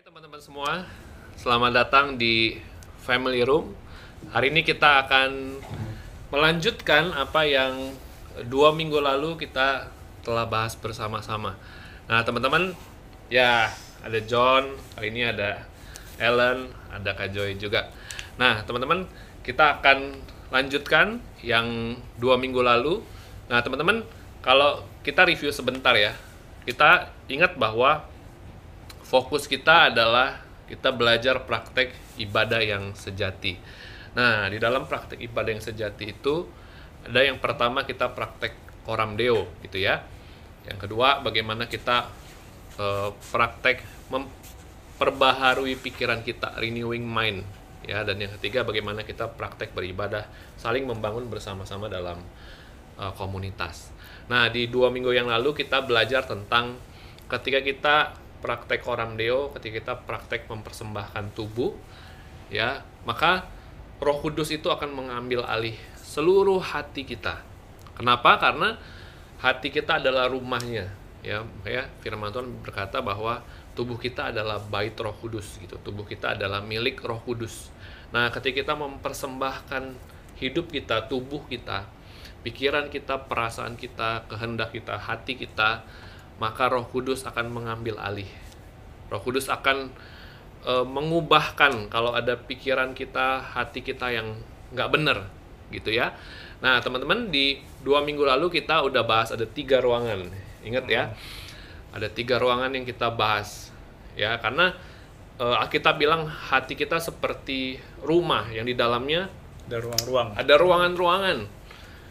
Hai 0.00 0.08
teman-teman 0.08 0.40
semua, 0.40 0.88
selamat 1.36 1.76
datang 1.76 2.16
di 2.16 2.56
Family 3.04 3.44
Room. 3.44 3.76
Hari 4.32 4.48
ini 4.48 4.64
kita 4.64 5.04
akan 5.04 5.60
melanjutkan 6.32 7.12
apa 7.12 7.44
yang 7.44 7.92
dua 8.48 8.72
minggu 8.72 8.96
lalu 8.96 9.36
kita 9.36 9.92
telah 10.24 10.48
bahas 10.48 10.72
bersama-sama. 10.72 11.52
Nah 12.08 12.24
teman-teman, 12.24 12.72
ya 13.28 13.68
ada 14.00 14.16
John, 14.24 14.72
hari 14.96 15.12
ini 15.12 15.36
ada 15.36 15.68
Ellen, 16.16 16.72
ada 16.88 17.12
Kak 17.12 17.36
Joy 17.36 17.60
juga. 17.60 17.92
Nah 18.40 18.64
teman-teman, 18.64 19.04
kita 19.44 19.84
akan 19.84 20.16
lanjutkan 20.48 21.20
yang 21.44 21.92
dua 22.16 22.40
minggu 22.40 22.64
lalu. 22.64 23.04
Nah 23.52 23.60
teman-teman, 23.60 24.08
kalau 24.40 24.80
kita 25.04 25.28
review 25.28 25.52
sebentar 25.52 25.92
ya, 25.92 26.16
kita 26.64 27.12
ingat 27.28 27.60
bahwa 27.60 28.08
fokus 29.10 29.50
kita 29.50 29.90
adalah 29.90 30.38
kita 30.70 30.94
belajar 30.94 31.42
praktek 31.42 31.90
ibadah 32.22 32.62
yang 32.62 32.94
sejati. 32.94 33.58
Nah, 34.14 34.46
di 34.46 34.62
dalam 34.62 34.86
praktek 34.86 35.18
ibadah 35.18 35.50
yang 35.50 35.64
sejati 35.64 36.14
itu 36.14 36.46
ada 37.02 37.26
yang 37.26 37.42
pertama 37.42 37.82
kita 37.82 38.14
praktek 38.14 38.54
koram 38.86 39.18
deo 39.18 39.50
gitu 39.66 39.82
ya. 39.82 40.06
Yang 40.62 40.86
kedua 40.86 41.26
bagaimana 41.26 41.66
kita 41.66 42.06
eh, 42.78 43.10
praktek 43.34 43.82
memperbaharui 44.14 45.74
pikiran 45.82 46.22
kita, 46.22 46.54
renewing 46.54 47.02
mind 47.02 47.42
ya. 47.82 48.06
Dan 48.06 48.22
yang 48.22 48.30
ketiga 48.38 48.62
bagaimana 48.62 49.02
kita 49.02 49.26
praktek 49.26 49.74
beribadah, 49.74 50.30
saling 50.54 50.86
membangun 50.86 51.26
bersama-sama 51.26 51.90
dalam 51.90 52.22
eh, 52.94 53.12
komunitas. 53.18 53.90
Nah, 54.30 54.46
di 54.46 54.70
dua 54.70 54.94
minggu 54.94 55.10
yang 55.10 55.26
lalu 55.26 55.50
kita 55.66 55.82
belajar 55.82 56.22
tentang 56.30 56.78
ketika 57.26 57.58
kita 57.58 57.96
praktek 58.40 58.80
koram 58.82 59.14
deo, 59.14 59.52
ketika 59.54 59.74
kita 59.80 59.94
praktek 60.08 60.48
mempersembahkan 60.48 61.36
tubuh, 61.36 61.76
ya, 62.48 62.82
maka 63.04 63.46
Roh 64.00 64.18
Kudus 64.20 64.48
itu 64.50 64.72
akan 64.72 64.96
mengambil 64.96 65.44
alih 65.44 65.76
seluruh 66.00 66.58
hati 66.58 67.04
kita. 67.04 67.44
Kenapa? 67.94 68.40
Karena 68.40 68.80
hati 69.38 69.68
kita 69.68 70.00
adalah 70.00 70.26
rumahnya, 70.32 70.88
ya. 71.20 71.44
Ya, 71.68 71.86
firman 72.00 72.32
Tuhan 72.32 72.48
berkata 72.64 73.04
bahwa 73.04 73.44
tubuh 73.76 74.00
kita 74.00 74.32
adalah 74.32 74.58
bait 74.58 74.96
Roh 74.96 75.14
Kudus 75.20 75.60
gitu. 75.60 75.76
Tubuh 75.80 76.08
kita 76.08 76.34
adalah 76.34 76.64
milik 76.64 77.04
Roh 77.04 77.20
Kudus. 77.20 77.68
Nah, 78.10 78.32
ketika 78.34 78.64
kita 78.64 78.74
mempersembahkan 78.74 79.94
hidup 80.40 80.72
kita, 80.72 81.06
tubuh 81.06 81.44
kita, 81.46 81.86
pikiran 82.40 82.88
kita, 82.88 83.28
perasaan 83.28 83.76
kita, 83.76 84.24
kehendak 84.26 84.72
kita, 84.72 84.96
hati 84.96 85.36
kita, 85.36 85.84
maka 86.40 86.72
Roh 86.72 86.88
Kudus 86.88 87.28
akan 87.28 87.52
mengambil 87.52 88.00
alih. 88.00 88.26
Roh 89.12 89.20
Kudus 89.20 89.52
akan 89.52 89.92
e, 90.64 90.72
mengubahkan 90.88 91.92
kalau 91.92 92.16
ada 92.16 92.34
pikiran 92.40 92.96
kita, 92.96 93.44
hati 93.44 93.84
kita 93.84 94.08
yang 94.08 94.40
nggak 94.72 94.88
benar, 94.88 95.28
gitu 95.68 95.92
ya. 95.92 96.16
Nah, 96.64 96.80
teman-teman 96.80 97.28
di 97.28 97.60
dua 97.84 98.00
minggu 98.00 98.24
lalu 98.24 98.48
kita 98.48 98.80
udah 98.88 99.04
bahas 99.04 99.36
ada 99.36 99.44
tiga 99.44 99.84
ruangan, 99.84 100.32
ingat 100.64 100.88
ya, 100.88 101.12
ada 101.92 102.08
tiga 102.08 102.40
ruangan 102.40 102.72
yang 102.72 102.88
kita 102.88 103.12
bahas, 103.12 103.68
ya, 104.16 104.40
karena 104.40 104.72
e, 105.36 105.44
Alkitab 105.44 106.00
bilang 106.00 106.24
hati 106.24 106.72
kita 106.72 106.96
seperti 106.96 107.76
rumah 108.00 108.48
yang 108.48 108.64
di 108.64 108.72
dalamnya 108.72 109.28
ada 109.68 109.76
ruang-ruang 109.76 110.28
ada 110.34 110.54
ruangan-ruangan. 110.56 111.38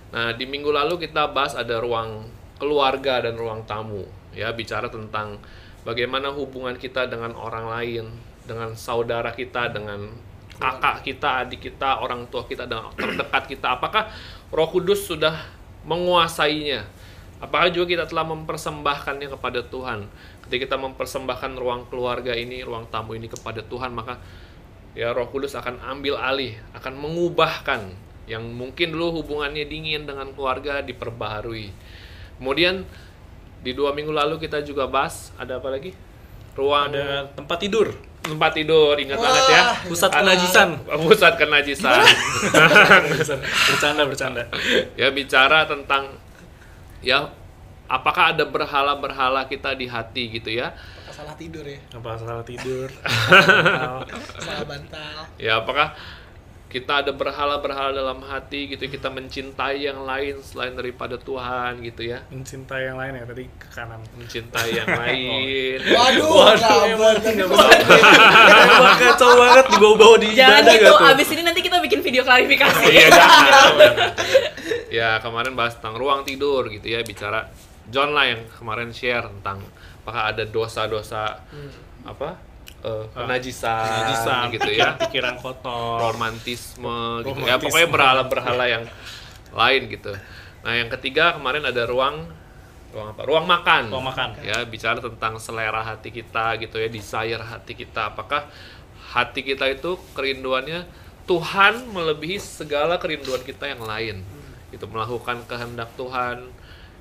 Nah, 0.09 0.33
di 0.33 0.45
minggu 0.49 0.73
lalu 0.73 1.01
kita 1.01 1.29
bahas 1.29 1.53
ada 1.53 1.77
ruang 1.77 2.25
keluarga 2.59 3.23
dan 3.23 3.37
ruang 3.39 3.63
tamu 3.63 4.18
ya 4.33 4.53
bicara 4.53 4.87
tentang 4.87 5.41
bagaimana 5.83 6.29
hubungan 6.29 6.77
kita 6.77 7.09
dengan 7.09 7.33
orang 7.33 7.65
lain 7.69 8.05
dengan 8.45 8.73
saudara 8.73 9.29
kita 9.33 9.69
dengan 9.69 10.09
kakak 10.59 11.07
kita 11.07 11.47
adik 11.47 11.71
kita 11.71 12.03
orang 12.03 12.27
tua 12.27 12.43
kita 12.43 12.67
dan 12.67 12.91
terdekat 12.99 13.47
kita. 13.47 13.79
Apakah 13.79 14.11
Roh 14.51 14.67
Kudus 14.67 15.07
sudah 15.07 15.39
menguasainya? 15.87 16.83
Apakah 17.39 17.71
juga 17.71 17.95
kita 17.95 18.05
telah 18.11 18.27
mempersembahkannya 18.27 19.31
kepada 19.31 19.63
Tuhan? 19.63 20.11
Ketika 20.43 20.67
kita 20.67 20.77
mempersembahkan 20.77 21.55
ruang 21.55 21.87
keluarga 21.87 22.35
ini 22.35 22.59
ruang 22.59 22.91
tamu 22.91 23.15
ini 23.15 23.31
kepada 23.31 23.63
Tuhan 23.63 23.95
maka 23.95 24.19
ya 24.91 25.15
Roh 25.15 25.31
Kudus 25.31 25.55
akan 25.55 25.79
ambil 25.79 26.19
alih 26.19 26.59
akan 26.75 26.99
mengubahkan 26.99 27.95
yang 28.27 28.43
mungkin 28.51 28.93
dulu 28.93 29.23
hubungannya 29.23 29.63
dingin 29.65 30.03
dengan 30.03 30.35
keluarga 30.35 30.83
diperbaharui. 30.83 31.71
Kemudian 32.37 32.83
di 33.59 33.71
dua 33.75 33.91
minggu 33.91 34.15
lalu 34.15 34.39
kita 34.39 34.63
juga 34.63 34.87
bahas 34.87 35.35
ada 35.35 35.59
apa 35.59 35.67
lagi? 35.71 35.91
Ruang 36.55 36.91
ada 36.91 37.27
tempat 37.35 37.57
tidur. 37.59 37.91
Tempat 38.19 38.51
tidur 38.51 38.93
ingat 38.99 39.19
banget 39.19 39.45
ya. 39.47 39.61
Pusat 39.87 40.11
kenajisan. 40.21 40.69
Pusat 40.85 41.33
kenajisan. 41.39 41.99
Bercanda 43.71 44.03
bercanda. 44.03 44.43
Ya 44.99 45.07
bicara 45.11 45.67
tentang 45.67 46.19
ya 46.99 47.31
apakah 47.89 48.35
ada 48.35 48.45
berhala-berhala 48.45 49.49
kita 49.49 49.73
di 49.73 49.89
hati 49.89 50.29
gitu 50.35 50.51
ya? 50.53 50.75
Apa 51.09 51.11
salah 51.11 51.35
tidur 51.35 51.65
ya? 51.65 51.79
Apa 51.95 52.09
salah 52.15 52.45
tidur? 52.45 52.87
Salah 54.45 54.63
bantal. 54.63 55.17
Ya 55.41 55.59
apakah 55.59 55.97
kita 56.69 57.01
ada 57.01 57.09
berhala-berhala 57.09 57.97
dalam 57.97 58.21
hati 58.21 58.69
gitu 58.69 58.85
kita 58.85 59.09
mencintai 59.09 59.89
yang 59.89 60.05
lain 60.05 60.37
selain 60.45 60.77
daripada 60.77 61.17
Tuhan 61.17 61.81
gitu 61.81 62.05
ya. 62.05 62.21
Mencintai 62.29 62.93
yang 62.93 62.97
lain 63.01 63.17
ya 63.17 63.25
tadi 63.25 63.49
ke 63.49 63.67
kanan. 63.73 63.97
Mencintai 64.13 64.69
yang 64.77 64.85
lain. 65.01 65.81
Waduh 65.81 66.29
Waduh, 66.29 66.81
emang 66.93 67.17
emang 67.25 68.97
kacau 69.01 69.33
banget 69.33 69.65
dibawa-bawa 69.73 70.15
di 70.21 70.29
Jangan 70.37 70.61
gitu, 70.69 70.93
tuh? 70.93 71.09
abis 71.09 71.27
ini 71.33 71.41
nanti 71.41 71.61
kita 71.65 71.81
bikin 71.81 71.99
video 72.05 72.21
klarifikasi. 72.21 72.85
Iya, 72.85 73.07
jangan. 73.17 73.69
ya 74.93 75.09
kemarin 75.25 75.57
bahas 75.57 75.73
tentang 75.81 75.97
ruang 75.97 76.21
tidur 76.21 76.69
gitu 76.69 76.85
ya 76.85 77.01
bicara 77.01 77.49
John 77.89 78.13
lah 78.13 78.29
yang 78.29 78.45
kemarin 78.53 78.93
share 78.93 79.25
tentang 79.25 79.65
apakah 80.05 80.29
ada 80.29 80.45
dosa-dosa 80.45 81.41
apa 82.05 82.37
eh, 82.83 83.05
penajisan, 83.11 83.83
Najisan, 83.83 84.43
gitu 84.55 84.71
ya. 84.71 84.95
pikiran 84.95 85.35
kotor. 85.39 85.99
Romantisme 86.13 87.23
gitu. 87.23 87.39
Ya 87.43 87.55
Romantisme. 87.57 87.63
pokoknya 87.67 87.87
berhala-berhala 87.91 88.65
yang 88.67 88.83
lain 89.55 89.81
gitu. 89.89 90.13
Nah 90.63 90.73
yang 90.75 90.89
ketiga 90.91 91.35
kemarin 91.39 91.63
ada 91.65 91.83
ruang 91.87 92.27
ruang 92.93 93.07
apa? 93.13 93.21
Ruang 93.25 93.45
makan. 93.45 93.83
Ruang 93.93 94.07
makan. 94.09 94.29
ya 94.41 94.63
bicara 94.65 94.99
tentang 94.99 95.37
selera 95.37 95.81
hati 95.85 96.09
kita 96.09 96.57
gitu 96.61 96.77
ya 96.79 96.89
desire 96.89 97.41
hati 97.41 97.73
kita. 97.77 98.13
Apakah 98.13 98.49
hati 99.13 99.41
kita 99.41 99.65
itu 99.69 99.97
kerinduannya 100.13 100.85
Tuhan 101.29 101.93
melebihi 101.93 102.41
segala 102.41 102.97
kerinduan 102.97 103.41
kita 103.45 103.69
yang 103.69 103.85
lain? 103.85 104.25
Itu 104.69 104.85
melakukan 104.85 105.45
kehendak 105.49 105.93
Tuhan 105.97 106.49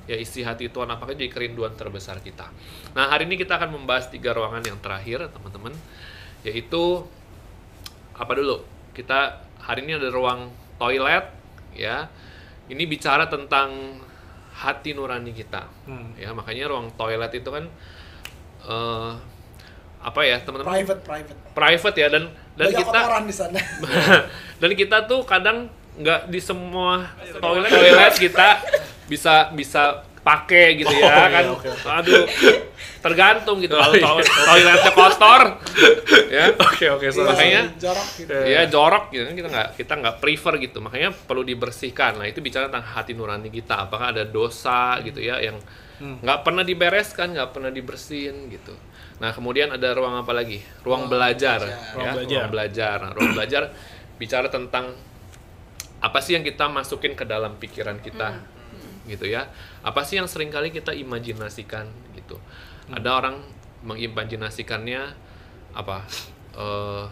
ya 0.09 0.17
isi 0.17 0.41
hati 0.41 0.73
Tuhan 0.73 0.89
apakah 0.89 1.13
jadi 1.13 1.29
kerinduan 1.29 1.77
terbesar 1.77 2.25
kita. 2.25 2.49
Nah 2.97 3.13
hari 3.13 3.29
ini 3.29 3.37
kita 3.37 3.61
akan 3.61 3.77
membahas 3.77 4.09
tiga 4.09 4.33
ruangan 4.33 4.65
yang 4.65 4.81
terakhir 4.81 5.29
teman-teman 5.29 5.77
yaitu 6.49 7.05
apa 8.17 8.33
dulu? 8.33 8.65
Kita 8.97 9.45
hari 9.61 9.85
ini 9.85 10.01
ada 10.01 10.09
ruang 10.09 10.49
toilet 10.81 11.29
ya. 11.77 12.09
Ini 12.73 12.83
bicara 12.89 13.29
tentang 13.29 14.01
hati 14.57 14.97
nurani 14.97 15.31
kita. 15.37 15.69
Hmm. 15.85 16.17
ya 16.17 16.33
makanya 16.33 16.73
ruang 16.73 16.89
toilet 16.97 17.31
itu 17.37 17.49
kan 17.53 17.69
eh, 18.65 19.13
apa 20.01 20.21
ya 20.25 20.41
teman-teman? 20.41 20.73
Private 20.73 21.01
private. 21.05 21.39
Private 21.53 21.97
ya 22.01 22.09
dan 22.09 22.25
dan 22.57 22.67
banyak 22.73 22.81
kita 22.81 22.99
kotoran 23.05 23.25
di 23.29 23.35
sana. 23.37 23.61
Dan 24.59 24.75
kita 24.75 25.07
tuh 25.07 25.23
kadang 25.23 25.71
nggak 25.99 26.31
di 26.31 26.41
semua 26.43 27.15
toilet 27.39 27.71
toilet 27.71 28.15
kita 28.19 28.59
bisa 29.09 29.51
bisa 29.51 29.83
pakai 30.21 30.77
gitu 30.77 30.93
ya 30.93 31.09
Oh, 31.09 31.09
iya, 31.09 31.27
kan? 31.33 31.45
oke, 31.51 31.69
oke. 31.73 31.89
aduh 31.89 32.25
tergantung 32.99 33.57
gitu 33.59 33.73
Oh, 33.73 33.81
kalau 33.81 33.95
iya. 33.95 34.05
to- 34.21 34.45
toiletnya 34.45 34.93
kotor 34.93 35.43
ya. 36.29 36.45
Oke 36.53 36.87
oke 36.91 37.07
Iya, 37.07 37.13
sorry. 37.15 37.29
Makanya 37.33 37.63
jorok 37.75 38.09
gitu. 38.15 38.33
ya 38.35 38.61
jorok 38.67 39.05
gitu 39.09 39.23
kan 39.25 39.35
kita 39.35 39.49
nggak 39.49 39.69
kita 39.75 39.93
nggak 39.97 40.17
prefer 40.19 40.55
gitu. 40.59 40.79
Makanya 40.79 41.09
perlu 41.15 41.43
dibersihkan. 41.43 42.19
Nah 42.19 42.27
itu 42.27 42.39
bicara 42.39 42.69
tentang 42.69 42.85
hati 42.85 43.15
nurani 43.15 43.49
kita. 43.49 43.89
Apakah 43.89 44.13
ada 44.13 44.23
dosa 44.23 45.01
gitu 45.01 45.19
ya 45.19 45.41
yang 45.41 45.57
Hmm. 45.99 46.23
nggak 46.23 46.45
pernah 46.45 46.63
dibereskan 46.63 47.35
nggak 47.35 47.51
pernah 47.51 47.71
dibersihin 47.73 48.47
gitu. 48.49 48.71
Nah 49.19 49.33
kemudian 49.33 49.73
ada 49.73 49.91
ruang 49.91 50.15
apa 50.15 50.31
lagi? 50.31 50.63
Ruang 50.81 51.07
Ruang 51.07 51.11
belajar, 51.11 51.59
belajar. 51.59 51.91
Ruang 51.91 52.05
ya 52.05 52.13
belajar. 52.13 52.39
ruang 52.39 52.51
belajar. 52.53 52.97
Nah, 53.01 53.11
ruang 53.17 53.31
belajar 53.33 53.63
bicara 54.15 54.47
tentang 54.47 54.95
apa 55.99 56.19
sih 56.21 56.35
yang 56.35 56.45
kita 56.45 56.69
masukin 56.69 57.15
ke 57.15 57.25
dalam 57.25 57.57
pikiran 57.57 57.99
kita 57.99 58.39
gitu 59.09 59.25
ya 59.25 59.49
apa 59.81 60.01
sih 60.03 60.17
yang 60.17 60.27
sering 60.27 60.49
kali 60.49 60.69
kita 60.69 60.93
imajinasikan 60.93 61.85
gitu 62.15 62.37
ada 62.89 63.11
orang 63.17 63.41
mengimajinasikannya 63.81 65.03
apa 65.73 66.05
eh, 66.55 67.05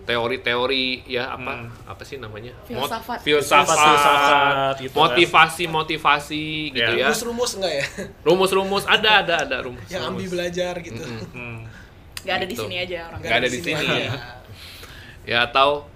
teori-teori 0.00 1.06
ya 1.06 1.30
apa 1.30 1.52
Hmm. 1.54 1.68
apa 1.86 2.02
sih 2.02 2.16
namanya 2.16 2.50
Filsafat. 2.64 3.20
filsafat, 3.20 3.76
Filsafat, 3.78 4.74
gitu 4.80 4.90
kan. 4.90 5.00
motivasi 5.06 5.64
motivasi 5.66 6.44
gitu 6.72 6.90
ya 6.90 6.98
Ya. 6.98 7.06
rumus-rumus 7.06 7.52
enggak 7.54 7.74
ya 7.74 7.84
rumus-rumus 8.20 8.84
ada 8.86 9.22
ada 9.22 9.34
ada 9.44 9.56
rumus 9.60 9.86
yang 9.86 10.08
ambi 10.08 10.26
belajar 10.26 10.74
gitu 10.78 11.04
Hmm. 11.30 11.68
Nggak 12.20 12.34
ada 12.34 12.44
di 12.44 12.52
Gitu. 12.52 12.62
sini 12.62 12.76
aja 12.76 12.98
orang. 13.06 13.20
Nggak 13.22 13.32
ada 13.34 13.48
di 13.48 13.58
sini. 13.58 13.80
aja. 13.80 14.12
ya 15.22 15.38
atau 15.42 15.88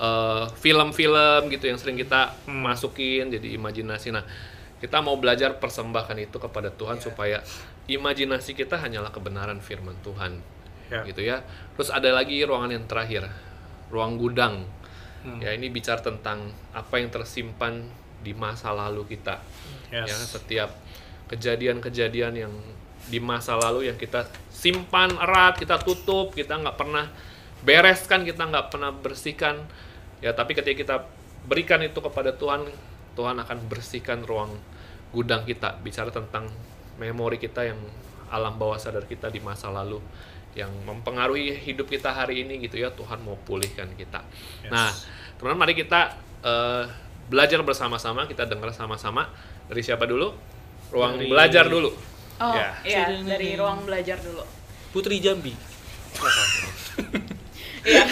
eh, 0.00 0.44
film-film 0.56 1.52
gitu 1.52 1.68
yang 1.68 1.76
sering 1.76 2.00
kita 2.00 2.32
masukin 2.48 3.28
jadi 3.28 3.60
imajinasi. 3.60 4.16
Nah 4.16 4.24
kita 4.80 5.04
mau 5.04 5.20
belajar 5.20 5.60
persembahkan 5.60 6.16
itu 6.16 6.40
kepada 6.40 6.72
Tuhan 6.72 6.96
supaya 6.98 7.44
imajinasi 7.84 8.56
kita 8.56 8.80
hanyalah 8.80 9.12
kebenaran 9.12 9.60
firman 9.60 9.94
Tuhan 10.00 10.40
Ya. 10.90 11.06
gitu 11.06 11.22
ya. 11.22 11.44
Terus 11.78 11.86
ada 11.94 12.10
lagi 12.10 12.42
ruangan 12.42 12.74
yang 12.74 12.82
terakhir 12.90 13.28
ruang 13.94 14.18
gudang. 14.18 14.66
Ya 15.38 15.52
ini 15.52 15.68
bicara 15.68 16.00
tentang 16.00 16.48
apa 16.72 16.96
yang 16.98 17.12
tersimpan 17.12 17.84
di 18.24 18.32
masa 18.32 18.72
lalu 18.74 19.04
kita. 19.06 19.38
Yes. 19.92 20.08
ya 20.08 20.16
setiap 20.16 20.70
kejadian-kejadian 21.30 22.34
yang 22.36 22.52
di 23.06 23.18
masa 23.22 23.54
lalu 23.54 23.86
yang 23.86 23.96
kita 23.96 24.26
simpan 24.50 25.14
erat 25.16 25.56
kita 25.56 25.78
tutup 25.80 26.34
kita 26.34 26.58
nggak 26.58 26.76
pernah 26.76 27.06
bereskan 27.62 28.22
kita 28.22 28.44
nggak 28.50 28.66
pernah 28.70 28.90
bersihkan 28.92 29.56
ya 30.20 30.32
tapi 30.32 30.52
ketika 30.52 30.76
kita 30.76 30.96
berikan 31.44 31.80
itu 31.80 31.96
kepada 31.96 32.32
Tuhan 32.32 32.68
Tuhan 33.12 33.36
akan 33.36 33.58
bersihkan 33.66 34.22
ruang 34.22 34.52
gudang 35.10 35.42
kita 35.42 35.80
bicara 35.80 36.08
tentang 36.08 36.46
memori 36.96 37.36
kita 37.36 37.64
yang 37.64 37.80
alam 38.30 38.54
bawah 38.54 38.76
sadar 38.76 39.02
kita 39.04 39.26
di 39.26 39.40
masa 39.40 39.68
lalu 39.68 39.98
yang 40.52 40.70
mempengaruhi 40.84 41.56
hidup 41.56 41.86
kita 41.86 42.10
hari 42.10 42.44
ini 42.44 42.60
gitu 42.60 42.78
ya 42.78 42.90
Tuhan 42.90 43.18
mau 43.20 43.34
pulihkan 43.40 43.90
kita 43.94 44.22
Yes. 44.62 44.70
nah 44.70 44.90
teman-teman 45.34 45.64
mari 45.64 45.74
kita 45.74 46.14
eh, 46.40 46.84
belajar 47.26 47.62
bersama-sama 47.62 48.26
kita 48.26 48.44
dengar 48.44 48.70
sama-sama 48.70 49.30
dari 49.66 49.80
siapa 49.80 50.04
dulu 50.04 50.30
ruang 50.90 51.18
Dari- 51.18 51.28
belajar 51.28 51.66
dulu 51.66 51.90
Oh, 52.40 52.56
Ya. 52.56 52.72
iya, 52.88 53.04
dari 53.20 53.52
ruang 53.52 53.84
belajar 53.84 54.16
dulu. 54.16 54.40
Putri 54.96 55.20
Jambi. 55.20 55.52
Iya. 57.84 58.04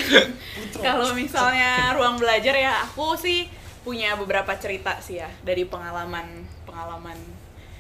Kalau 0.77 1.17
misalnya 1.17 1.97
ruang 1.97 2.21
belajar 2.21 2.55
ya, 2.55 2.85
aku 2.85 3.17
sih 3.17 3.49
punya 3.87 4.13
beberapa 4.21 4.53
cerita 4.61 5.01
sih 5.01 5.17
ya 5.17 5.31
dari 5.41 5.65
pengalaman 5.65 6.45
pengalaman 6.69 7.17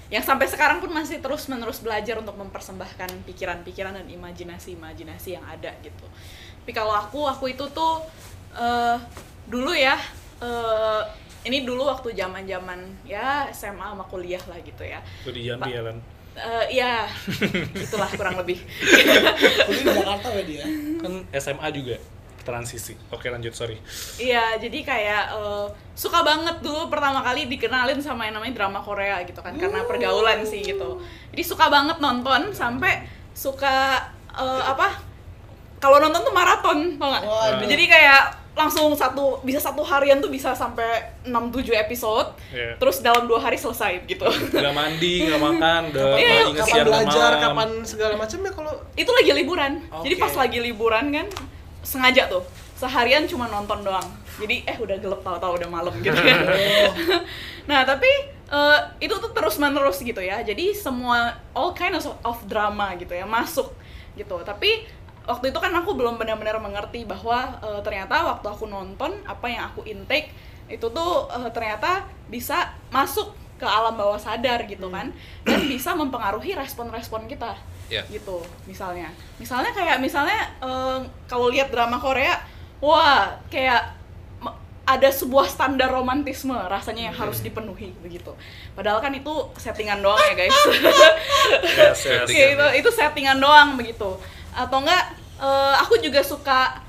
yang 0.09 0.25
sampai 0.25 0.49
sekarang 0.49 0.81
pun 0.81 0.89
masih 0.89 1.21
terus 1.21 1.45
menerus 1.53 1.85
belajar 1.85 2.17
untuk 2.17 2.33
mempersembahkan 2.41 3.29
pikiran-pikiran 3.29 3.93
dan 3.93 4.07
imajinasi-imajinasi 4.09 5.37
yang 5.37 5.45
ada 5.45 5.69
gitu. 5.85 6.07
Tapi 6.65 6.73
kalau 6.73 6.97
aku, 6.97 7.29
aku 7.29 7.53
itu 7.53 7.69
tuh 7.77 8.01
eh, 8.57 8.97
dulu 9.45 9.77
ya, 9.77 10.01
eh, 10.41 11.03
ini 11.45 11.69
dulu 11.69 11.93
waktu 11.93 12.17
zaman-zaman 12.17 13.05
ya 13.05 13.53
SMA 13.53 13.85
sama 13.85 14.05
kuliah 14.09 14.41
lah 14.49 14.57
gitu 14.65 14.81
ya. 14.81 15.05
Putri 15.21 15.45
Jambi 15.45 15.77
ya 15.77 15.85
kan. 15.85 15.97
Eh, 16.41 16.65
Iya, 16.81 17.05
itulah 17.85 18.09
kurang 18.17 18.41
lebih. 18.41 18.65
Kuliah 19.69 19.85
di 19.85 19.93
Jakarta 19.93 20.29
ya 20.33 20.43
dia. 20.49 20.65
Kan 21.05 21.13
SMA 21.37 21.69
juga 21.69 22.01
transisi. 22.49 22.97
Oke 23.09 23.29
lanjut 23.29 23.53
sorry. 23.53 23.77
Iya, 24.17 24.57
jadi 24.57 24.79
kayak 24.81 25.25
eh, 25.31 25.67
suka 25.93 26.23
banget 26.23 26.59
dulu 26.59 26.89
pertama 26.89 27.21
kali 27.21 27.45
dikenalin 27.45 28.01
sama 28.01 28.25
yang 28.25 28.35
namanya 28.35 28.57
drama 28.57 28.81
Korea 28.81 29.21
gitu 29.23 29.39
kan, 29.39 29.53
karena 29.55 29.85
pergaulan 29.85 30.41
sih 30.43 30.65
gitu. 30.65 31.05
Jadi 31.29 31.43
suka 31.45 31.69
banget 31.69 32.01
nonton 32.01 32.51
sampai 32.51 33.05
suka 33.31 34.01
eh, 34.33 34.63
apa? 34.65 35.05
Kalau 35.79 36.01
nonton 36.01 36.25
tuh 36.25 36.33
maraton, 36.33 36.97
tau? 36.97 37.07
Waduh. 37.13 37.63
Jadi 37.63 37.87
kayak 37.87 38.23
langsung 38.59 38.91
satu 38.91 39.39
bisa 39.41 39.63
satu 39.63 39.87
harian 39.87 40.19
tuh 40.19 40.27
bisa 40.27 40.51
sampai 40.51 41.23
6-7 41.23 41.79
episode, 41.79 42.35
Iya. 42.51 42.75
terus 42.75 42.99
dalam 42.99 43.31
dua 43.31 43.39
hari 43.39 43.55
selesai 43.55 44.03
gitu. 44.03 44.27
Nggak 44.27 44.75
mandi, 44.75 45.31
nggak 45.31 45.39
makan, 45.39 45.81
udah 45.95 46.19
Iya, 46.19 46.31
inget 46.43 46.59
Kapan 46.59 46.67
siang 46.67 46.79
dan 46.83 46.87
belajar, 46.91 47.31
malam. 47.31 47.45
kapan 47.47 47.69
segala 47.87 48.15
macam 48.19 48.39
ya 48.43 48.51
kalau 48.51 48.73
itu 48.93 49.11
lagi 49.15 49.31
liburan 49.31 49.73
jadi 50.03 50.15
Oke. 50.19 50.23
pas 50.27 50.35
lagi 50.35 50.59
liburan 50.59 51.05
kan 51.15 51.27
sengaja 51.83 52.29
tuh. 52.29 52.45
Seharian 52.79 53.27
cuma 53.27 53.51
nonton 53.51 53.83
doang. 53.83 54.07
Jadi 54.39 54.63
eh 54.63 54.79
udah 54.79 54.97
gelap 55.03 55.21
tahu-tahu 55.27 55.59
udah 55.59 55.69
malam 55.71 55.95
gitu 55.99 56.15
kan. 56.15 56.41
Nah 57.69 57.85
tapi 57.85 58.09
eh, 58.49 58.81
itu 59.03 59.13
tuh 59.19 59.31
terus 59.35 59.59
menerus 59.59 59.99
gitu 60.01 60.23
ya. 60.23 60.41
Jadi 60.41 60.73
semua 60.73 61.37
all 61.53 61.75
kinds 61.75 62.07
of, 62.07 62.17
of 62.23 62.39
drama 62.47 62.95
gitu 62.97 63.13
ya 63.13 63.27
masuk 63.27 63.75
gitu. 64.15 64.39
Tapi 64.47 64.87
waktu 65.29 65.53
itu 65.53 65.59
kan 65.61 65.75
aku 65.77 65.93
belum 65.93 66.17
benar-benar 66.17 66.63
mengerti 66.63 67.05
bahwa 67.05 67.59
eh, 67.61 67.81
ternyata 67.83 68.25
waktu 68.25 68.47
aku 68.47 68.65
nonton 68.71 69.21
apa 69.27 69.47
yang 69.51 69.63
aku 69.75 69.85
intake 69.85 70.33
itu 70.71 70.87
tuh 70.89 71.27
eh, 71.35 71.51
ternyata 71.51 72.07
bisa 72.31 72.73
masuk 72.95 73.35
ke 73.59 73.67
alam 73.67 73.99
bawah 73.99 74.17
sadar 74.17 74.65
gitu 74.71 74.87
kan. 74.89 75.11
Dan 75.43 75.67
bisa 75.67 75.99
mempengaruhi 75.99 76.55
respon-respon 76.55 77.27
kita 77.27 77.59
Ya. 77.89 78.05
gitu 78.13 78.45
misalnya 78.69 79.09
misalnya 79.41 79.73
kayak 79.73 79.97
misalnya 79.97 80.39
eh, 80.61 80.99
kalau 81.25 81.49
lihat 81.49 81.73
drama 81.73 81.97
Korea 81.97 82.37
wah 82.85 83.41
kayak 83.49 83.97
ada 84.89 85.13
sebuah 85.13 85.45
standar 85.53 85.93
romantisme 85.93 86.57
rasanya 86.69 87.13
yang 87.13 87.17
harus 87.17 87.45
dipenuhi 87.45 87.93
begitu 88.01 88.33
padahal 88.73 89.05
kan 89.05 89.13
itu 89.13 89.33
settingan 89.61 90.01
doang 90.01 90.21
ya 90.21 90.35
guys 90.37 90.57
Yes, 91.79 92.01
yes. 92.05 92.29
Oke, 92.29 92.45
itu 92.57 92.67
itu 92.85 92.91
settingan 92.93 93.37
doang 93.41 93.77
begitu 93.77 94.17
atau 94.53 94.79
enggak 94.81 95.17
eh, 95.41 95.75
aku 95.81 96.01
juga 96.01 96.21
suka 96.25 96.81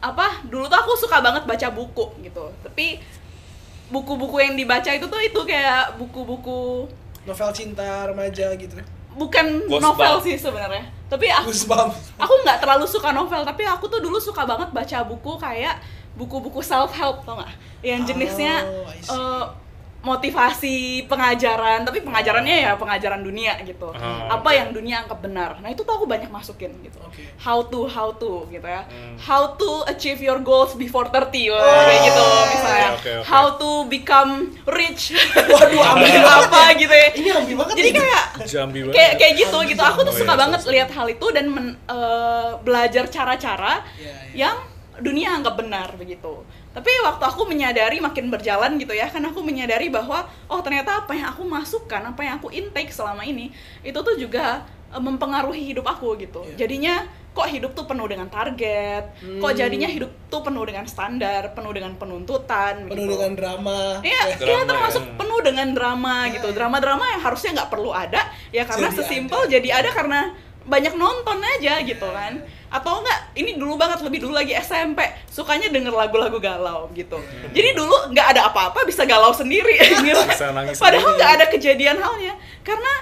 apa 0.00 0.44
dulu 0.44 0.68
tuh 0.68 0.76
aku 0.76 0.92
suka 1.00 1.24
banget 1.24 1.48
baca 1.48 1.68
buku 1.72 2.20
gitu 2.20 2.52
tapi 2.60 3.00
buku-buku 3.88 4.36
yang 4.42 4.54
dibaca 4.58 4.90
itu 4.92 5.06
tuh 5.08 5.20
itu 5.22 5.40
kayak 5.46 5.96
buku-buku 5.96 6.88
novel 7.26 7.50
cinta 7.50 8.06
remaja 8.06 8.54
gitu. 8.54 8.76
Bukan 9.16 9.46
Ghost 9.66 9.82
novel 9.82 10.14
Bug. 10.20 10.24
sih 10.28 10.36
sebenarnya. 10.36 10.84
Tapi 11.08 11.26
aku 11.32 11.50
aku 12.20 12.34
nggak 12.44 12.58
terlalu 12.60 12.84
suka 12.86 13.10
novel 13.10 13.42
tapi 13.46 13.62
aku 13.64 13.88
tuh 13.88 13.98
dulu 14.02 14.20
suka 14.20 14.44
banget 14.44 14.68
baca 14.70 14.98
buku 15.08 15.32
kayak 15.40 15.80
buku-buku 16.16 16.60
self 16.60 16.92
help 16.92 17.24
tau 17.24 17.40
nggak? 17.40 17.52
Yang 17.80 18.00
jenisnya 18.12 18.54
Oh, 18.64 18.86
eh, 18.90 19.44
motivasi 20.00 20.76
pengajaran 21.04 21.82
tapi 21.82 22.00
pengajarannya 22.00 22.56
ya 22.62 22.72
pengajaran 22.74 23.20
dunia 23.20 23.58
gitu 23.60 23.88
Oh, 23.88 24.22
apa 24.28 24.50
yang 24.50 24.70
dunia 24.70 25.02
anggap 25.02 25.18
benar 25.18 25.58
nah 25.58 25.68
itu 25.68 25.80
tuh 25.80 25.92
aku 25.92 26.04
banyak 26.04 26.28
masukin 26.28 26.72
gitu 26.80 26.98
Oke. 27.00 27.22
how 27.38 27.60
to 27.62 27.84
how 27.86 28.12
to 28.12 28.46
gitu 28.46 28.62
ya 28.62 28.82
Hmm. 28.82 29.16
how 29.18 29.52
to 29.52 29.70
achieve 29.86 30.18
your 30.18 30.38
goals 30.38 30.72
before 30.74 31.06
30 31.06 31.26
wah, 31.48 31.58
Oh. 31.58 31.84
kayak 31.84 32.00
gitu 32.04 32.24
misalnya 32.48 32.88
oke, 32.92 33.10
oke. 33.12 33.24
how 33.24 33.46
to 33.52 33.70
become 33.86 34.32
rich 34.64 35.16
Waduh, 35.52 35.82
ambil 35.92 36.22
apa 36.22 36.62
gitu 36.74 36.92
ya 36.92 37.08
Ini 37.12 37.28
ambil 37.34 37.54
banget 37.58 37.74
jadi 37.76 37.88
nih. 37.88 37.94
kayak 37.98 38.24
Jambi 38.44 38.78
banget. 38.82 38.94
kayak 38.94 39.12
kayak 39.16 39.34
gitu 39.36 39.56
Ambil 39.56 39.70
gitu 39.70 39.82
aku 39.82 40.00
tuh 40.02 40.12
Oh, 40.12 40.18
suka 40.18 40.30
iya, 40.30 40.38
banget 40.38 40.60
sorry, 40.60 40.72
lihat 40.74 40.90
hal 40.92 41.06
itu 41.08 41.26
dan 41.30 41.46
men- 41.46 41.76
eh, 41.84 42.50
belajar 42.58 43.04
cara-cara 43.06 43.74
Iya, 43.96 44.14
iya. 44.28 44.34
yang 44.44 44.56
dunia 44.98 45.28
anggap 45.30 45.54
benar 45.54 45.92
begitu 45.94 46.40
tapi 46.76 46.92
waktu 47.00 47.24
aku 47.24 47.48
menyadari 47.48 47.96
makin 47.98 48.28
berjalan 48.28 48.76
gitu 48.76 48.92
ya 48.92 49.08
kan 49.08 49.24
aku 49.24 49.40
menyadari 49.40 49.88
bahwa 49.88 50.20
oh 50.46 50.60
ternyata 50.60 51.00
apa 51.00 51.16
yang 51.16 51.32
aku 51.32 51.40
masukkan 51.42 52.04
apa 52.04 52.20
yang 52.20 52.36
aku 52.36 52.52
intake 52.52 52.92
selama 52.92 53.24
ini 53.24 53.48
itu 53.80 53.96
tuh 53.96 54.12
juga 54.14 54.60
eh, 54.86 55.00
mempengaruhi 55.00 55.64
hidup 55.66 55.88
aku 55.88 56.12
gitu 56.16 56.44
Iya. 56.46 56.56
jadinya 56.62 56.94
kok 57.32 57.48
hidup 57.48 57.72
tuh 57.72 57.84
penuh 57.84 58.04
dengan 58.04 58.28
target 58.28 59.04
kok 59.40 59.44
Hmm. 59.46 59.56
jadinya 59.56 59.84
hidup 59.86 60.08
tuh 60.28 60.40
penuh 60.40 60.64
dengan 60.64 60.84
standar 60.84 61.52
penuh 61.52 61.72
dengan 61.72 61.92
penuntutan 61.92 62.84
Penuh 62.84 63.04
gitu. 63.04 63.12
dengan 63.12 63.32
drama. 63.32 63.80
Iya, 64.00 64.36
Drama 64.36 64.64
termasuk 64.64 65.02
ya. 65.04 65.12
penuh 65.16 65.40
dengan 65.40 65.68
drama 65.72 66.14
Ya, 66.24 66.32
gitu. 66.32 66.48
ya. 66.48 66.54
Drama-drama 66.56 67.04
yang 67.06 67.20
harusnya 67.20 67.50
nggak 67.52 67.68
perlu 67.68 67.92
ada, 67.92 68.20
ya 68.50 68.64
karena 68.64 68.88
Jadi 68.88 68.96
sesimpel 68.98 69.36
ada. 69.38 69.52
jadi 69.52 69.68
ada 69.70 69.90
karena 69.92 70.20
banyak 70.64 70.94
nonton 70.96 71.38
aja 71.56 71.74
gitu 71.84 72.08
kan. 72.08 72.40
Atau 72.76 73.00
enggak, 73.00 73.32
ini 73.32 73.56
dulu 73.56 73.80
banget 73.80 74.04
lebih 74.04 74.20
dulu 74.20 74.36
lagi 74.36 74.52
SMP, 74.52 75.00
sukanya 75.26 75.72
denger 75.72 75.96
lagu-lagu 75.96 76.36
galau 76.36 76.92
gitu. 76.92 77.16
Jadi 77.56 77.72
dulu 77.72 78.12
nggak 78.12 78.36
ada 78.36 78.52
apa-apa 78.52 78.84
bisa 78.84 79.08
galau 79.08 79.32
sendiri. 79.32 79.80
gitu. 80.04 80.20
Bisa 80.28 80.52
nangis 80.52 80.76
Padahal 80.76 81.16
nggak 81.16 81.32
ada 81.40 81.46
kejadian 81.48 81.96
halnya, 81.96 82.36
karena 82.60 82.92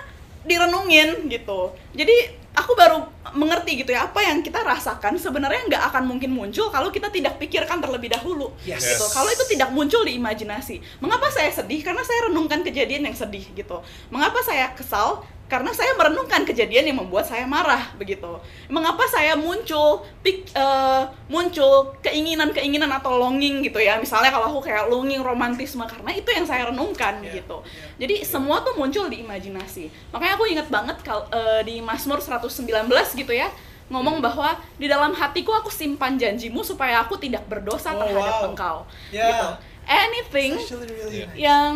direnungin 0.44 1.26
gitu. 1.26 1.72
Jadi 1.96 2.14
aku 2.54 2.76
baru 2.78 3.02
mengerti 3.34 3.82
gitu 3.82 3.90
ya 3.90 4.06
apa 4.06 4.22
yang 4.22 4.38
kita 4.38 4.62
rasakan 4.62 5.18
sebenarnya 5.18 5.66
nggak 5.66 5.82
akan 5.90 6.06
mungkin 6.06 6.30
muncul 6.30 6.70
kalau 6.70 6.94
kita 6.94 7.10
tidak 7.10 7.34
pikirkan 7.42 7.82
terlebih 7.82 8.14
dahulu 8.14 8.54
Yes. 8.62 8.84
gitu. 8.94 9.02
Kalau 9.10 9.26
itu 9.26 9.42
tidak 9.50 9.74
muncul 9.74 10.06
di 10.06 10.14
imajinasi. 10.14 10.78
Mengapa 11.02 11.34
saya 11.34 11.50
sedih? 11.50 11.82
Karena 11.82 12.06
saya 12.06 12.30
renungkan 12.30 12.62
kejadian 12.62 13.10
yang 13.10 13.16
sedih 13.16 13.42
gitu. 13.58 13.82
Mengapa 14.14 14.38
saya 14.46 14.70
kesal? 14.70 15.26
Karena 15.44 15.70
saya 15.70 15.92
merenungkan 15.94 16.42
kejadian 16.42 16.88
yang 16.88 16.98
membuat 16.98 17.28
saya 17.28 17.44
marah 17.44 17.92
begitu. 17.94 18.26
Mengapa 18.66 19.04
saya 19.06 19.36
muncul 19.36 20.00
pik, 20.24 20.50
eh, 20.50 21.02
muncul 21.28 21.92
keinginan-keinginan 22.00 22.88
atau 22.90 23.20
longing 23.20 23.60
gitu 23.60 23.76
ya. 23.76 24.00
Misalnya 24.00 24.32
kalau 24.32 24.48
aku 24.48 24.64
kayak 24.64 24.88
longing 24.88 25.20
romantisme 25.20 25.84
karena 25.84 26.10
itu 26.10 26.26
yang 26.32 26.48
saya 26.48 26.72
renungkan 26.72 27.20
Iya, 27.20 27.44
gitu. 27.44 27.60
iya. 27.60 27.86
Jadi 28.00 28.14
semua 28.24 28.64
tuh 28.64 28.72
muncul 28.74 29.06
di 29.06 29.20
imajinasi. 29.20 29.92
Makanya 30.10 30.32
aku 30.34 30.44
ingat 30.48 30.68
banget 30.72 30.96
kal 31.04 31.28
eh, 31.28 31.60
di 31.62 31.78
Mazmur 31.78 32.18
119 32.18 32.88
gitu 33.14 33.32
ya 33.32 33.52
ngomong 33.84 34.24
bahwa 34.24 34.56
di 34.80 34.88
dalam 34.88 35.12
hatiku 35.12 35.52
aku 35.52 35.68
simpan 35.68 36.16
janjimu 36.16 36.64
supaya 36.64 37.04
aku 37.04 37.20
tidak 37.20 37.44
berdosa 37.44 37.92
Oh, 37.92 38.00
terhadap 38.00 38.36
wow. 38.40 38.48
engkau. 38.48 38.76
Ya. 39.12 39.28
Gitu. 39.28 39.48
Anything 39.84 40.52
really 40.56 41.20
Iya. 41.20 41.26
nice. 41.28 41.36
yang 41.36 41.70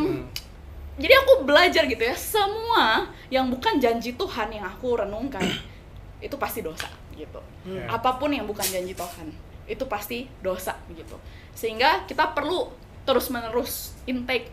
jadi 0.98 1.14
aku 1.24 1.46
belajar 1.46 1.86
gitu 1.86 2.02
ya 2.02 2.16
semua 2.18 3.06
yang 3.30 3.46
bukan 3.46 3.78
janji 3.78 4.18
Tuhan 4.18 4.50
yang 4.50 4.66
aku 4.66 4.98
renungkan 4.98 5.42
itu 6.26 6.34
pasti 6.34 6.60
dosa 6.60 6.90
gitu. 7.14 7.38
Hmm. 7.66 7.86
Apa 7.86 8.18
pun 8.18 8.34
yang 8.34 8.46
bukan 8.46 8.66
janji 8.66 8.94
Tuhan 8.94 9.30
itu 9.70 9.84
pasti 9.86 10.26
dosa 10.42 10.74
gitu. 10.90 11.14
Sehingga 11.54 12.02
kita 12.10 12.34
perlu 12.34 12.70
terus-menerus 13.06 13.94
intake, 14.10 14.50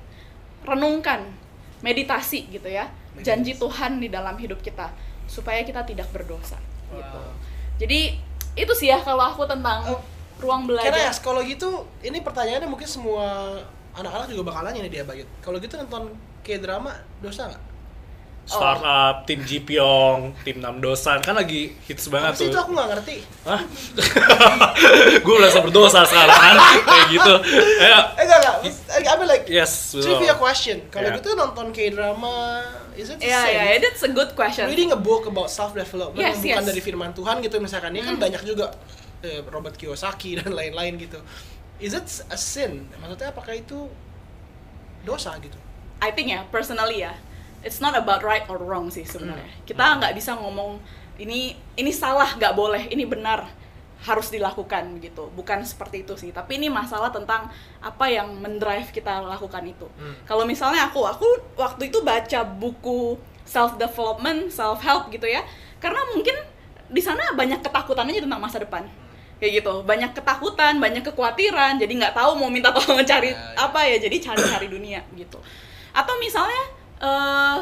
renungkan, 0.64 1.26
meditasi 1.82 2.46
gitu 2.54 2.70
ya. 2.70 2.90
Janji 3.16 3.56
Tuhan 3.56 4.04
di 4.04 4.12
dalam 4.12 4.36
hidup 4.36 4.60
kita 4.60 4.92
supaya 5.26 5.64
kita 5.64 5.82
tidak 5.88 6.12
berdosa 6.12 6.60
gitu. 6.92 7.18
Wow. 7.18 7.34
Jadi 7.82 8.20
itu 8.56 8.74
sih 8.76 8.88
ya 8.92 9.00
kalau 9.02 9.24
aku 9.24 9.44
tentang 9.48 9.84
Oh, 9.88 10.00
ruang 10.40 10.68
Karena 10.68 10.84
ya 10.84 11.10
belajar. 11.10 11.24
kalau 11.24 11.42
gitu 11.44 11.88
ini 12.04 12.20
pertanyaannya 12.20 12.68
mungkin 12.68 12.88
semua 12.88 13.56
anak-anak 13.96 14.28
juga 14.28 14.52
bakal 14.52 14.68
nanya 14.68 14.84
nih 14.84 15.00
dia 15.00 15.04
Bayut. 15.08 15.28
Kalau 15.40 15.58
gitu 15.64 15.80
nonton 15.80 16.12
kayak 16.46 16.62
drama 16.62 16.94
dosa 17.20 17.50
nggak? 17.50 17.64
Startup, 18.46 19.26
tim 19.26 19.42
Jipyong, 19.42 20.38
tim 20.46 20.62
Nam 20.62 20.78
Dosan 20.78 21.18
kan 21.18 21.34
lagi 21.34 21.74
hits 21.82 22.06
banget 22.06 22.30
Apa 22.30 22.38
tuh. 22.38 22.46
itu 22.46 22.58
aku 22.60 22.72
nggak 22.72 22.90
ngerti. 22.94 23.16
Hah? 23.42 23.62
gue 25.18 25.34
merasa 25.34 25.60
berdosa 25.60 26.06
sekarang 26.06 26.30
kan 26.32 26.56
kayak 26.86 27.06
gitu. 27.10 27.34
Eh, 27.82 27.90
Eh 27.90 28.22
enggak 28.22 28.38
enggak. 28.40 28.56
I 29.02 29.14
mean 29.18 29.26
like 29.26 29.46
yes, 29.50 29.92
betul. 29.92 30.14
trivia 30.14 30.38
question. 30.38 30.78
Kalau 30.88 31.10
Yeah. 31.10 31.18
gitu 31.18 31.34
nonton 31.34 31.74
K-drama 31.74 32.62
is 32.94 33.10
it 33.10 33.18
the 33.18 33.26
Iya 33.26 33.42
same? 33.42 33.58
ya, 33.58 33.64
that's 33.82 34.04
a 34.04 34.12
good 34.14 34.32
question. 34.34 34.70
Reading 34.70 34.94
a 34.94 35.00
book 35.00 35.26
about 35.26 35.50
self 35.50 35.74
development 35.74 36.22
Yes, 36.22 36.38
bukan 36.38 36.62
yes. 36.62 36.70
dari 36.70 36.82
firman 36.82 37.12
Tuhan 37.12 37.42
gitu 37.42 37.58
misalkan 37.58 37.92
ini 37.92 38.06
kan 38.06 38.16
banyak 38.16 38.46
juga 38.46 38.78
eh, 39.22 39.42
Robert 39.44 39.74
Kiyosaki 39.74 40.38
dan 40.38 40.54
lain-lain 40.54 41.02
gitu. 41.02 41.18
Is 41.76 41.92
it 41.92 42.06
a 42.30 42.38
sin? 42.38 42.94
Maksudnya 42.96 43.34
apakah 43.34 43.52
itu 43.52 43.90
dosa 45.02 45.34
gitu? 45.40 45.58
I 46.02 46.10
think 46.12 46.32
ya, 46.32 46.44
personally 46.52 47.04
ya, 47.04 47.14
it's 47.64 47.80
not 47.82 47.96
about 47.98 48.22
right 48.22 48.46
or 48.52 48.60
wrong 48.62 48.92
sih 48.92 49.04
sebenarnya. 49.08 49.48
Hmm. 49.48 49.64
Kita 49.66 49.84
nggak 50.02 50.14
bisa 50.16 50.36
ngomong 50.38 50.78
ini 51.18 51.56
ini 51.80 51.92
salah 51.96 52.36
nggak 52.36 52.54
boleh, 52.54 52.84
ini 52.92 53.08
benar 53.08 53.48
harus 54.06 54.30
dilakukan 54.30 55.02
gitu. 55.02 55.34
Bukan 55.34 55.66
seperti 55.66 56.06
itu 56.06 56.14
sih. 56.14 56.30
Tapi 56.30 56.62
ini 56.62 56.70
masalah 56.70 57.10
tentang 57.10 57.50
apa 57.82 58.06
yang 58.06 58.38
mendrive 58.38 58.92
kita 58.94 59.24
lakukan 59.26 59.66
itu. 59.66 59.88
Hmm. 59.98 60.14
Kalau 60.30 60.46
misalnya 60.46 60.86
aku, 60.86 61.02
aku 61.08 61.26
waktu 61.58 61.90
itu 61.90 62.06
baca 62.06 62.46
buku 62.46 63.18
self 63.46 63.82
development, 63.82 64.54
self 64.54 64.82
help 64.86 65.10
gitu 65.10 65.26
ya. 65.26 65.42
Karena 65.82 66.02
mungkin 66.14 66.38
di 66.86 67.02
sana 67.02 67.34
banyak 67.34 67.66
ketakutan 67.66 68.06
aja 68.14 68.22
tentang 68.22 68.42
masa 68.42 68.62
depan. 68.62 68.86
Kayak 69.36 69.66
gitu, 69.66 69.74
banyak 69.84 70.16
ketakutan, 70.16 70.80
banyak 70.80 71.04
kekhawatiran, 71.04 71.76
jadi 71.76 71.92
nggak 71.92 72.16
tahu 72.16 72.40
mau 72.40 72.48
minta 72.48 72.72
tolong 72.72 73.04
cari 73.04 73.36
Ya, 73.36 73.36
ya. 73.36 73.68
apa 73.68 73.84
ya, 73.84 74.00
jadi 74.00 74.18
cari-cari 74.32 74.68
dunia 74.72 75.04
gitu. 75.12 75.36
Atau 75.96 76.20
misalnya 76.20 76.64
eh, 77.00 77.58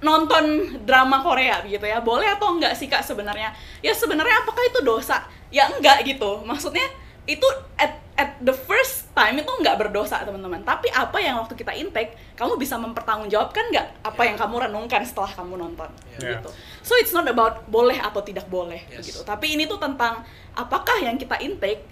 nonton 0.00 0.44
drama 0.84 1.20
Korea 1.20 1.60
gitu 1.64 1.84
ya, 1.84 2.00
boleh 2.00 2.28
atau 2.28 2.56
enggak 2.56 2.72
sih 2.72 2.88
kak 2.88 3.04
sebenarnya? 3.04 3.52
Ya 3.80 3.92
sebenarnya 3.92 4.44
apakah 4.44 4.64
itu 4.64 4.80
dosa? 4.80 5.24
Ya 5.52 5.68
enggak 5.68 6.04
gitu. 6.04 6.40
Maksudnya 6.40 6.84
itu 7.28 7.44
at 7.76 8.00
at 8.16 8.36
the 8.40 8.52
first 8.52 9.08
time 9.12 9.40
itu 9.40 9.48
nggak 9.48 9.76
berdosa 9.76 10.20
teman-teman. 10.24 10.60
Tapi 10.60 10.88
apa 10.88 11.16
yang 11.20 11.40
waktu 11.40 11.56
kita 11.56 11.72
intake, 11.72 12.16
kamu 12.36 12.56
bisa 12.56 12.76
mempertanggungjawabkan 12.76 13.64
nggak 13.72 13.86
apa 14.04 14.20
Ya. 14.20 14.26
yang 14.32 14.36
kamu 14.36 14.54
renungkan 14.68 15.00
setelah 15.04 15.32
kamu 15.32 15.56
nonton 15.56 15.88
Ya. 16.16 16.36
gitu. 16.36 16.48
So 16.80 16.96
it's 16.96 17.12
not 17.12 17.24
about 17.28 17.64
boleh 17.68 17.96
atau 17.96 18.20
tidak 18.20 18.44
boleh 18.48 18.80
Yes. 18.88 19.08
gitu. 19.08 19.20
Tapi 19.24 19.56
ini 19.56 19.64
tuh 19.64 19.80
tentang 19.80 20.20
apakah 20.52 21.00
yang 21.00 21.16
kita 21.16 21.36
intake 21.40 21.84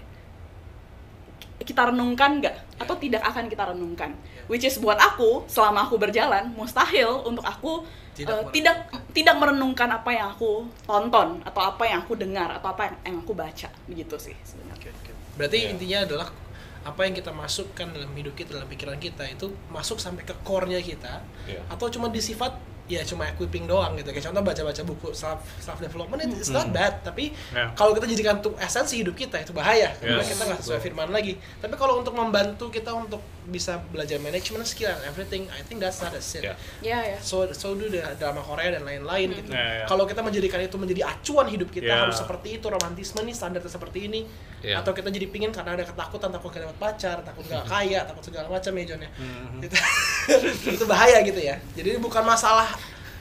kita 1.69 1.93
renungkan 1.93 2.41
nggak 2.41 2.55
atau 2.81 2.95
Ya. 2.97 3.01
tidak 3.05 3.21
akan 3.23 3.45
kita 3.45 3.63
renungkan. 3.69 4.09
Ya. 4.27 4.41
Which 4.49 4.65
is 4.65 4.77
buat 4.77 4.97
aku 4.97 5.45
selama 5.45 5.85
aku 5.85 5.95
berjalan 5.95 6.49
mustahil 6.51 7.21
untuk 7.21 7.45
aku 7.45 7.85
Tidak 8.11 8.25
merenungkan. 8.25 8.51
tidak 8.51 8.75
tidak 9.13 9.35
merenungkan 9.37 9.89
apa 9.93 10.09
yang 10.09 10.27
aku 10.29 10.51
tonton 10.83 11.39
atau 11.41 11.61
apa 11.63 11.83
yang 11.85 12.01
aku 12.01 12.13
dengar 12.15 12.49
atau 12.51 12.67
apa 12.67 12.81
yang, 12.83 12.95
yang 13.05 13.17
aku 13.21 13.31
baca 13.33 13.69
begitu 13.85 14.15
sih 14.17 14.35
sebenarnya. 14.41 14.89
Berarti 15.37 15.57
Ya. 15.59 15.69
intinya 15.69 15.99
adalah 16.03 16.27
apa 16.81 17.01
yang 17.03 17.13
kita 17.13 17.29
masukkan 17.29 17.87
dalam 17.87 18.09
hidup 18.11 18.33
kita, 18.33 18.55
dalam 18.55 18.65
pikiran 18.65 18.97
kita 18.97 19.23
itu 19.23 19.47
masuk 19.69 19.99
sampai 19.99 20.23
ke 20.23 20.33
core-nya 20.41 20.79
kita 20.79 21.21
Iya. 21.45 21.61
atau 21.69 21.87
cuma 21.87 22.09
disifat 22.09 22.55
ya 22.89 23.05
cuma 23.05 23.29
equipping 23.29 23.63
doang 23.63 23.93
gitu. 23.95 24.09
Kayak 24.09 24.25
contoh 24.27 24.41
baca-baca 24.41 24.81
buku 24.81 25.07
self 25.13 25.39
self 25.61 25.77
development 25.77 26.25
itu 26.25 26.35
it's 26.35 26.49
not 26.49 26.65
Hmm. 26.65 26.73
bad, 26.73 26.93
tapi 27.01 27.29
Ya. 27.53 27.69
kalau 27.73 27.93
kita 27.93 28.03
jadikan 28.05 28.41
untuk 28.41 28.57
esensi 28.57 28.97
hidup 28.97 29.13
kita 29.13 29.37
itu 29.37 29.53
bahaya 29.53 29.93
karena 29.95 30.19
Yes, 30.19 30.33
kita 30.33 30.43
nggak 30.43 30.59
sesuai 30.59 30.81
firman 30.81 31.09
lagi. 31.09 31.37
Tapi 31.57 31.77
kalau 31.77 32.01
untuk 32.01 32.11
membantu 32.11 32.67
kita 32.67 32.89
untuk 32.91 33.21
bisa 33.45 33.81
belajar 33.89 34.17
management 34.17 34.61
skill 34.63 34.89
and 34.89 35.05
everything, 35.05 35.45
I 35.49 35.61
think 35.61 35.77
that's 35.79 35.97
not 35.99 36.11
a 36.11 36.21
sin. 36.21 36.41
Ya. 36.43 36.53
Ya 36.81 36.99
ya. 37.07 37.17
So 37.19 37.45
so 37.51 37.73
do 37.73 37.85
the 37.87 38.01
drama 38.15 38.41
Korea 38.41 38.69
dan 38.71 38.83
lain-lain 38.83 39.33
gitu. 39.35 39.49
Ya, 39.49 39.81
ya. 39.81 39.85
Kalau 39.85 40.03
kita 40.03 40.19
menjadikan 40.19 40.57
itu 40.59 40.75
menjadi 40.75 41.05
acuan 41.05 41.45
hidup 41.45 41.69
kita 41.69 41.85
Ya. 41.87 42.05
harus 42.05 42.17
seperti 42.17 42.57
itu, 42.57 42.65
romantisme 42.65 43.21
nih 43.21 43.33
standarnya 43.33 43.69
seperti 43.69 44.05
ini. 44.05 44.25
Ya. 44.61 44.81
Atau 44.81 44.91
kita 44.91 45.09
jadi 45.09 45.25
pingin 45.25 45.49
karena 45.49 45.73
ada 45.73 45.85
ketakutan 45.85 46.29
takut 46.29 46.49
gak 46.49 46.65
dapat 46.65 46.77
pacar, 46.77 47.17
takut 47.21 47.45
gak 47.45 47.65
kaya, 47.73 48.01
takut 48.03 48.21
segala 48.21 48.49
macam 48.49 48.71
ya 48.71 48.83
John 48.85 49.01
ya. 49.01 49.09
Mhm. 49.13 49.61
Itu, 49.61 49.75
itu 50.77 50.85
bahaya 50.85 51.17
gitu 51.21 51.39
ya. 51.39 51.55
Jadi 51.73 51.97
bukan 51.97 52.23
masalah 52.23 52.69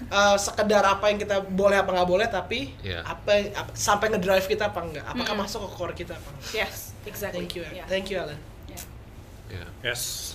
uh, 0.06 0.36
sekedar 0.36 0.80
apa 0.80 1.08
yang 1.08 1.18
kita 1.18 1.42
boleh 1.42 1.76
apa 1.76 1.90
nggak 1.90 2.08
boleh, 2.08 2.26
tapi 2.26 2.70
Ya. 2.80 3.02
apa, 3.02 3.30
apa 3.52 3.70
sampai 3.72 4.08
ngedrive 4.08 4.46
kita 4.46 4.68
apa 4.68 4.80
enggak, 4.80 5.04
apakah 5.04 5.34
Mm-mm. 5.34 5.42
masuk 5.42 5.60
ke 5.64 5.70
core 5.72 5.94
kita 5.94 6.14
apa 6.14 6.28
enggak. 6.28 6.52
Yes, 6.54 6.94
exactly. 7.04 7.42
Thank 7.42 7.52
you, 7.54 7.62
Ya. 7.68 7.84
thank 7.86 8.06
you 8.06 8.16
Alan. 8.16 8.38
Ya. 8.66 8.78
Ya. 9.50 9.64
Yes. 9.84 10.34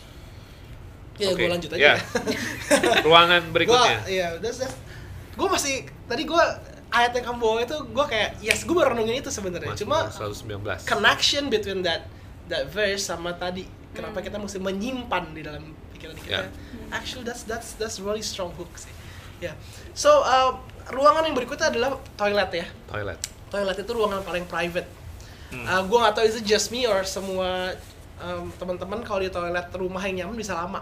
Ya, 1.15 1.29
Oke. 1.29 1.39
gue 1.39 1.49
lanjut 1.49 1.69
aja. 1.69 1.77
Ya. 1.77 1.93
Ruangan 3.05 3.53
berikutnya. 3.53 4.01
Gua, 4.01 4.09
iya, 4.09 4.27
udah 4.33 4.49
that's, 4.49 4.73
gue 5.33 5.47
masih 5.47 5.73
tadi 6.05 6.25
gue 6.25 6.43
ayat 6.89 7.11
yang 7.13 7.25
kamu 7.27 7.37
bawa 7.37 7.57
itu 7.61 7.77
gue 7.79 8.05
kayak 8.05 8.29
yes 8.39 8.65
gue 8.65 8.73
baru 8.73 8.93
renungin 8.93 9.21
itu 9.21 9.29
sebenarnya. 9.29 9.73
Cuma 9.73 10.09
Mazmur 10.09 10.33
119. 10.33 10.85
connection 10.85 11.43
between 11.49 11.81
that 11.81 12.05
that 12.49 12.69
verse 12.69 13.05
sama 13.05 13.33
tadi 13.33 13.65
kenapa 13.93 14.19
Hmm. 14.19 14.25
kita 14.25 14.37
mesti 14.37 14.57
menyimpan 14.57 15.23
di 15.33 15.41
dalam 15.41 15.63
pikiran 15.93 16.17
kita. 16.17 16.33
Ya. 16.33 16.49
Actually 16.89 17.25
that's 17.25 17.45
that's 17.45 17.77
that's 17.77 17.97
really 17.97 18.21
strong 18.21 18.49
hook 18.53 18.73
sih. 18.73 18.89
Ya. 19.43 19.53
So 19.91 20.23
uh, 20.23 20.55
ruangan 20.91 21.27
yang 21.27 21.35
berikutnya 21.35 21.67
adalah 21.67 21.99
toilet 22.15 22.51
ya. 22.55 22.65
Toilet. 22.87 23.19
Toilet 23.51 23.77
itu 23.83 23.91
ruangan 23.91 24.23
paling 24.23 24.47
private. 24.47 24.87
Hmm. 25.53 25.65
Uh, 25.67 25.81
gue 25.85 25.97
gak 25.99 26.13
tahu 26.17 26.25
itu 26.25 26.39
just 26.47 26.73
me 26.73 26.87
or 26.89 27.05
semua 27.05 27.75
um, 28.17 28.49
teman-teman 28.57 29.03
kalau 29.05 29.21
di 29.21 29.29
toilet 29.29 29.67
rumah 29.75 30.01
yang 30.07 30.25
nyaman 30.25 30.35
bisa 30.39 30.57
lama. 30.57 30.81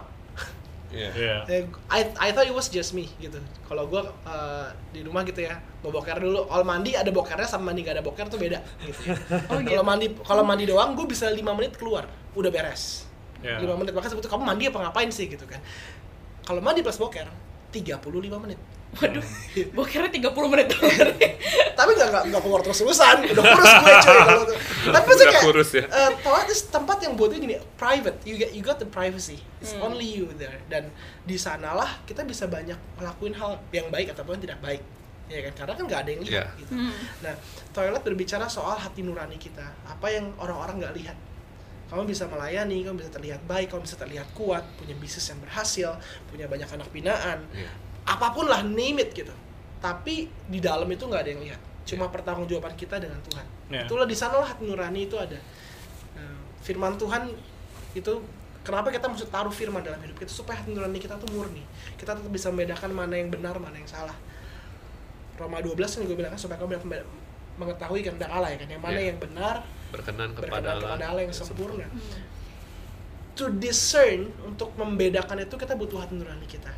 Iya. 0.92 1.10
Iya. 1.16 1.36
Eh, 1.48 1.62
I, 1.88 2.00
I 2.20 2.28
thought 2.36 2.44
it 2.44 2.52
was 2.52 2.68
just 2.68 2.92
me 2.92 3.08
gitu. 3.16 3.40
Kalau 3.64 3.88
gue 3.88 4.02
uh, 4.28 4.68
di 4.92 5.00
rumah 5.00 5.24
gitu 5.24 5.40
ya, 5.40 5.56
mau 5.80 5.88
boker 5.88 6.20
dulu. 6.20 6.44
Kalau 6.46 6.64
mandi 6.68 6.92
ada 6.92 7.08
bokernya 7.08 7.48
sama 7.48 7.72
mandi 7.72 7.80
gak 7.80 7.96
ada 8.00 8.04
boker 8.04 8.28
tuh 8.28 8.36
beda. 8.36 8.60
Gitu. 8.84 9.00
Oh, 9.50 9.58
gitu. 9.60 9.72
Kalau 9.72 9.84
mandi 9.84 10.06
kalau 10.20 10.42
mandi 10.44 10.64
doang, 10.68 10.92
gue 10.92 11.08
bisa 11.08 11.32
5 11.32 11.40
menit 11.56 11.80
keluar, 11.80 12.04
udah 12.36 12.50
beres. 12.52 13.08
Iya. 13.40 13.64
5 13.64 13.80
menit 13.80 13.92
makanya 13.96 14.12
sebetulnya 14.12 14.32
kamu 14.36 14.44
mandi 14.44 14.64
apa 14.68 14.78
ngapain 14.84 15.08
sih 15.08 15.26
gitu 15.32 15.48
kan. 15.48 15.60
Kalau 16.44 16.60
mandi 16.60 16.84
plus 16.84 17.00
boker 17.00 17.41
35 17.72 18.04
menit. 18.38 18.60
Waduh, 18.92 19.24
bokernya 19.72 20.12
30 20.12 20.52
menit. 20.52 20.68
Tapi 21.78 21.90
nggak 21.96 22.08
nggak 22.12 22.24
nggak 22.28 22.42
keluar 22.44 22.60
terus 22.60 22.76
terusan, 22.76 23.24
udah 23.24 23.44
kurus 23.48 23.72
gue 23.74 23.94
coy 23.98 24.18
kalau 24.20 24.44
tuh. 24.44 24.56
Tapi 24.84 25.04
maksudnya 25.08 25.24
Udah 25.24 25.32
kayak 25.32 25.46
kurus 25.48 25.70
ya. 25.72 25.84
eh, 25.88 26.10
toilet 26.20 26.46
itu 26.46 26.64
tempat 26.68 26.96
yang 27.00 27.12
buatnya 27.16 27.38
gini 27.40 27.54
private. 27.74 28.20
You 28.22 28.36
get 28.36 28.52
you 28.52 28.60
got 28.60 28.76
the 28.76 28.84
privacy. 28.84 29.40
It's 29.58 29.72
Hmm. 29.72 29.88
only 29.88 30.04
you 30.04 30.28
there. 30.36 30.60
Dan 30.68 30.92
di 31.24 31.34
sanalah 31.34 32.04
kita 32.04 32.20
bisa 32.22 32.44
banyak 32.46 32.76
ngelakuin 33.00 33.32
hal 33.32 33.64
yang 33.72 33.88
baik 33.88 34.12
ataupun 34.12 34.36
tidak 34.36 34.60
baik. 34.60 34.84
Ya 35.26 35.40
kan 35.40 35.52
karena 35.56 35.72
kan 35.72 35.84
nggak 35.88 36.00
ada 36.04 36.10
yang 36.12 36.22
lihat 36.22 36.32
Iya. 36.44 36.60
gitu. 36.60 36.72
Hmm. 36.76 36.92
Nah, 37.24 37.34
toilet 37.72 38.02
berbicara 38.02 38.44
soal 38.44 38.76
hati 38.76 39.00
nurani 39.00 39.40
kita. 39.40 39.64
Apa 39.82 40.12
yang 40.12 40.36
orang-orang 40.36 40.84
nggak 40.84 40.94
lihat. 40.94 41.16
Kamu 41.92 42.08
bisa 42.08 42.24
melayani, 42.24 42.80
kamu 42.80 42.96
bisa 42.96 43.12
terlihat 43.12 43.44
baik, 43.44 43.68
kamu 43.68 43.84
bisa 43.84 44.00
terlihat 44.00 44.24
kuat, 44.32 44.64
punya 44.80 44.96
bisnis 44.96 45.28
yang 45.28 45.36
berhasil, 45.38 45.92
punya 46.26 46.48
banyak 46.48 46.64
anak 46.66 46.88
binaan, 46.88 47.44
Iya. 47.52 47.68
apa 48.08 48.32
pun 48.32 48.48
lah 48.48 48.64
name 48.64 48.96
it 48.98 49.12
gitu. 49.12 49.28
Tapi 49.76 50.24
di 50.48 50.56
dalam 50.56 50.88
itu 50.88 51.04
nggak 51.04 51.20
ada 51.20 51.30
yang 51.30 51.42
lihat. 51.44 51.60
Cuma 51.84 52.08
pertanggungjawaban 52.08 52.72
kita 52.74 52.96
dengan 52.96 53.20
Tuhan. 53.20 53.44
Ya. 53.68 53.84
itulah 53.84 54.04
di 54.04 54.12
sanalah 54.12 54.44
hati 54.46 54.64
nurani 54.64 55.04
itu 55.04 55.16
ada. 55.16 55.36
Nah, 56.14 56.32
firman 56.60 56.96
Tuhan 56.96 57.28
itu 57.92 58.12
kenapa 58.62 58.88
kita 58.88 59.08
mesti 59.08 59.28
taruh 59.28 59.50
firman 59.50 59.80
dalam 59.80 59.96
hidup 59.98 60.16
kita? 60.16 60.28
Supaya 60.28 60.60
hati 60.60 60.72
nurani 60.72 60.96
kita 60.96 61.16
tuh 61.16 61.28
murni. 61.28 61.60
Kita 61.94 62.12
tetap 62.12 62.28
bisa 62.28 62.48
membedakan 62.48 62.88
mana 62.90 63.16
yang 63.16 63.28
benar 63.28 63.56
mana 63.56 63.74
yang 63.74 63.84
salah. 63.86 64.16
Roma 65.34 65.58
12 65.58 65.76
kan 65.76 66.00
gue 66.02 66.14
bilang 66.14 66.30
kan 66.30 66.38
supaya 66.38 66.56
kamu 66.56 66.80
mengetahui 67.58 68.00
kehendak 68.00 68.28
Allah 68.28 68.48
ya 68.50 68.58
kan 68.60 68.68
yang 68.70 68.80
mana 68.80 68.96
Ya. 68.96 69.12
yang 69.12 69.18
benar 69.18 69.60
Berkenan 69.92 70.32
kepada 70.32 70.48
berkenan 70.50 70.72
Allah. 70.74 70.90
kepada 70.90 71.04
Allah 71.06 71.22
yang 71.22 71.34
sempurna 71.34 71.86
Hmm. 71.86 72.00
to 73.32 73.48
discern 73.56 74.28
untuk 74.44 74.72
membedakan 74.76 75.40
itu 75.40 75.54
kita 75.54 75.72
butuh 75.72 76.00
hati 76.00 76.12
nurani 76.12 76.44
kita 76.44 76.68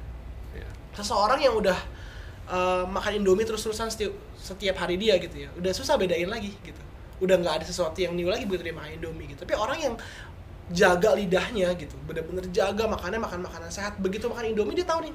Iya. 0.52 0.66
seseorang 0.94 1.38
yang 1.38 1.54
udah 1.54 1.74
uh, 2.46 2.86
makan 2.86 3.18
indomie 3.18 3.42
terus-terusan 3.42 3.90
setiap, 3.90 4.14
setiap 4.38 4.78
hari 4.78 4.94
dia 4.94 5.18
gitu 5.18 5.34
ya 5.34 5.50
udah 5.54 5.72
susah 5.72 5.98
bedain 5.98 6.30
lagi 6.30 6.54
gitu 6.62 6.78
udah 7.18 7.38
nggak 7.38 7.54
ada 7.58 7.66
sesuatu 7.66 7.98
yang 7.98 8.14
new 8.14 8.26
lagi 8.26 8.46
begitu 8.46 8.66
dia 8.66 8.74
makan 8.74 8.90
indomie 8.92 9.26
gitu 9.30 9.42
tapi 9.42 9.54
orang 9.54 9.78
yang 9.80 9.94
jaga 10.70 11.12
lidahnya 11.12 11.74
gitu 11.74 11.98
bener-bener 12.06 12.46
jaga 12.48 12.86
makannya 12.86 13.18
makan 13.18 13.40
makanan 13.42 13.68
sehat 13.68 13.98
begitu 13.98 14.30
makan 14.30 14.54
indomie 14.54 14.78
dia 14.78 14.86
tahu 14.86 15.04
nih 15.04 15.14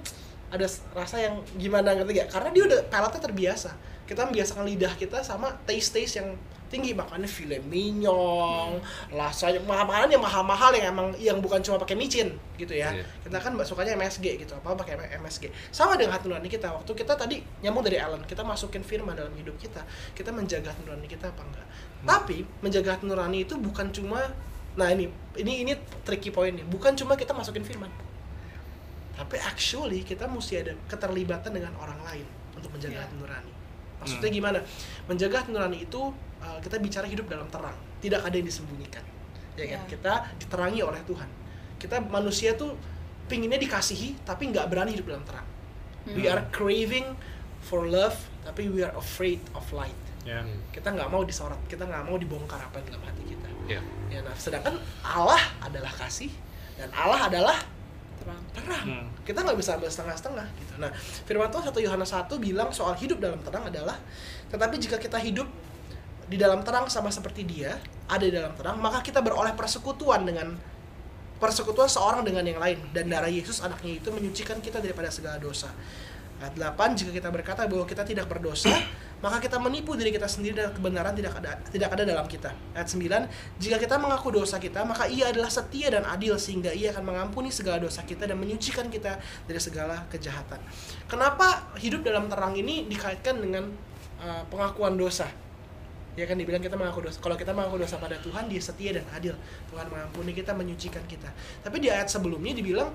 ada 0.49 0.65
rasa 0.91 1.23
yang 1.23 1.39
gimana 1.55 1.93
ngerti 1.95 2.19
gak 2.19 2.29
karena 2.29 2.49
dia 2.51 2.63
udah 2.67 2.79
palatnya 2.91 3.21
terbiasa 3.23 3.71
kita 4.05 4.27
membiasakan 4.27 4.67
lidah 4.67 4.93
kita 4.93 5.23
sama 5.23 5.55
taste-taste 5.63 6.19
yang 6.19 6.29
tinggi 6.69 6.93
makanya 6.93 7.25
filet 7.25 7.59
mignon, 7.65 8.77
rasanya 9.09 9.57
makanan 9.65 10.13
yang 10.13 10.21
mahal-mahal 10.21 10.69
yang 10.77 10.93
emang 10.93 11.07
yang 11.17 11.37
bukan 11.41 11.59
cuma 11.65 11.81
pakai 11.81 11.97
micin 11.97 12.37
gitu 12.55 12.77
ya. 12.77 12.93
Iya. 12.93 13.03
Kita 13.25 13.37
kan 13.41 13.57
sukanya 13.65 13.97
MSG 13.97 14.45
gitu, 14.45 14.53
apa 14.53 14.77
pakai 14.77 15.17
MSG. 15.17 15.49
Sama 15.73 15.97
dengan 15.97 16.13
hati 16.15 16.29
nurani 16.29 16.45
kita. 16.45 16.69
Waktu 16.69 16.93
kita 16.93 17.17
tadi 17.17 17.41
nyambung 17.65 17.81
dari 17.81 17.97
Alan, 17.97 18.21
kita 18.23 18.45
masukin 18.45 18.85
firman 18.85 19.17
dalam 19.17 19.33
hidup 19.33 19.57
kita. 19.57 19.81
Kita 20.13 20.29
menjaga 20.29 20.69
hati 20.71 20.85
nurani 20.85 21.09
kita 21.09 21.33
apa 21.33 21.41
enggak? 21.41 21.67
Tapi 22.05 22.37
menjaga 22.61 22.95
hati 22.95 23.05
nurani 23.09 23.43
itu 23.43 23.57
bukan 23.57 23.89
cuma 23.89 24.21
nah 24.77 24.87
ini 24.93 25.09
ini 25.35 25.65
ini 25.65 25.73
tricky 26.05 26.29
point 26.29 26.53
nih. 26.53 26.65
Bukan 26.69 26.93
cuma 26.95 27.17
kita 27.17 27.33
masukin 27.33 27.65
firman. 27.65 27.89
Tapi 29.17 29.35
actually 29.41 30.05
kita 30.07 30.29
mesti 30.29 30.63
ada 30.63 30.73
keterlibatan 30.87 31.51
dengan 31.51 31.75
orang 31.81 31.99
lain 32.07 32.27
untuk 32.55 32.71
menjaga 32.71 32.95
Iya. 32.95 33.03
hati 33.03 33.15
nurani. 33.19 33.53
Maksudnya 33.99 34.29
gimana? 34.31 34.59
Menjaga 35.11 35.43
hati 35.43 35.51
nurani 35.51 35.83
itu 35.83 36.01
uh, 36.43 36.59
kita 36.63 36.79
bicara 36.79 37.05
hidup 37.05 37.25
dalam 37.27 37.47
terang, 37.47 37.75
tidak 38.03 38.23
ada 38.25 38.35
yang 38.35 38.47
disembunyikan. 38.47 39.03
Ya 39.59 39.65
kan? 39.75 39.81
Iya. 39.83 39.89
Kita 39.91 40.13
diterangi 40.39 40.81
oleh 40.83 41.01
Tuhan. 41.03 41.29
Kita 41.79 42.03
manusia 42.07 42.55
tuh 42.55 42.75
pinginnya 43.29 43.61
dikasihi 43.61 44.25
tapi 44.25 44.49
nggak 44.49 44.65
berani 44.67 44.95
hidup 44.95 45.15
dalam 45.15 45.23
terang. 45.27 45.47
We 46.09 46.25
are 46.25 46.41
craving 46.49 47.05
for 47.61 47.85
love 47.85 48.17
tapi 48.41 48.71
we 48.71 48.81
are 48.81 48.95
afraid 48.97 49.39
of 49.53 49.63
light. 49.75 49.95
Ya. 50.25 50.41
Kita 50.73 50.91
nggak 50.91 51.07
mau 51.11 51.21
disorot, 51.21 51.59
kita 51.69 51.85
nggak 51.85 52.03
mau 52.07 52.17
dibongkar 52.17 52.59
apa 52.59 52.81
yang 52.81 52.95
dalam 52.95 53.03
hati 53.05 53.23
kita. 53.29 53.49
Ya. 53.69 53.81
Ya, 54.09 54.19
nah, 54.25 54.33
sedangkan 54.33 54.81
Allah 55.05 55.39
adalah 55.61 55.93
kasih 55.93 56.33
dan 56.75 56.89
Allah 56.95 57.29
adalah 57.29 57.57
Terang. 58.19 58.43
terang. 58.51 58.83
Hmm. 58.83 59.07
Kita 59.23 59.47
nggak 59.47 59.55
bisa 59.55 59.79
ambil 59.79 59.87
setengah-setengah 59.87 60.47
gitu. 60.59 60.73
Nah, 60.75 60.91
firman 61.23 61.47
Tuhan 61.47 61.71
1 61.71 61.85
Yohanes 61.87 62.11
1 62.11 62.27
bilang 62.35 62.69
soal 62.75 62.91
hidup 62.99 63.23
dalam 63.23 63.39
terang 63.39 63.63
adalah 63.63 63.95
tetapi 64.51 64.75
jika 64.75 64.99
kita 64.99 65.15
hidup 65.23 65.47
di 66.29 66.37
dalam 66.37 66.61
terang 66.61 66.85
sama 66.87 67.09
seperti 67.09 67.41
dia, 67.41 67.73
ada 68.05 68.21
di 68.21 68.29
dalam 68.29 68.53
terang, 68.53 68.77
maka 68.77 69.01
kita 69.01 69.17
beroleh 69.19 69.57
persekutuan 69.57 70.21
dengan 70.21 70.53
persekutuan 71.41 71.89
seorang 71.89 72.21
dengan 72.21 72.45
yang 72.45 72.61
lain 72.61 72.77
dan 72.93 73.09
darah 73.09 73.31
Yesus 73.31 73.65
anaknya 73.65 73.97
itu 73.97 74.13
menyucikan 74.13 74.61
kita 74.61 74.77
daripada 74.77 75.09
segala 75.09 75.41
dosa. 75.41 75.73
Ayat 76.39 76.55
8 76.55 76.95
jika 76.95 77.11
kita 77.11 77.29
berkata 77.35 77.67
bahwa 77.67 77.83
kita 77.83 78.07
tidak 78.07 78.31
berdosa, 78.31 78.71
maka 79.23 79.43
kita 79.43 79.59
menipu 79.59 79.97
diri 79.99 80.13
kita 80.13 80.23
sendiri 80.29 80.55
dan 80.55 80.71
kebenaran 80.71 81.11
tidak 81.11 81.35
ada 81.35 81.59
tidak 81.67 81.89
ada 81.97 82.03
dalam 82.07 82.23
kita. 82.29 82.53
Ayat 82.77 82.87
9 82.87 83.59
jika 83.59 83.75
kita 83.81 83.95
mengaku 83.99 84.31
dosa 84.31 84.55
kita, 84.61 84.85
maka 84.87 85.09
ia 85.09 85.33
adalah 85.33 85.51
setia 85.51 85.91
dan 85.91 86.07
adil 86.07 86.37
sehingga 86.39 86.71
ia 86.71 86.95
akan 86.95 87.09
mengampuni 87.09 87.51
segala 87.51 87.81
dosa 87.81 88.05
kita 88.05 88.23
dan 88.29 88.37
menyucikan 88.39 88.87
kita 88.87 89.19
dari 89.49 89.59
segala 89.59 90.07
kejahatan. 90.07 90.61
Kenapa 91.09 91.75
hidup 91.81 92.07
dalam 92.07 92.31
terang 92.31 92.55
ini 92.55 92.87
dikaitkan 92.87 93.35
dengan 93.41 93.67
uh, 94.23 94.43
pengakuan 94.47 94.95
dosa? 94.95 95.48
Ya 96.17 96.25
kan 96.25 96.37
dibilang 96.37 96.63
kita 96.63 96.77
mengaku 96.79 97.05
dosa. 97.05 97.17
Kalau 97.21 97.35
kita 97.37 97.51
mengaku 97.53 97.81
dosa 97.81 97.97
pada 98.01 98.17
Tuhan 98.21 98.49
dia 98.49 98.61
setia 98.61 98.95
dan 98.95 99.05
adil. 99.13 99.35
Tuhan 99.69 99.85
mengampuni 99.89 100.31
kita 100.33 100.55
menyucikan 100.57 101.03
kita. 101.05 101.29
Tapi 101.61 101.77
di 101.83 101.91
ayat 101.91 102.09
sebelumnya 102.09 102.55
dibilang 102.57 102.89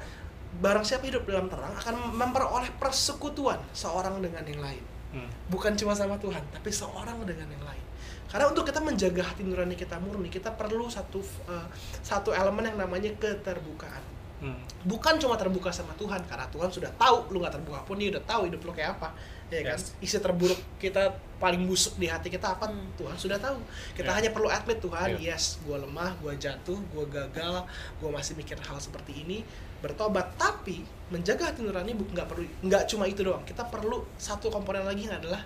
barang 0.55 0.87
siapa 0.87 1.07
hidup 1.11 1.27
dalam 1.27 1.51
terang 1.51 1.75
akan 1.75 2.15
memperoleh 2.15 2.71
persekutuan 2.79 3.59
seorang 3.75 4.23
dengan 4.23 4.47
yang 4.47 4.63
lain. 4.63 4.85
Hmm. 5.15 5.31
bukan 5.47 5.79
cuma 5.79 5.95
sama 5.95 6.19
Tuhan 6.19 6.43
tapi 6.51 6.75
seorang 6.75 7.23
dengan 7.23 7.47
yang 7.47 7.63
lain. 7.63 7.85
Karena 8.27 8.51
untuk 8.51 8.67
kita 8.67 8.83
menjaga 8.83 9.23
hati 9.23 9.47
nurani 9.47 9.79
kita 9.79 10.03
murni 10.03 10.27
kita 10.27 10.51
perlu 10.51 10.91
satu 10.91 11.23
uh, 11.47 11.71
satu 12.03 12.35
elemen 12.35 12.75
yang 12.75 12.83
namanya 12.83 13.15
keterbukaan. 13.15 14.03
Hmm. 14.43 14.61
bukan 14.85 15.17
cuma 15.17 15.39
terbuka 15.39 15.71
sama 15.73 15.95
Tuhan 15.97 16.21
karena 16.27 16.45
Tuhan 16.51 16.69
sudah 16.69 16.91
tahu 17.01 17.33
lu 17.33 17.41
nggak 17.41 17.55
terbuka 17.55 17.81
pun 17.87 17.97
dia 17.97 18.13
udah 18.13 18.21
tahu 18.29 18.51
hidup 18.51 18.61
lu 18.67 18.77
kayak 18.77 18.99
apa 18.99 19.15
ya 19.49 19.61
kan 19.63 19.77
Yes. 19.77 19.93
isi 19.99 20.17
terburuk 20.17 20.57
kita 20.77 21.13
paling 21.37 21.63
busuk 21.63 21.95
di 21.95 22.07
hati 22.07 22.29
kita 22.29 22.53
apa 22.53 22.67
Hmm. 22.67 22.89
Tuhan 22.95 23.15
sudah 23.15 23.37
tahu 23.37 23.61
kita 23.93 24.07
Ya. 24.07 24.17
hanya 24.17 24.31
perlu 24.31 24.49
admit 24.49 24.79
Tuhan 24.79 25.15
Ya. 25.15 25.33
yes 25.33 25.61
gue 25.61 25.77
lemah 25.77 26.17
gue 26.17 26.33
jatuh 26.35 26.77
gue 26.77 27.05
gagal 27.07 27.69
gue 27.99 28.09
masih 28.09 28.35
mikir 28.35 28.57
hal 28.59 28.79
seperti 28.79 29.21
ini 29.21 29.45
bertobat 29.79 30.33
tapi 30.35 30.81
menjaga 31.09 31.53
hati 31.53 31.61
nurani 31.61 31.93
nggak 31.93 32.25
perlu 32.25 32.49
nggak 32.63 32.83
cuma 32.87 33.05
itu 33.05 33.21
doang 33.21 33.45
kita 33.45 33.63
perlu 33.65 34.01
satu 34.17 34.49
komponen 34.49 34.83
lagi 34.83 35.05
yang 35.05 35.19
adalah 35.19 35.45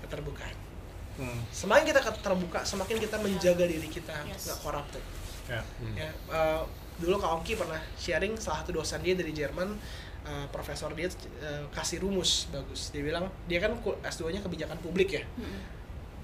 keterbukaan 0.00 0.56
Hmm. 1.14 1.42
semakin 1.50 1.82
kita 1.84 2.00
terbuka 2.16 2.62
semakin 2.62 2.96
kita 2.96 3.18
menjaga 3.18 3.66
diri 3.66 3.86
kita 3.86 4.14
Yes. 4.24 4.46
nggak 4.46 4.58
corrupted 4.62 5.04
Ya. 5.46 5.60
Hmm. 5.78 5.94
ya 5.94 6.08
eh, 6.10 6.62
dulu 6.96 7.16
Kak 7.16 7.30
Ongki 7.36 7.54
pernah 7.54 7.78
sharing 7.94 8.34
salah 8.36 8.62
satu 8.62 8.74
dosen 8.74 9.00
dia 9.00 9.14
dari 9.14 9.30
Jerman 9.30 9.74
eh, 10.28 10.46
profesor 10.48 10.92
dia 10.92 11.08
eh, 11.08 11.64
kasih 11.70 11.98
rumus 11.98 12.46
bagus 12.48 12.90
dia 12.90 13.00
bilang 13.00 13.24
dia 13.46 13.58
kan 13.58 13.72
ku- 13.78 13.96
S2 14.02 14.28
nya 14.30 14.40
kebijakan 14.40 14.76
publik 14.78 15.08
ya 15.10 15.24
Mm-mm. 15.34 15.60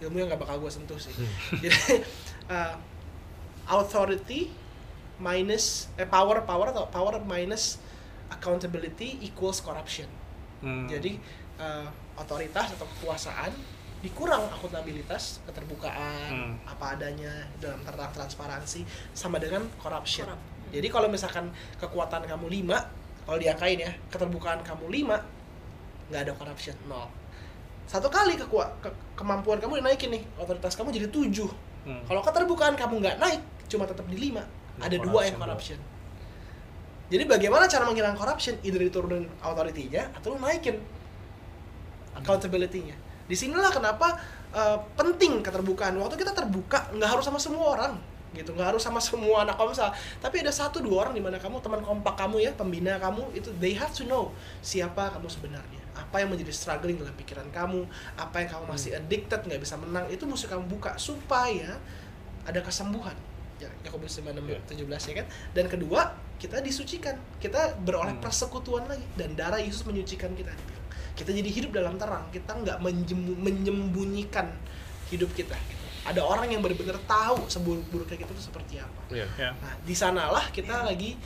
ilmu 0.00 0.16
yang 0.18 0.28
gak 0.28 0.38
bakal 0.38 0.58
gue 0.58 0.68
sentuh 0.68 0.96
sih 0.96 1.14
jadi 1.64 2.04
eh, 2.46 2.74
authority 3.66 4.52
minus 5.16 5.88
eh, 5.94 6.04
power 6.04 6.42
power 6.42 6.68
atau 6.68 6.84
power 6.86 7.16
minus 7.20 7.80
accountability 8.28 9.22
equals 9.22 9.58
corruption 9.58 10.06
Hmm. 10.58 10.88
jadi 10.88 11.20
eh, 11.56 11.88
otoritas 12.16 12.72
atau 12.72 12.88
kekuasaan 12.88 13.52
dikurang 14.00 14.48
akuntabilitas 14.48 15.44
keterbukaan 15.44 16.30
Hmm. 16.30 16.54
apa 16.64 16.96
adanya 16.96 17.28
dalam 17.58 17.80
terang 17.80 18.08
transparansi 18.10 18.80
sama 19.12 19.36
dengan 19.36 19.68
corruption 19.76 20.24
Korup. 20.24 20.40
jadi 20.72 20.88
kalau 20.88 21.08
misalkan 21.08 21.52
kekuatan 21.76 22.24
kamu 22.24 22.48
5 22.64 23.03
kalau 23.24 23.36
diangkain 23.36 23.78
ya 23.78 23.92
keterbukaan 24.08 24.60
kamu 24.60 24.84
5 24.86 25.16
nggak 26.06 26.20
ada 26.20 26.32
corruption 26.32 26.76
nol. 26.84 27.08
Satu 27.84 28.08
kali 28.08 28.34
kekua- 28.34 28.72
ke- 28.78 28.92
kemampuan 29.14 29.56
kamu 29.56 29.80
dinaikin 29.80 30.08
nih 30.10 30.22
otoritas 30.36 30.72
kamu 30.72 30.88
jadi 30.90 31.08
7 31.08 31.48
Hmm. 31.84 32.00
kalau 32.02 32.20
keterbukaan 32.20 32.72
kamu 32.74 32.96
nggak 32.98 33.16
naik 33.18 33.40
cuma 33.66 33.84
tetap 33.84 34.04
di 34.06 34.16
5 34.18 34.40
Ya, 34.74 34.88
ada 34.88 34.96
dua 34.98 35.20
yang 35.22 35.36
corruption. 35.36 35.76
corruption. 35.76 35.80
Jadi 37.06 37.24
bagaimana 37.24 37.64
cara 37.64 37.84
menghilangkan 37.84 38.16
corruption? 38.18 38.56
Either 38.60 38.80
diturunin 38.80 39.28
authority-nya 39.38 40.08
atau 40.10 40.32
lu 40.32 40.40
naikin 40.40 40.80
accountability-nya. 42.14 42.96
Di 43.24 43.34
sinilah 43.34 43.70
kenapa 43.70 44.18
uh, 44.50 44.78
penting 44.94 45.40
keterbukaan. 45.40 45.94
Waktu 45.94 46.16
kita 46.16 46.32
terbuka 46.32 46.88
nggak 46.90 47.08
harus 47.08 47.22
sama 47.22 47.36
semua 47.36 47.74
orang 47.74 47.92
gitu. 48.34 48.50
Nggak 48.52 48.74
harus 48.74 48.82
sama 48.82 48.98
semua 48.98 49.46
anak 49.46 49.54
komsel. 49.54 49.88
Tapi 50.18 50.42
ada 50.42 50.50
satu 50.50 50.82
dua 50.82 51.06
orang 51.08 51.14
di 51.14 51.22
mana 51.22 51.38
kamu 51.38 51.62
teman 51.62 51.80
kompak 51.80 52.18
kamu 52.18 52.42
ya 52.42 52.50
pembina 52.52 52.98
kamu 52.98 53.30
itu 53.32 53.54
they 53.62 53.72
have 53.72 53.94
to 53.94 54.02
know 54.04 54.34
siapa 54.60 55.14
kamu 55.14 55.30
sebenarnya. 55.30 55.80
Apa 55.94 56.20
yang 56.20 56.34
menjadi 56.34 56.50
struggling 56.50 56.98
dalam 56.98 57.14
pikiran 57.14 57.46
kamu 57.54 57.86
apa 58.18 58.42
yang 58.42 58.50
kamu 58.50 58.64
masih 58.66 58.90
addicted 58.98 59.40
nggak 59.46 59.62
bisa 59.62 59.78
menang 59.78 60.10
itu 60.10 60.26
mesti 60.26 60.50
kamu 60.50 60.66
buka 60.66 60.98
supaya 60.98 61.78
ada 62.42 62.58
kesembuhan. 62.58 63.14
Ya 63.62 63.70
Yakobus 63.86 64.18
5 64.18 64.34
Ya. 64.34 64.58
17 64.66 65.14
ya 65.14 65.14
kan? 65.22 65.26
Dan 65.54 65.70
kedua 65.70 66.10
kita 66.42 66.58
disucikan. 66.58 67.14
Kita 67.38 67.78
beroleh 67.78 68.18
Hmm. 68.18 68.24
persekutuan 68.26 68.90
lagi. 68.90 69.06
Dan 69.14 69.38
darah 69.38 69.62
Yesus 69.62 69.86
menyucikan 69.86 70.34
kita. 70.34 70.50
Kita 71.14 71.30
jadi 71.30 71.46
hidup 71.46 71.70
dalam 71.70 71.94
terang. 71.94 72.26
Kita 72.34 72.58
nggak 72.58 72.82
menyembunyikan 73.38 74.50
hidup 75.14 75.30
kita. 75.38 75.54
gitu. 75.54 75.83
Ada 76.04 76.20
orang 76.20 76.46
yang 76.46 76.60
benar-benar 76.60 77.00
tahu 77.02 77.44
seburuk-buruknya 77.46 78.16
kita 78.16 78.30
itu 78.30 78.42
seperti 78.42 78.74
apa 78.76 79.00
Ya. 79.08 79.26
Ya. 79.36 79.50
nah 79.56 79.72
di 79.78 79.92
sanalah 79.92 80.48
kita 80.50 80.82
lagi 80.82 81.16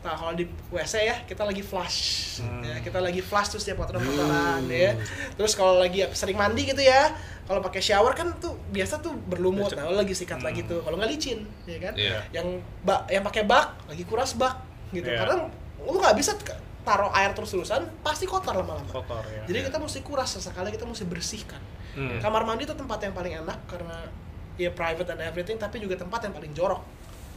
nah 0.00 0.12
kalau 0.12 0.36
di 0.36 0.44
WC 0.68 0.94
ya 1.00 1.16
kita 1.24 1.42
lagi 1.42 1.62
flush 1.62 2.20
Hmm. 2.34 2.60
ya 2.60 2.76
kita 2.78 2.98
lagi 2.98 3.22
flush 3.22 3.48
terus 3.48 3.62
tiap 3.62 3.78
kotoran-kotoran 3.78 4.66
ya 4.66 4.98
terus 5.32 5.54
kalau 5.54 5.78
lagi 5.78 6.02
sering 6.12 6.34
mandi 6.34 6.66
gitu 6.66 6.82
ya 6.82 7.14
kalau 7.44 7.62
pakai 7.62 7.80
shower 7.80 8.12
kan 8.12 8.34
tuh 8.36 8.58
biasa 8.68 8.98
tuh 8.98 9.14
berlumut 9.14 9.70
nah 9.72 9.86
lagi 9.88 10.12
sikat 10.12 10.42
Hmm. 10.42 10.44
lagi 10.44 10.60
tuh 10.64 10.82
kalau 10.82 10.98
nggak 10.98 11.08
licin 11.08 11.46
ya 11.64 11.78
kan 11.78 11.94
Iya. 11.94 12.20
yang 12.34 12.46
bak 12.82 13.06
yang 13.08 13.22
pakai 13.22 13.46
bak 13.46 13.86
lagi 13.86 14.04
kuras 14.04 14.34
bak 14.34 14.60
gitu 14.90 15.06
Iya. 15.06 15.24
karena 15.24 15.34
lu 15.80 15.96
nggak 15.96 16.16
bisa 16.16 16.36
taruh 16.84 17.08
air 17.10 17.32
terus-terusan 17.32 17.88
pasti 18.00 18.24
kotor 18.24 18.54
lama-lama 18.54 18.84
Kotor 18.86 19.24
ya. 19.24 19.42
jadi 19.48 19.66
kita 19.66 19.76
mesti 19.76 20.00
kuras 20.00 20.30
sesekali 20.30 20.68
kita 20.68 20.84
mesti 20.84 21.04
bersihkan 21.04 21.60
Hmm. 21.94 22.18
kamar 22.18 22.42
mandi 22.42 22.66
itu 22.66 22.74
tempat 22.74 22.98
yang 23.00 23.14
paling 23.14 23.38
enak 23.38 23.54
karena 23.64 24.10
ya 24.54 24.66
private 24.68 25.06
and 25.08 25.22
everything 25.22 25.54
tapi 25.54 25.78
juga 25.78 25.94
tempat 25.94 26.26
yang 26.26 26.34
paling 26.34 26.50
jorok 26.50 26.82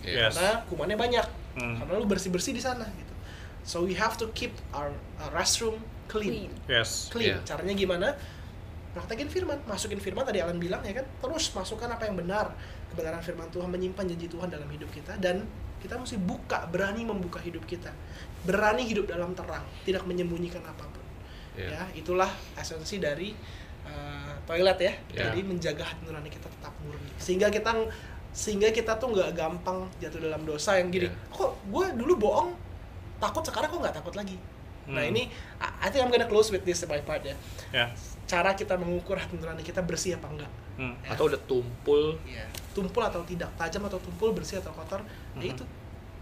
Iya. 0.02 0.28
Yes. 0.28 0.34
karena 0.34 0.52
kumannya 0.66 0.98
banyak 0.98 1.26
Hmm. 1.54 1.78
karena 1.78 1.94
lu 1.96 2.06
bersih 2.06 2.30
bersih 2.30 2.52
di 2.52 2.60
sana 2.60 2.90
gitu 2.90 3.14
so 3.62 3.82
we 3.82 3.94
have 3.94 4.14
to 4.14 4.26
keep 4.32 4.50
our, 4.72 4.90
our 5.18 5.30
restroom 5.32 5.78
clean 6.08 6.50
Clean. 6.50 6.52
Yes. 6.68 7.06
clean 7.08 7.38
Iya. 7.38 7.46
caranya 7.46 7.74
gimana 7.74 8.08
praktekin 8.92 9.30
firman 9.30 9.62
masukin 9.64 10.00
firman 10.00 10.26
tadi 10.26 10.42
Alan 10.42 10.58
bilang 10.58 10.82
ya 10.82 10.94
kan 10.96 11.06
terus 11.22 11.54
masukkan 11.54 11.86
apa 11.88 12.04
yang 12.04 12.18
benar 12.18 12.50
kebenaran 12.90 13.22
firman 13.22 13.46
Tuhan 13.48 13.70
menyimpan 13.70 14.10
janji 14.10 14.26
Tuhan 14.26 14.50
dalam 14.50 14.66
hidup 14.68 14.90
kita 14.90 15.16
dan 15.18 15.46
kita 15.78 15.96
mesti 15.96 16.18
buka 16.18 16.66
berani 16.68 17.04
membuka 17.04 17.38
hidup 17.38 17.64
kita 17.64 17.94
berani 18.42 18.84
hidup 18.84 19.06
dalam 19.06 19.34
terang 19.34 19.66
tidak 19.84 20.04
menyembunyikan 20.04 20.62
apa 20.62 20.84
pun 20.84 21.04
Iya. 21.54 21.74
ya 21.74 21.84
itulah 21.96 22.30
esensi 22.54 22.98
dari 22.98 23.34
uh, 23.84 24.34
toilet 24.44 24.78
ya 24.78 24.94
Ya. 25.10 25.26
jadi 25.26 25.42
menjaga 25.42 25.84
hati 25.84 26.06
nurani 26.06 26.30
kita 26.30 26.46
tetap 26.48 26.70
murni 26.82 27.10
sehingga 27.18 27.50
kita 27.50 27.74
sehingga 28.30 28.70
kita 28.70 28.94
tuh 28.96 29.10
nggak 29.10 29.34
gampang 29.34 29.90
jatuh 29.98 30.22
dalam 30.22 30.46
dosa 30.46 30.78
yang 30.78 30.90
gini 30.90 31.10
Ya. 31.10 31.14
kok 31.30 31.58
gue 31.64 31.86
dulu 31.96 32.14
bohong 32.20 32.54
takut 33.18 33.42
sekarang 33.42 33.70
kok 33.70 33.82
nggak 33.82 33.96
takut 33.96 34.14
lagi 34.14 34.38
nah 34.88 35.02
Hmm. 35.02 35.12
ini 35.12 35.28
I 35.60 35.90
think 35.90 36.00
I'm 36.00 36.08
gonna 36.08 36.26
close 36.26 36.48
with 36.48 36.62
this 36.62 36.86
my 36.86 37.02
part 37.02 37.26
ya 37.26 37.34
Ya. 37.74 37.90
cara 38.24 38.54
kita 38.54 38.78
mengukur 38.78 39.18
hati 39.18 39.34
nurani 39.34 39.60
kita 39.62 39.82
bersih 39.82 40.14
apa 40.14 40.30
enggak 40.30 40.52
Hmm. 40.78 40.94
Ya. 41.02 41.18
atau 41.18 41.26
udah 41.26 41.42
tumpul 41.44 42.22
Iya. 42.24 42.46
Tumpul 42.78 43.02
atau 43.02 43.26
tidak 43.26 43.50
tajam 43.58 43.82
atau 43.84 43.98
tumpul 43.98 44.30
bersih 44.32 44.62
atau 44.62 44.70
kotor 44.72 45.02
ya 45.34 45.42
Mhm. 45.42 45.52
itu 45.52 45.64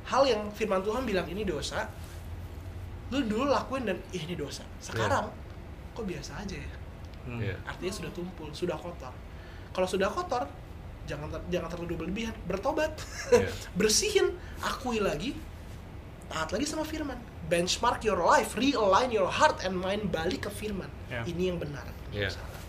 hal 0.06 0.24
yang 0.24 0.48
firman 0.50 0.80
Tuhan 0.80 1.04
bilang 1.04 1.28
ini 1.28 1.44
dosa 1.44 1.92
lu 3.08 3.20
dulu 3.22 3.46
lakuin 3.46 3.84
dan 3.86 3.98
ih 4.10 4.22
ini 4.22 4.34
dosa 4.34 4.64
sekarang 4.80 5.28
kok 5.92 6.06
biasa 6.06 6.40
aja 6.40 6.56
ya 6.56 6.76
Hmm. 7.26 7.42
Iya. 7.42 7.58
artinya 7.66 7.90
sudah 7.92 8.12
tumpul 8.12 8.54
sudah 8.54 8.78
kotor 8.78 9.10
kalau 9.72 9.86
sudah 9.86 10.06
kotor 10.08 10.46
jangan 11.06 11.26
ter- 11.28 11.46
jangan 11.50 11.68
terlalu 11.68 11.98
berlebihan 12.00 12.38
bertobat 12.46 12.94
Iya. 13.30 13.50
bersihin 13.80 14.30
akui 14.60 14.98
lagi 15.00 15.34
taat 16.26 16.50
lagi 16.50 16.64
sama 16.64 16.82
firman 16.82 17.18
benchmark 17.46 18.02
your 18.02 18.18
life 18.20 18.54
realign 18.54 19.10
your 19.10 19.26
heart 19.28 19.58
and 19.62 19.74
mind 19.76 20.06
balik 20.08 20.46
ke 20.46 20.52
firman 20.52 20.90
Ya. 21.06 21.22
ini 21.24 21.50
yang 21.50 21.58
benar 21.58 21.86
ini 22.10 22.22
yang 22.22 22.30
Ya. 22.30 22.32
salah 22.32 22.62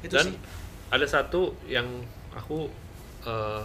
itu 0.00 0.12
dan 0.12 0.26
sih 0.26 0.36
ada 0.88 1.06
satu 1.06 1.40
yang 1.66 1.88
aku 2.32 2.68
eh, 3.24 3.62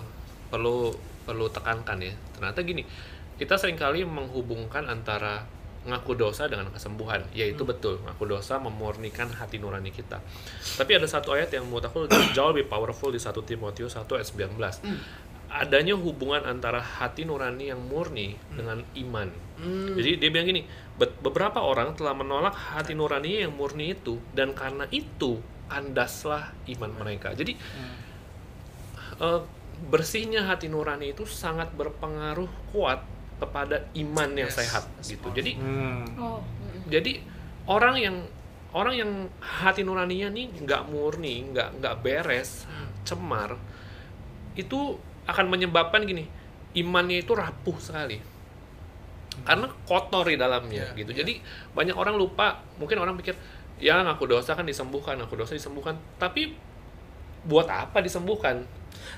perlu 0.48 0.92
perlu 1.24 1.46
tekankan 1.48 2.00
ya 2.00 2.14
ternyata 2.34 2.60
gini 2.62 2.84
kita 3.36 3.56
sering 3.56 3.76
kali 3.76 4.04
menghubungkan 4.04 4.84
antara 4.86 5.46
ngaku 5.80 6.12
dosa 6.14 6.44
dengan 6.46 6.68
kesembuhan 6.70 7.24
yaitu 7.32 7.64
Hmm. 7.64 7.72
betul 7.72 7.96
ngaku 8.04 8.28
dosa 8.28 8.60
memurnikan 8.60 9.32
hati 9.32 9.58
nurani 9.58 9.90
kita 9.90 10.20
tapi 10.76 10.92
ada 10.92 11.08
satu 11.08 11.32
ayat 11.32 11.48
yang 11.50 11.64
menurut 11.64 11.86
aku 11.86 12.04
jauh 12.36 12.52
lebih 12.52 12.68
powerful 12.68 13.10
di 13.10 13.18
1 13.18 13.32
Timotius 13.46 13.96
1 13.96 14.04
ayat 14.10 14.28
19 14.28 14.60
Hmm. 14.84 15.00
adanya 15.50 15.96
hubungan 15.96 16.44
antara 16.44 16.78
hati 16.78 17.24
nurani 17.24 17.72
yang 17.72 17.80
murni 17.80 18.36
dengan 18.52 18.84
iman 18.98 19.30
Hmm. 19.60 19.92
jadi 19.92 20.16
dia 20.16 20.30
bilang 20.32 20.48
gini, 20.48 20.64
"Be- 20.96 21.20
beberapa 21.20 21.60
orang 21.60 21.92
telah 21.92 22.16
menolak 22.16 22.56
hati 22.56 22.96
nurani 22.96 23.44
yang 23.44 23.52
murni 23.52 23.92
itu 23.92 24.16
dan 24.32 24.56
karena 24.56 24.88
itu 24.88 25.36
kandaslah 25.68 26.56
iman 26.70 26.92
mereka. 26.96 27.36
Jadi 27.36 27.60
eh, 29.20 29.42
bersihnya 29.88 30.44
hati 30.44 30.68
nurani 30.68 31.12
itu 31.12 31.24
sangat 31.24 31.72
berpengaruh 31.72 32.48
kuat 32.72 33.00
kepada 33.40 33.88
iman 33.96 34.30
yang 34.36 34.52
Yes, 34.52 34.60
sehat 34.60 34.84
gitu. 35.00 35.32
Jadi 35.32 35.56
Hmm. 35.56 36.04
Oh. 36.20 36.44
jadi 36.92 37.24
orang 37.64 37.96
yang 37.96 38.16
orang 38.76 38.94
yang 38.94 39.12
hati 39.40 39.82
nuraninya 39.82 40.28
nih 40.30 40.52
nggak 40.62 40.92
murni, 40.92 41.48
nggak 41.50 41.80
nggak 41.80 41.96
beres, 42.04 42.68
cemar, 43.02 43.56
itu 44.54 45.00
akan 45.26 45.46
menyebabkan 45.48 46.04
gini, 46.04 46.28
imannya 46.76 47.24
itu 47.24 47.32
rapuh 47.34 47.80
sekali. 47.80 48.20
Karena 49.40 49.72
kotor 49.88 50.28
di 50.28 50.36
dalamnya 50.36 50.92
Iya, 50.92 51.00
gitu. 51.00 51.12
iya. 51.16 51.24
Jadi 51.24 51.34
banyak 51.72 51.96
orang 51.96 52.20
lupa, 52.20 52.60
mungkin 52.76 53.00
orang 53.00 53.16
pikir 53.16 53.34
ya 53.80 54.04
ngaku 54.04 54.28
dosa 54.28 54.52
kan 54.52 54.68
disembuhkan, 54.68 55.16
ngaku 55.16 55.40
dosa 55.40 55.56
disembuhkan. 55.56 55.96
Tapi 56.20 56.52
buat 57.48 57.72
apa 57.72 58.04
disembuhkan? 58.04 58.68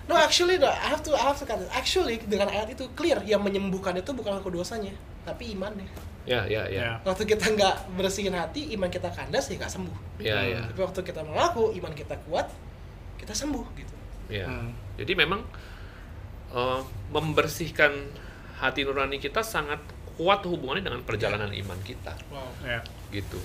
No, 0.06 0.16
actually, 0.16 0.58
no, 0.58 0.68
I 0.68 0.88
have 0.90 1.02
to, 1.02 1.14
I 1.14 1.24
have 1.24 1.38
to 1.38 1.46
cut 1.46 1.58
it. 1.58 1.70
Actually, 1.72 2.20
dengan 2.22 2.48
ayat 2.48 2.68
itu 2.70 2.90
clear 2.94 3.22
yang 3.24 3.40
menyembuhkan 3.40 3.96
itu 3.96 4.12
bukan 4.12 4.38
aku 4.38 4.50
dosanya, 4.50 4.92
tapi 5.24 5.54
imannya. 5.54 5.88
Ya, 6.24 6.46
ya, 6.46 6.68
ya. 6.68 6.82
Ya. 6.82 6.92
Waktu 7.02 7.26
kita 7.26 7.50
nggak 7.50 7.76
bersihin 7.96 8.34
hati, 8.34 8.70
iman 8.74 8.88
kita 8.88 9.10
kandas 9.10 9.50
ya 9.50 9.58
nggak 9.58 9.72
sembuh. 9.72 9.98
Ya, 10.20 10.38
Hmm. 10.38 10.50
ya. 10.50 10.62
Tapi 10.70 10.80
waktu 10.82 11.00
kita 11.02 11.22
mengaku, 11.24 11.74
iman 11.82 11.94
kita 11.94 12.16
kuat, 12.30 12.48
kita 13.18 13.34
sembuh 13.34 13.66
gitu. 13.74 13.96
ya. 14.30 14.48
Hmm. 14.48 14.72
Jadi 14.96 15.12
memang 15.14 15.42
eh, 16.52 16.82
membersihkan 17.10 17.92
hati 18.60 18.84
nurani 18.84 19.18
kita 19.18 19.40
sangat 19.42 19.80
kuat 20.14 20.44
hubungannya 20.44 20.84
dengan 20.84 21.02
perjalanan 21.02 21.50
iman 21.50 21.80
kita 21.82 22.14
Wow. 22.28 22.52
Ya. 22.62 22.80
gitu 23.10 23.40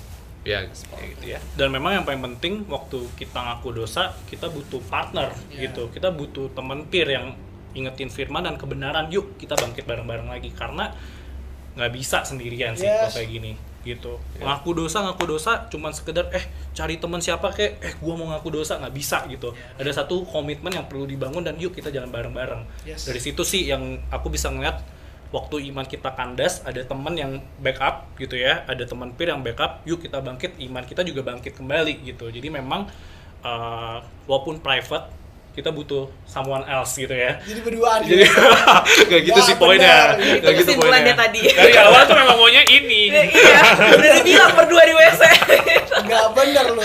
ya 0.47 0.63
kayak 0.65 1.09
gitu 1.13 1.25
ya 1.29 1.39
dan 1.55 1.69
memang 1.69 1.93
yang 1.93 2.05
paling 2.05 2.23
penting 2.25 2.63
waktu 2.67 3.03
kita 3.15 3.35
ngaku 3.37 3.75
dosa 3.77 4.15
kita 4.25 4.47
butuh 4.47 4.79
partner 4.81 5.35
Iya. 5.51 5.69
gitu 5.69 5.91
kita 5.91 6.09
butuh 6.11 6.55
teman 6.55 6.87
peer 6.87 7.11
yang 7.11 7.35
ingetin 7.75 8.09
firman 8.09 8.41
dan 8.41 8.55
kebenaran 8.55 9.11
yuk 9.11 9.35
kita 9.37 9.53
bangkit 9.53 9.85
bareng-bareng 9.85 10.31
lagi 10.31 10.49
karena 10.51 10.95
nggak 11.75 11.93
bisa 11.93 12.23
sendirian 12.23 12.73
sih 12.73 12.87
kalau 12.87 13.05
Yes. 13.05 13.13
kayak 13.13 13.29
gini 13.29 13.53
gitu 13.83 14.17
Ya. 14.35 14.49
ngaku 14.49 14.71
dosa 14.77 15.05
ngaku 15.05 15.25
dosa 15.29 15.67
cuman 15.67 15.91
sekedar 15.91 16.27
eh 16.31 16.43
cari 16.73 16.97
teman 16.97 17.19
siapa 17.19 17.51
kek 17.51 17.79
eh 17.79 17.95
gua 17.99 18.15
mau 18.15 18.27
ngaku 18.29 18.49
dosa 18.55 18.79
nggak 18.79 18.91
bisa 18.93 19.27
gitu 19.27 19.51
Ya. 19.51 19.79
ada 19.79 19.91
satu 19.93 20.25
komitmen 20.25 20.73
yang 20.73 20.87
perlu 20.87 21.05
dibangun 21.05 21.43
dan 21.43 21.55
yuk 21.57 21.71
kita 21.71 21.91
jalan 21.91 22.09
bareng-bareng 22.09 22.63
Yes. 22.83 23.05
dari 23.05 23.19
situ 23.19 23.43
sih 23.43 23.67
yang 23.67 23.83
aku 24.09 24.27
bisa 24.29 24.49
ngeliat 24.49 24.79
waktu 25.29 25.69
iman 25.69 25.83
kita 25.83 26.11
kandas 26.11 26.63
ada 26.63 26.81
teman 26.81 27.13
yang 27.13 27.33
backup 27.59 28.07
gitu 28.17 28.35
ya 28.35 28.63
ada 28.65 28.83
teman 28.83 29.11
peer 29.11 29.29
yang 29.29 29.41
backup 29.41 29.83
yuk 29.83 29.99
kita 29.99 30.19
bangkit 30.19 30.55
iman 30.61 30.83
kita 30.83 31.03
juga 31.03 31.25
bangkit 31.25 31.53
kembali 31.53 32.05
gitu 32.05 32.29
jadi 32.29 32.47
memang 32.49 32.87
uh, 33.41 33.99
walaupun 34.25 34.59
private 34.59 35.11
kita 35.51 35.73
butuh 35.73 36.13
someone 36.23 36.63
else 36.65 36.95
gitu 36.95 37.11
ya 37.11 37.41
Jadi 37.41 37.65
berduaan. 37.65 38.05
jadi 38.05 38.23
gitu. 38.23 38.41
nggak 39.09 39.21
gitu 39.25 39.41
Ya, 39.41 39.47
sih 39.47 39.57
poinnya 39.57 39.99
Itu 40.37 40.51
gitu 40.55 40.73
poinnya 40.77 41.17
tadi. 41.17 41.41
dari 41.49 41.73
awal 41.75 42.05
tuh 42.05 42.13
memang 42.15 42.37
maunya 42.37 42.61
ini 42.63 43.09
iya, 43.09 43.65
udah 43.89 44.11
dibilang 44.15 44.53
berdua 44.53 44.83
di 44.85 44.93
WC. 44.93 45.23
Nggak 46.05 46.25
bener 46.37 46.67
loh. 46.71 46.85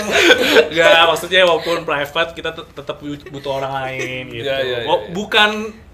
nggak 0.72 1.00
maksudnya 1.04 1.44
walaupun 1.44 1.84
private 1.84 2.30
kita 2.32 2.50
tet- 2.50 2.72
tetap 2.72 2.96
butuh 3.28 3.52
orang 3.54 3.72
lain 3.76 4.24
gitu 4.32 4.40
Iya, 4.42 4.56
iya, 4.58 4.64
iya, 4.64 4.88
Wa- 4.88 4.98
iya. 4.98 5.12
bukan 5.12 5.50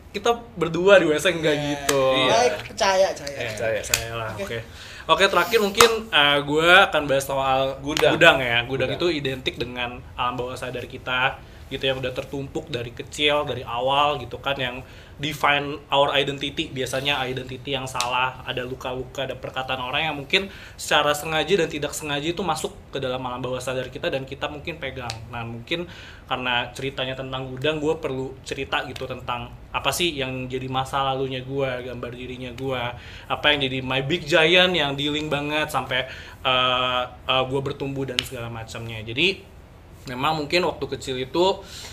kita 0.09 0.31
berdua 0.55 0.97
di 0.97 1.07
WC 1.07 1.27
enggak 1.33 1.57
gitu 1.59 2.03
Iya. 2.16 2.33
Baik, 2.33 2.53
percaya, 2.66 3.07
percaya. 3.11 3.37
Eh, 3.37 3.49
Percaya. 3.51 3.81
saya 3.83 4.11
lah 4.14 4.31
oke 4.33 4.44
Oke. 4.44 4.59
oke 5.07 5.25
terakhir 5.27 5.59
mungkin 5.59 5.90
gue 6.40 6.68
akan 6.83 7.03
bahas 7.05 7.25
soal 7.25 7.77
Gudang. 7.79 8.16
ya 8.16 8.16
gudang, 8.16 8.38
Gudang. 8.64 8.90
itu 8.94 9.07
identik 9.11 9.55
dengan 9.55 10.01
alam 10.14 10.35
bawah 10.35 10.55
sadar 10.55 10.85
kita 10.85 11.37
gitu 11.69 11.85
yang 11.85 12.01
udah 12.01 12.13
tertumpuk 12.13 12.69
dari 12.73 12.91
kecil 12.93 13.45
dari 13.45 13.63
awal 13.65 14.19
gitu 14.21 14.41
kan 14.41 14.57
yang 14.57 14.81
define 15.19 15.83
our 15.91 16.15
identity. 16.15 16.71
Biasanya 16.71 17.21
identity 17.27 17.75
yang 17.75 17.85
salah 17.91 18.41
ada 18.47 18.63
luka-luka 18.63 19.27
ada 19.27 19.35
perkataan 19.35 19.83
orang 19.83 20.03
yang 20.09 20.17
mungkin 20.17 20.49
secara 20.79 21.13
sengaja 21.13 21.67
dan 21.67 21.69
tidak 21.69 21.93
sengaja 21.93 22.31
itu 22.31 22.41
masuk 22.41 22.73
ke 22.95 23.03
dalam 23.03 23.21
alam 23.27 23.43
bawah 23.43 23.59
sadar 23.59 23.91
kita 23.91 24.09
dan 24.09 24.25
kita 24.25 24.47
mungkin 24.47 24.79
pegang. 24.79 25.11
Nah 25.29 25.43
mungkin 25.43 25.91
karena 26.31 26.71
ceritanya 26.73 27.19
tentang 27.19 27.51
gudang 27.51 27.83
gue 27.83 27.95
perlu 27.99 28.33
cerita 28.47 28.87
gitu 28.87 29.05
tentang 29.11 29.51
apa 29.75 29.91
sih 29.93 30.17
yang 30.17 30.49
jadi 30.49 30.71
masa 30.71 31.05
lalunya 31.05 31.45
gue 31.45 31.69
gambar 31.93 32.13
dirinya 32.15 32.51
gue 32.57 32.83
apa 33.29 33.47
yang 33.53 33.61
jadi 33.69 33.79
my 33.85 34.01
big 34.07 34.25
giant 34.25 34.73
yang 34.73 34.97
dealing 34.97 35.29
banget 35.29 35.69
sampai 35.69 36.09
uh, 36.47 37.05
gue 37.27 37.61
bertumbuh 37.61 38.07
dan 38.07 38.17
segala 38.23 38.49
macamnya. 38.49 39.03
Jadi 39.03 39.58
memang 40.09 40.33
mungkin 40.35 40.64
waktu 40.64 40.85
kecil 40.88 41.14
itu 41.14 41.44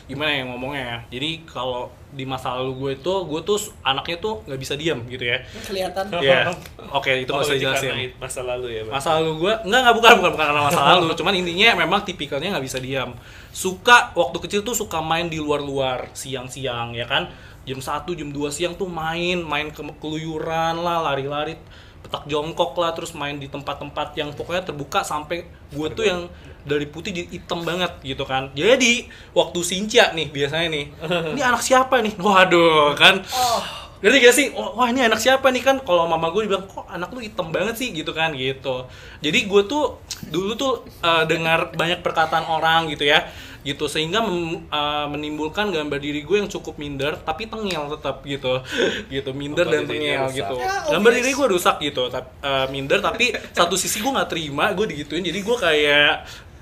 gimana 0.07 0.31
ya 0.31 0.43
ngomongnya 0.47 0.81
ya 0.81 0.97
jadi 1.11 1.43
kalau 1.43 1.91
di 2.09 2.23
masa 2.23 2.55
lalu 2.55 2.71
gue 2.79 2.91
itu 3.03 3.13
gue 3.27 3.41
tuh 3.43 3.59
anaknya 3.83 4.17
tuh 4.17 4.39
nggak 4.47 4.55
bisa 4.55 4.73
diam 4.73 5.03
gitu 5.05 5.27
ya. 5.27 5.43
Kelihatan. 5.61 6.07
ya 6.23 6.47
oke 6.97 7.11
itu 7.11 7.27
Oh, 7.27 7.43
nggak 7.43 7.45
usah 7.45 7.55
dijelasin. 7.59 7.89
karena 7.91 8.15
masa 8.15 8.39
lalu 8.41 8.67
ya 8.71 8.81
Bang? 8.87 8.93
masa 8.95 9.09
lalu 9.19 9.31
gue 9.43 9.53
enggak 9.67 9.79
enggak 9.83 9.95
bukan 9.99 10.11
bukan 10.15 10.31
bukan 10.31 10.45
karena 10.47 10.61
masa 10.63 10.81
lalu. 10.89 11.05
Cuman 11.11 11.33
intinya 11.35 11.69
memang 11.75 11.99
tipikalnya 12.01 12.55
nggak 12.55 12.65
bisa 12.65 12.79
diam 12.79 13.11
suka 13.51 14.15
waktu 14.15 14.37
kecil 14.41 14.63
tuh 14.63 14.71
suka 14.73 15.03
main 15.03 15.27
di 15.27 15.37
luar-luar 15.37 16.07
siang-siang 16.15 16.95
ya 16.95 17.03
kan? 17.03 17.27
Jam 17.65 17.81
1 17.81 18.07
jam 18.07 18.29
2 18.29 18.37
siang 18.47 18.73
tuh 18.73 18.87
main 18.87 19.41
main 19.41 19.67
ke 19.69 19.81
keluyuran 19.99 20.79
lah 20.79 21.03
lari-lari 21.03 21.57
petak 21.99 22.29
jongkok 22.29 22.77
lah 22.77 22.93
terus 22.93 23.11
main 23.11 23.35
di 23.35 23.49
tempat-tempat 23.49 24.13
yang 24.13 24.29
pokoknya 24.31 24.61
terbuka 24.63 25.01
sampai 25.01 25.43
gue 25.73 25.87
tuh 25.91 26.05
yang 26.05 26.29
dari 26.65 26.89
putih 26.89 27.13
jadi 27.13 27.29
hitam 27.31 27.61
banget 27.61 28.01
gitu 28.01 28.25
kan. 28.25 28.49
Jadi 28.51 29.05
waktu 29.31 29.59
Sincia 29.61 30.11
nih 30.11 30.27
biasanya 30.27 30.67
nih 30.67 30.85
ini 31.37 31.41
anak 31.41 31.61
siapa 31.61 32.01
nih? 32.01 32.17
Waduh 32.17 32.97
kan. 32.97 33.21
Oh, 33.31 33.61
Ngerti 33.95 34.17
gak 34.21 34.35
sih? 34.35 34.47
Oh, 34.53 34.75
wah 34.75 34.85
ini 34.85 35.01
anak 35.01 35.17
siapa 35.17 35.49
nih? 35.49 35.63
Kan? 35.63 35.81
Kalau 35.81 36.05
mama 36.05 36.29
gue 36.29 36.45
bilang, 36.45 36.67
kok 36.67 36.85
anak 36.85 37.09
lu 37.09 37.23
hitam 37.23 37.49
banget 37.49 37.73
sih? 37.73 37.89
Gitu 37.89 38.11
kan 38.11 38.35
gitu. 38.35 38.85
Jadi 39.17 39.39
gue 39.47 39.61
tuh 39.65 39.97
dulu 40.29 40.53
tuh 40.53 40.73
eh, 40.99 41.23
dengar 41.25 41.73
banyak 41.73 42.03
perkataan 42.03 42.45
orang 42.45 42.85
gitu 42.91 43.07
ya, 43.07 43.25
gitu. 43.61 43.87
Sehingga 43.87 44.21
mem- 44.21 44.67
eh, 44.67 45.05
menimbulkan 45.09 45.73
gambar 45.73 45.97
diri 45.97 46.21
gue 46.21 46.37
yang 46.37 46.45
cukup 46.45 46.77
minder 46.77 47.17
tapi 47.17 47.49
tengil 47.49 47.87
tetap 47.89 48.21
gitu, 48.27 48.61
gitu 49.15 49.31
minder 49.33 49.65
Oh, 49.65 49.71
dan 49.73 49.87
tengil 49.87 50.21
gitu. 50.29 50.55
Ya, 50.59 50.85
Gambar 50.91 51.11
diri 51.15 51.31
gue 51.31 51.47
rusak 51.49 51.75
gitu, 51.81 52.03
tap- 52.11 52.35
eh, 52.43 52.67
minder 52.69 52.99
tapi 52.99 53.33
satu 53.55 53.73
sisi 53.73 54.03
gue 54.03 54.11
nggak 54.11 54.29
terima 54.29 54.69
gue 54.75 54.85
digituin, 54.85 55.23
jadi 55.23 55.39
gue 55.39 55.57
kayak 55.57 56.13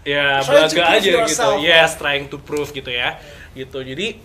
ya 0.04 0.44
Trying 0.44 0.70
belaga 0.72 0.84
aja 1.00 1.12
gitu, 1.28 1.50
yes 1.64 1.96
trying 1.96 2.28
to 2.28 2.38
prove 2.40 2.70
gitu 2.76 2.92
ya, 2.92 3.20
gitu. 3.56 3.80
Jadi 3.80 4.20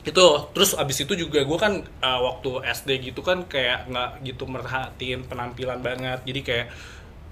itu 0.00 0.26
terus 0.56 0.72
abis 0.72 1.04
itu 1.04 1.12
juga 1.12 1.44
gue 1.44 1.58
kan 1.60 1.84
uh, 2.00 2.20
waktu 2.24 2.64
SD 2.72 3.12
gitu 3.12 3.20
kan 3.20 3.44
kayak 3.44 3.84
nggak 3.92 4.10
gitu 4.26 4.44
merhatiin 4.48 5.26
penampilan 5.28 5.78
banget. 5.84 6.24
Jadi 6.24 6.40
kayak 6.40 6.66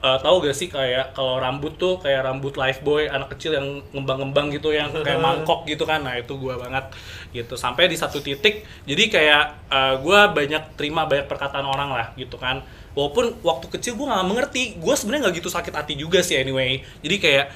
uh, 0.03 0.19
tahu 0.21 0.47
gak 0.47 0.57
sih 0.57 0.69
kayak 0.71 1.15
kalau 1.15 1.41
rambut 1.43 1.75
tuh 1.79 1.99
kayak 1.99 2.27
rambut 2.27 2.55
life 2.55 2.81
boy 2.85 3.11
anak 3.11 3.35
kecil 3.35 3.57
yang 3.59 3.83
ngembang-ngembang 3.91 4.55
gitu 4.55 4.71
yang 4.71 4.91
kayak 4.93 5.19
mangkok 5.19 5.67
gitu 5.67 5.89
kan. 5.89 6.05
Nah 6.05 6.19
itu 6.19 6.37
gue 6.39 6.55
banget 6.55 6.93
gitu. 7.35 7.55
Sampai 7.59 7.91
di 7.91 7.97
satu 7.99 8.23
titik 8.23 8.69
jadi 8.87 9.05
kayak 9.11 9.45
uh, 9.71 9.95
gue 10.03 10.21
banyak 10.35 10.79
terima 10.79 11.09
banyak 11.09 11.27
perkataan 11.27 11.67
orang 11.67 11.91
lah 11.95 12.07
gitu 12.15 12.39
kan. 12.39 12.63
Walaupun 12.93 13.39
waktu 13.47 13.67
kecil 13.79 13.95
gue 13.95 14.07
nggak 14.07 14.27
mengerti. 14.27 14.63
Gue 14.79 14.95
sebenarnya 14.95 15.31
nggak 15.31 15.37
gitu 15.43 15.51
sakit 15.51 15.75
hati 15.75 15.95
juga 15.95 16.21
sih 16.23 16.39
anyway. 16.39 16.83
Jadi 17.03 17.17
kayak 17.17 17.47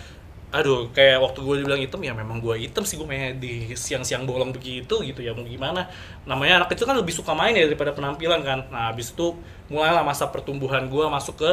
aduh 0.53 0.93
kayak 0.93 1.17
waktu 1.25 1.41
gue 1.41 1.55
dibilang 1.65 1.81
hitam 1.81 2.01
ya 2.05 2.13
memang 2.13 2.37
gue 2.37 2.61
hitam 2.61 2.85
sih 2.85 3.01
gue 3.01 3.09
mainnya 3.09 3.33
di 3.33 3.73
siang-siang 3.73 4.29
bolong 4.29 4.53
begitu 4.53 5.01
gitu 5.01 5.25
ya 5.25 5.33
mau 5.33 5.49
gimana. 5.49 5.89
Namanya 6.29 6.63
anak 6.63 6.77
kecil 6.77 6.85
kan 6.85 6.95
lebih 7.01 7.17
suka 7.17 7.33
main 7.33 7.57
ya 7.57 7.65
daripada 7.65 7.97
penampilan 7.97 8.45
kan. 8.45 8.69
Nah 8.69 8.93
habis 8.93 9.17
itu 9.17 9.33
mulailah 9.73 10.05
masa 10.05 10.29
pertumbuhan 10.29 10.93
gue 10.93 11.05
masuk 11.09 11.41
ke 11.41 11.51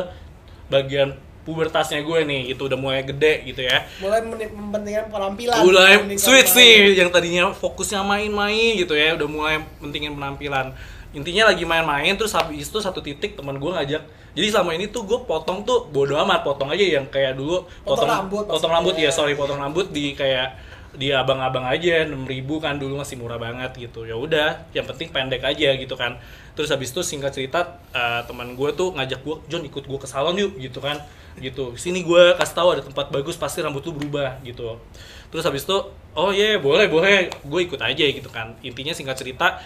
bagian 0.67 1.15
pubertasnya 1.47 2.03
gue 2.03 2.19
nih 2.27 2.53
gitu 2.53 2.67
udah 2.67 2.75
mulai 2.75 3.01
gede 3.07 3.47
gitu 3.47 3.63
ya. 3.63 3.87
Mulai 4.03 4.19
mementingkan 4.51 5.07
penampilan. 5.07 5.57
Mulai 5.63 5.91
switch 6.19 6.51
main. 6.53 6.59
nih 6.59 6.99
yang 6.99 7.09
tadinya 7.09 7.49
fokusnya 7.55 8.03
main-main 8.03 8.75
gitu 8.75 8.93
ya 8.93 9.15
udah 9.15 9.27
mulai 9.31 9.55
pentingin 9.79 10.13
penampilan. 10.13 10.75
Intinya 11.15 11.49
lagi 11.49 11.63
main-main 11.65 12.13
terus 12.19 12.35
habis 12.35 12.69
itu 12.69 12.77
satu 12.83 12.99
titik 13.01 13.33
teman 13.33 13.57
gue 13.57 13.71
ngajak 13.71 14.03
jadi 14.37 14.47
selama 14.53 14.77
ini 14.77 14.93
tuh 14.93 15.09
gue 15.09 15.19
potong 15.25 15.65
tuh 15.65 15.89
bodo 15.89 16.13
amat 16.21 16.45
potong 16.45 16.69
aja 16.69 17.01
yang 17.01 17.05
kayak 17.09 17.33
dulu. 17.33 17.65
Potong 17.81 18.09
rambut 18.09 18.45
potong 18.45 18.71
rambut 18.71 18.93
ya 18.93 19.09
sorry 19.09 19.33
potong 19.33 19.57
rambut 19.57 19.89
di 19.89 20.13
kayak 20.13 20.53
di 20.97 21.13
abang-abang 21.13 21.69
aja 21.69 22.01
6000 22.05 22.25
kan 22.57 22.75
dulu 22.81 23.01
masih 23.01 23.17
murah 23.17 23.41
banget 23.41 23.73
gitu. 23.77 24.05
Ya 24.05 24.13
udah 24.17 24.69
yang 24.73 24.85
penting 24.85 25.09
pendek 25.09 25.41
aja 25.41 25.73
gitu 25.73 25.95
kan. 25.97 26.21
Terus 26.53 26.69
habis 26.69 26.93
itu 26.93 27.01
singkat 27.01 27.33
cerita 27.33 27.81
eh, 27.93 28.21
teman 28.25 28.53
gue 28.53 28.69
tuh 28.73 28.93
ngajak 28.93 29.21
gue 29.25 29.35
John 29.49 29.65
ikut 29.65 29.85
gue 29.85 29.99
ke 30.01 30.07
salon 30.09 30.37
yuk 30.37 30.57
gitu 30.61 30.77
kan. 30.77 31.01
Gitu 31.41 31.73
sini 31.77 32.05
gue 32.05 32.37
kasih 32.37 32.53
tahu 32.53 32.67
ada 32.77 32.81
tempat 32.85 33.09
bagus 33.09 33.33
pasti 33.33 33.65
rambut 33.65 33.81
lu 33.89 33.97
berubah 33.97 34.37
gitu. 34.45 34.77
Terus 35.33 35.41
habis 35.45 35.65
itu 35.65 35.77
oh 36.13 36.29
iya 36.29 36.61
boleh 36.61 36.85
boleh 36.85 37.33
gue 37.33 37.59
ikut 37.65 37.81
aja 37.81 38.05
gitu 38.05 38.29
kan. 38.29 38.53
Intinya 38.61 38.93
singkat 38.93 39.17
cerita 39.17 39.57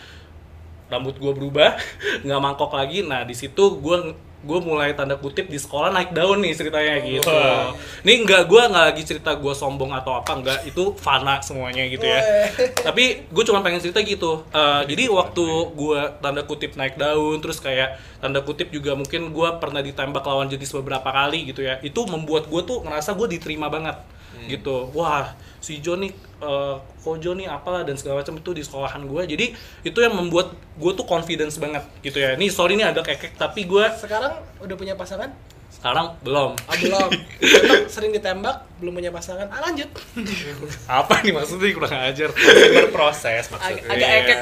rambut 0.88 1.20
gue 1.20 1.32
berubah 1.36 1.76
nggak 2.24 2.40
mangkok 2.40 2.72
lagi. 2.72 3.04
Nah 3.04 3.28
di 3.28 3.36
situ 3.36 3.80
gue 3.84 4.16
gue 4.44 4.60
mulai 4.60 4.92
tanda 4.92 5.16
kutip 5.16 5.48
di 5.48 5.56
sekolah 5.56 5.96
naik 5.96 6.12
daun 6.12 6.44
nih 6.44 6.52
ceritanya 6.52 7.00
gitu. 7.00 7.32
Wah. 7.32 7.72
ini 8.04 8.28
nggak 8.28 8.44
gue 8.52 8.62
nggak 8.68 8.86
lagi 8.92 9.04
cerita 9.08 9.40
gue 9.40 9.54
sombong 9.56 9.96
atau 9.96 10.20
apa 10.20 10.36
nggak 10.36 10.60
itu 10.68 10.92
fana 11.00 11.40
semuanya 11.40 11.88
gitu 11.88 12.04
ya. 12.04 12.20
Tapi 12.88 13.32
gue 13.32 13.44
cuma 13.48 13.64
pengen 13.64 13.80
cerita 13.80 14.04
gitu. 14.04 14.44
Eh, 14.52 14.82
jadi 14.92 15.08
waktu 15.08 15.46
gue 15.74 16.00
tanda 16.20 16.44
kutip 16.44 16.76
naik 16.76 17.00
daun 17.00 17.40
terus 17.40 17.64
kayak 17.64 17.96
tanda 18.20 18.44
kutip 18.44 18.68
juga 18.72 19.00
mungkin 19.00 19.32
gue 19.32 19.50
pernah 19.64 19.80
ditembak 19.80 20.24
lawan 20.24 20.52
jenis 20.52 20.76
beberapa 20.76 21.08
kali 21.08 21.52
gitu 21.52 21.64
ya 21.64 21.80
itu 21.80 22.04
membuat 22.08 22.52
gue 22.52 22.62
tuh 22.64 22.84
ngerasa 22.84 23.16
gue 23.16 23.40
diterima 23.40 23.72
banget 23.72 24.00
gitu. 24.50 24.90
Wah 24.96 25.36
si 25.64 25.80
John 25.80 26.04
nih 26.04 26.12
eh, 26.44 26.76
Kojo 27.04 27.36
nih 27.36 27.48
apalah 27.48 27.88
dan 27.88 27.96
segala 27.96 28.20
macam 28.24 28.36
itu 28.40 28.52
di 28.52 28.64
sekolahan 28.64 29.04
gue. 29.08 29.22
Jadi 29.28 29.46
itu 29.84 30.00
yang 30.00 30.16
membuat 30.16 30.56
gue 30.76 30.92
tuh 30.96 31.08
confidence 31.08 31.56
banget 31.60 31.84
gitu 32.04 32.20
ya. 32.20 32.36
Ini 32.36 32.48
sorry 32.52 32.76
nih 32.76 32.92
agak 32.92 33.16
kekek 33.16 33.40
tapi 33.40 33.64
gue 33.64 33.86
sekarang 34.00 34.40
udah 34.60 34.76
punya 34.76 34.96
pasangan? 35.00 35.32
Sekarang 35.74 36.16
belum. 36.24 36.56
Ah, 36.64 36.80
belum. 36.80 37.10
Tembak, 37.44 37.92
sering 37.92 38.16
ditembak 38.16 38.64
belum 38.80 38.94
punya 38.96 39.12
pasangan. 39.12 39.52
Ah 39.52 39.60
lanjut. 39.68 39.92
Apa 41.04 41.20
nih 41.24 41.36
maksudnya? 41.36 41.76
Kurang 41.76 41.92
ajar. 41.92 42.30
Berproses 42.32 43.52
Ag- 43.52 43.52
maksudnya. 43.52 43.92
Agak 43.92 44.10
ekek 44.24 44.40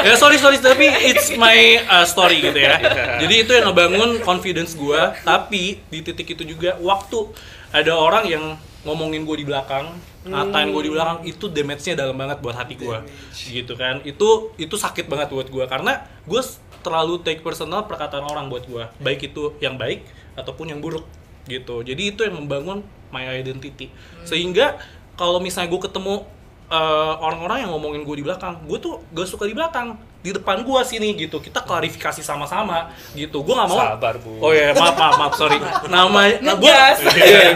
ya 0.06 0.14
sorry 0.16 0.36
sorry 0.40 0.56
tapi 0.60 0.88
it's 0.88 1.32
my 1.36 1.80
uh, 1.88 2.04
story 2.04 2.44
gitu 2.44 2.60
ya. 2.60 2.76
Jadi 3.24 3.34
itu 3.44 3.52
yang 3.56 3.72
ngebangun 3.72 4.20
confidence 4.20 4.76
gue 4.76 5.00
tapi 5.24 5.80
di 5.88 5.98
titik 6.04 6.36
itu 6.36 6.44
juga 6.44 6.76
waktu 6.80 7.32
ada 7.72 7.96
orang 7.96 8.24
yang 8.28 8.44
ngomongin 8.80 9.28
gue 9.28 9.44
di 9.44 9.46
belakang 9.46 9.92
ngatain 10.24 10.72
gue 10.72 10.82
di 10.88 10.92
belakang 10.92 11.18
itu 11.28 11.52
damage-nya 11.52 11.94
dalam 12.00 12.16
banget 12.16 12.40
buat 12.40 12.56
hati 12.56 12.74
gue 12.80 12.98
gitu 13.32 13.76
kan. 13.76 14.00
Itu 14.04 14.52
itu 14.56 14.74
sakit 14.76 15.08
banget 15.08 15.32
buat 15.32 15.48
gue 15.48 15.64
karena 15.68 16.04
gue 16.24 16.42
terlalu 16.80 17.20
take 17.20 17.44
personal 17.44 17.84
perkataan 17.84 18.24
orang 18.24 18.48
buat 18.48 18.64
gue 18.64 18.88
baik 19.04 19.32
itu 19.32 19.52
yang 19.60 19.76
baik 19.76 20.04
ataupun 20.36 20.72
yang 20.72 20.80
buruk 20.80 21.04
gitu. 21.44 21.84
Jadi 21.84 22.16
itu 22.16 22.24
yang 22.24 22.40
membangun 22.40 22.80
my 23.12 23.26
identity. 23.36 23.92
Sehingga 24.24 24.80
kalau 25.20 25.42
misalnya 25.42 25.68
gue 25.72 25.82
ketemu 25.84 26.24
eh, 26.72 27.14
orang-orang 27.20 27.68
yang 27.68 27.70
ngomongin 27.76 28.02
gue 28.06 28.16
di 28.16 28.24
belakang 28.24 28.64
gue 28.64 28.78
tuh 28.80 29.04
gak 29.12 29.28
suka 29.28 29.44
di 29.44 29.52
belakang 29.52 29.98
di 30.20 30.30
depan 30.36 30.60
gue 30.60 30.80
sini 30.84 31.16
gitu. 31.16 31.40
Kita 31.40 31.64
klarifikasi 31.64 32.20
sama-sama 32.20 32.92
gitu. 33.16 33.40
Gue 33.40 33.56
nggak 33.56 33.70
mau 33.72 33.80
Sabar, 33.80 34.14
Bu. 34.20 34.40
oh 34.40 34.52
ya 34.52 34.72
maaf 34.76 34.96
maaf 34.96 35.16
maaf 35.16 35.34
sorry. 35.36 35.56
Nama 35.88 36.20
nah, 36.44 36.54
gue 36.60 36.68
Ngegas. 36.68 36.98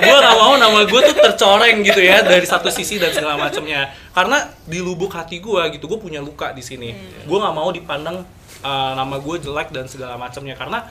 gue 0.01 0.17
nggak 0.17 0.37
mau 0.41 0.55
nama 0.57 0.81
gue 0.89 1.01
tuh 1.13 1.17
tercoreng 1.17 1.85
gitu 1.85 2.01
ya 2.01 2.25
dari 2.25 2.45
satu 2.49 2.73
sisi 2.73 2.97
dan 2.97 3.13
segala 3.13 3.37
macamnya. 3.37 3.93
Karena 4.17 4.49
di 4.65 4.81
lubuk 4.81 5.13
hati 5.13 5.39
gue 5.39 5.63
gitu 5.77 5.85
gue 5.87 6.01
punya 6.01 6.25
luka 6.25 6.51
di 6.57 6.65
sini. 6.65 6.97
Gue 7.29 7.37
nggak 7.37 7.55
mau 7.55 7.69
dipandang 7.69 8.25
eh, 8.65 8.93
nama 8.97 9.17
gue 9.21 9.37
jelek 9.39 9.71
dan 9.71 9.85
segala 9.85 10.17
macamnya. 10.17 10.57
Karena 10.57 10.89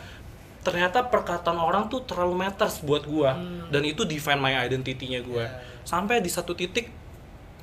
ternyata 0.64 1.04
perkataan 1.04 1.60
orang 1.60 1.92
tuh 1.92 2.08
terlalu 2.08 2.40
matters 2.48 2.80
buat 2.80 3.04
gue 3.04 3.30
dan 3.68 3.82
itu 3.84 4.08
define 4.08 4.40
my 4.40 4.64
identity-nya 4.64 5.20
gue 5.20 5.46
sampai 5.84 6.24
di 6.24 6.32
satu 6.32 6.56
titik 6.56 6.88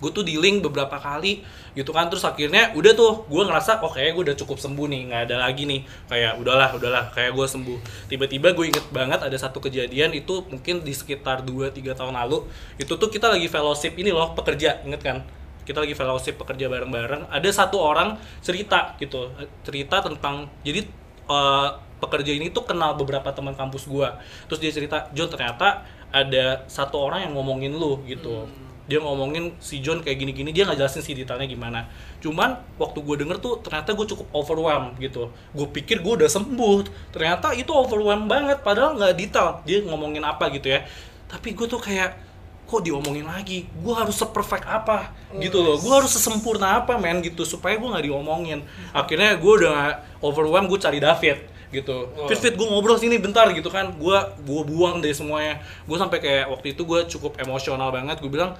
gue 0.01 0.11
tuh 0.11 0.25
di 0.25 0.41
link 0.41 0.65
beberapa 0.65 0.97
kali 0.97 1.45
gitu 1.77 1.93
kan 1.93 2.09
terus 2.09 2.25
akhirnya 2.25 2.73
udah 2.75 2.93
tuh 2.97 3.13
gue 3.29 3.43
ngerasa 3.45 3.85
oh 3.85 3.93
kayak 3.93 4.17
gue 4.17 4.33
udah 4.33 4.37
cukup 4.41 4.59
sembuh 4.59 4.87
nih 4.89 5.01
nggak 5.13 5.23
ada 5.31 5.37
lagi 5.45 5.69
nih. 5.69 5.81
Kayak 6.09 6.41
udahlah 6.41 6.71
udahlah 6.75 7.05
kayak 7.13 7.37
gue 7.37 7.47
sembuh. 7.47 7.79
Tiba-tiba 8.09 8.57
gue 8.57 8.67
inget 8.73 8.87
banget 8.91 9.21
ada 9.21 9.37
satu 9.37 9.61
kejadian 9.61 10.17
itu 10.17 10.43
mungkin 10.49 10.83
di 10.83 10.97
sekitar 10.97 11.45
2-3 11.45 11.95
tahun 11.95 12.17
lalu 12.17 12.49
itu 12.81 12.93
tuh 12.97 13.09
kita 13.13 13.29
lagi 13.29 13.47
fellowship 13.47 13.95
ini 14.01 14.11
loh 14.11 14.33
pekerja 14.33 14.81
inget 14.83 15.05
kan? 15.05 15.23
Kita 15.63 15.85
lagi 15.85 15.95
fellowship 15.95 16.41
pekerja 16.41 16.67
bareng-bareng 16.67 17.31
ada 17.31 17.49
satu 17.53 17.79
orang 17.79 18.17
cerita 18.41 18.97
gitu 18.99 19.31
cerita 19.63 20.01
tentang 20.03 20.49
jadi 20.65 20.83
eh, 21.29 21.69
pekerja 22.01 22.33
ini 22.33 22.49
tuh 22.49 22.65
kenal 22.65 22.97
beberapa 22.97 23.29
teman 23.31 23.53
kampus 23.53 23.85
gua. 23.85 24.19
Terus 24.49 24.59
dia 24.59 24.73
cerita 24.73 25.13
John 25.13 25.29
ternyata 25.29 25.85
ada 26.11 26.67
satu 26.67 26.99
orang 26.99 27.29
yang 27.29 27.39
ngomongin 27.39 27.77
lu 27.77 28.03
gitu 28.09 28.51
dia 28.91 28.99
ngomongin 28.99 29.55
si 29.63 29.79
John 29.79 30.03
kayak 30.03 30.19
gini-gini 30.19 30.51
dia 30.51 30.67
nggak 30.67 30.83
jelasin 30.83 31.07
sih 31.07 31.15
detailnya 31.15 31.47
gimana. 31.47 31.87
Cuman 32.19 32.59
waktu 32.75 32.99
gue 33.07 33.23
denger 33.23 33.39
tuh 33.39 33.63
ternyata 33.63 33.95
gue 33.95 34.07
cukup 34.11 34.27
overwhelmed 34.35 34.99
gitu. 34.99 35.31
Gue 35.55 35.71
pikir 35.71 36.03
gue 36.03 36.19
udah 36.19 36.27
sembuh. 36.27 36.91
Ternyata 37.15 37.55
itu 37.55 37.71
overwhelmed 37.71 38.27
banget 38.27 38.67
padahal 38.67 38.99
nggak 38.99 39.15
detail 39.15 39.63
dia 39.63 39.87
ngomongin 39.87 40.27
apa 40.27 40.51
gitu 40.51 40.75
ya. 40.75 40.83
Tapi 41.31 41.55
gue 41.55 41.71
tuh 41.71 41.79
kayak 41.79 42.19
kok 42.67 42.83
diomongin 42.83 43.31
lagi? 43.31 43.71
Gue 43.79 43.95
harus 43.95 44.19
seperfect 44.19 44.67
apa? 44.67 45.15
Gitu 45.39 45.63
loh. 45.63 45.79
Gue 45.79 45.95
harus 45.95 46.11
sesempurna 46.11 46.83
apa 46.83 46.99
men? 46.99 47.23
Gitu 47.23 47.47
supaya 47.47 47.79
gue 47.79 47.87
nggak 47.87 48.11
diomongin. 48.11 48.67
Akhirnya 48.91 49.39
gue 49.39 49.53
udah 49.63 50.03
overwhelmed 50.19 50.67
gue 50.67 50.83
cari 50.83 50.99
David 50.99 51.47
gitu. 51.71 52.11
Fit 52.27 52.43
fit 52.43 52.55
gue 52.59 52.67
ngobrol 52.67 52.99
sini 52.99 53.15
bentar 53.23 53.47
gitu 53.55 53.71
kan. 53.71 53.95
Gue 53.95 54.19
gue 54.43 54.63
buang 54.67 54.99
deh 54.99 55.15
semuanya. 55.15 55.63
Gue 55.87 55.95
sampai 55.99 56.19
kayak 56.19 56.51
waktu 56.51 56.75
itu 56.75 56.83
gue 56.83 57.07
cukup 57.07 57.39
emosional 57.39 57.95
banget. 57.95 58.19
Gue 58.19 58.31
bilang 58.31 58.59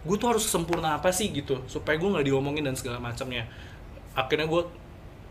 gue 0.00 0.16
tuh 0.16 0.28
harus 0.32 0.44
sempurna 0.46 0.96
apa 0.96 1.12
sih? 1.12 1.28
gitu 1.28 1.60
supaya 1.68 2.00
gue 2.00 2.08
nggak 2.08 2.26
diomongin 2.26 2.64
dan 2.64 2.76
segala 2.76 2.98
macamnya. 3.00 3.44
Akhirnya 4.16 4.46
gue 4.48 4.62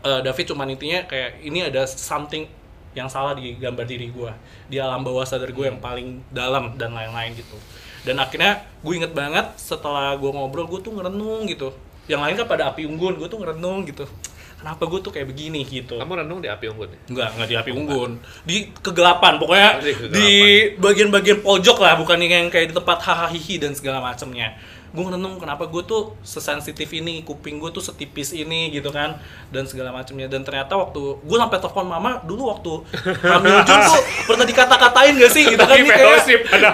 eh, 0.06 0.20
David 0.24 0.44
cuman 0.54 0.68
intinya 0.72 1.00
kayak 1.06 1.42
ini 1.42 1.66
ada 1.66 1.86
something 1.86 2.46
yang 2.90 3.06
salah 3.06 3.38
di 3.38 3.54
gambar 3.54 3.86
diri 3.86 4.10
gue 4.10 4.30
di 4.66 4.82
alam 4.82 5.06
bawah 5.06 5.22
sadar 5.22 5.54
gue 5.54 5.62
yang 5.70 5.78
paling 5.78 6.22
dalam 6.30 6.74
dan 6.78 6.94
lain-lain 6.94 7.34
gitu. 7.38 7.58
Dan 8.02 8.16
akhirnya 8.16 8.64
gue 8.80 8.94
inget 8.96 9.12
banget 9.12 9.46
setelah 9.60 10.16
gue 10.16 10.30
ngobrol 10.32 10.66
gue 10.66 10.80
tuh 10.80 10.94
ngerenung 10.94 11.46
gitu. 11.46 11.70
Yang 12.10 12.20
lain 12.26 12.34
kan 12.42 12.46
pada 12.50 12.62
api 12.74 12.88
unggun 12.90 13.14
gue 13.20 13.28
tuh 13.30 13.38
ngerenung 13.38 13.86
gitu 13.86 14.06
kenapa 14.60 14.84
gue 14.84 15.00
tuh 15.00 15.08
kayak 15.08 15.26
begini 15.26 15.64
gitu 15.64 15.96
Kamu 15.96 16.20
renung 16.20 16.44
di 16.44 16.48
api 16.52 16.68
unggun 16.68 16.92
ya? 16.92 16.98
Enggak, 17.08 17.28
enggak 17.32 17.48
di 17.48 17.56
api 17.56 17.70
unggun. 17.72 18.10
Di 18.44 18.56
kegelapan, 18.84 19.40
pokoknya 19.40 19.70
Oh, 19.72 19.80
di 19.80 19.92
kegelapan. 19.96 20.12
di 20.20 20.28
bagian-bagian 20.76 21.38
pojok 21.40 21.76
lah, 21.80 21.96
bukan 21.96 22.20
yang 22.20 22.52
kayak 22.52 22.68
di 22.68 22.74
tempat 22.76 23.00
hahaha 23.00 23.54
dan 23.56 23.72
segala 23.72 24.04
macemnya. 24.04 24.52
Gue 24.90 25.06
ngerenung 25.06 25.38
kenapa 25.38 25.70
gue 25.70 25.86
tuh 25.86 26.18
sesensitif 26.20 26.90
ini, 26.90 27.22
kuping 27.22 27.62
gue 27.62 27.70
tuh 27.70 27.78
setipis 27.78 28.34
ini 28.34 28.74
gitu 28.74 28.90
kan, 28.90 29.22
dan 29.48 29.62
segala 29.62 29.94
macemnya. 29.94 30.26
Dan 30.26 30.42
ternyata 30.42 30.74
waktu 30.74 30.98
gue 31.22 31.36
sampai 31.38 31.58
telepon 31.62 31.86
mama 31.86 32.18
dulu 32.26 32.50
waktu 32.50 32.72
hamil 33.22 33.54
Jun 33.64 33.80
tuh 33.86 34.00
pernah 34.28 34.44
dikata-katain 34.44 35.14
gak 35.14 35.30
sih 35.30 35.46
gitu 35.46 35.62
kan? 35.62 35.78
Ini 35.78 35.88
kayak, 35.88 36.20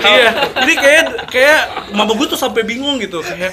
iya, 0.01 0.29
ini 0.65 0.75
kayak 0.81 1.05
kayak 1.29 1.61
mama 1.93 2.17
gue 2.17 2.27
tuh 2.27 2.41
sampai 2.41 2.65
bingung 2.65 2.97
gitu 2.99 3.21
kayak 3.21 3.53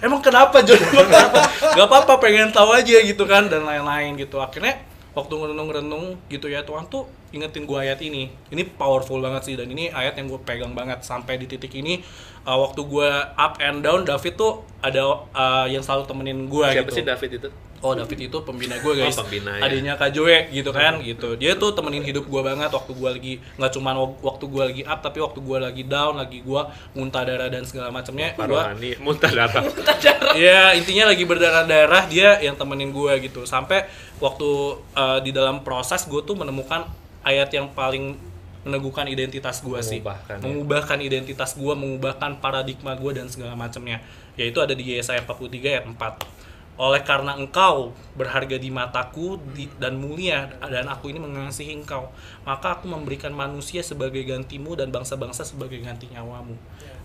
emang 0.00 0.20
kenapa 0.24 0.62
John 0.66 0.80
emang 0.80 1.06
kenapa? 1.10 1.38
Gak 1.74 1.86
apa-apa 1.86 2.14
pengen 2.18 2.50
tahu 2.50 2.72
aja 2.74 2.98
gitu 3.02 3.28
kan 3.28 3.46
dan 3.46 3.62
lain-lain 3.62 4.18
gitu. 4.18 4.40
Akhirnya 4.40 4.80
waktu 5.14 5.30
ngerenung-renung 5.30 6.18
gitu 6.26 6.50
ya 6.50 6.66
Tuhan 6.66 6.90
tuh 6.90 7.06
ingetin 7.30 7.66
gue 7.66 7.78
ayat 7.78 8.02
ini. 8.02 8.30
Ini 8.50 8.62
powerful 8.74 9.22
banget 9.22 9.50
sih 9.50 9.54
dan 9.54 9.70
ini 9.70 9.90
ayat 9.90 10.18
yang 10.18 10.30
gue 10.30 10.40
pegang 10.42 10.74
banget. 10.74 11.02
Sampai 11.06 11.38
di 11.38 11.46
titik 11.46 11.74
ini 11.74 12.02
uh, 12.46 12.58
waktu 12.58 12.82
gue 12.82 13.10
up 13.34 13.58
and 13.62 13.82
down 13.82 14.02
David 14.02 14.34
tuh 14.38 14.62
ada 14.82 15.26
uh, 15.34 15.66
yang 15.66 15.82
selalu 15.82 16.06
temenin 16.06 16.46
gue 16.46 16.66
Siapa 16.66 16.88
gitu. 16.88 16.98
sih 16.98 17.04
David 17.06 17.30
itu? 17.42 17.50
Oh 17.84 17.92
David 17.92 18.32
itu 18.32 18.38
pembina 18.40 18.80
gue 18.80 18.92
guys. 18.96 19.12
Oh, 19.20 19.28
pembina, 19.28 19.60
ya. 19.60 19.68
adanya 19.68 19.92
Kak 20.00 20.16
Joe 20.16 20.48
gitu 20.48 20.72
kan 20.72 21.04
gitu. 21.04 21.36
Dia 21.36 21.52
tuh 21.60 21.76
temenin 21.76 22.00
hidup 22.00 22.24
gue 22.24 22.40
banget 22.40 22.72
waktu 22.72 22.92
gue 22.96 23.10
lagi 23.12 23.34
nggak 23.60 23.72
cuma 23.76 23.92
waktu 24.24 24.44
gue 24.48 24.62
lagi 24.64 24.82
up 24.88 25.04
tapi 25.04 25.20
waktu 25.20 25.44
gue 25.44 25.58
lagi 25.60 25.82
down 25.84 26.16
lagi 26.16 26.40
gue 26.40 26.62
muntah 26.96 27.22
darah 27.28 27.52
dan 27.52 27.68
segala 27.68 27.92
macamnya 27.92 28.32
gue 28.32 28.48
Rohani, 28.48 28.90
muntah 29.04 29.28
darah. 29.28 29.62
ya 30.48 30.72
intinya 30.72 31.12
lagi 31.12 31.28
berdarah-darah 31.28 32.02
dia 32.08 32.40
yang 32.40 32.56
temenin 32.56 32.88
gue 32.88 33.12
gitu. 33.28 33.44
Sampai 33.44 33.84
waktu 34.16 34.80
uh, 34.96 35.20
di 35.20 35.30
dalam 35.36 35.60
proses 35.60 36.08
gue 36.08 36.24
tuh 36.24 36.32
menemukan 36.32 36.88
ayat 37.20 37.52
yang 37.52 37.68
paling 37.76 38.16
meneguhkan 38.64 39.04
identitas 39.12 39.60
gue 39.60 39.76
sih. 39.84 40.00
Mengubahkan, 40.00 40.36
ya. 40.40 40.42
mengubahkan 40.42 40.98
identitas 41.04 41.52
gue 41.52 41.74
mengubahkan 41.76 42.40
paradigma 42.40 42.96
gue 42.96 43.12
dan 43.12 43.28
segala 43.28 43.52
macamnya. 43.52 44.00
Yaitu 44.40 44.58
ada 44.64 44.72
di 44.72 44.96
Yesaya 44.96 45.20
43 45.20 45.52
ayat 45.68 45.84
4 45.84 46.44
oleh 46.74 47.06
karena 47.06 47.38
engkau 47.38 47.94
berharga 48.18 48.58
di 48.58 48.66
mataku 48.66 49.38
di- 49.54 49.70
dan 49.78 49.94
mulia 49.94 50.50
dan 50.58 50.90
aku 50.90 51.06
ini 51.06 51.22
mengasihi 51.22 51.70
engkau 51.70 52.10
maka 52.42 52.74
aku 52.74 52.90
memberikan 52.90 53.30
manusia 53.30 53.78
sebagai 53.78 54.26
gantimu 54.26 54.74
dan 54.74 54.90
bangsa-bangsa 54.90 55.46
sebagai 55.46 55.78
ganti 55.78 56.10
nyawamu. 56.10 56.58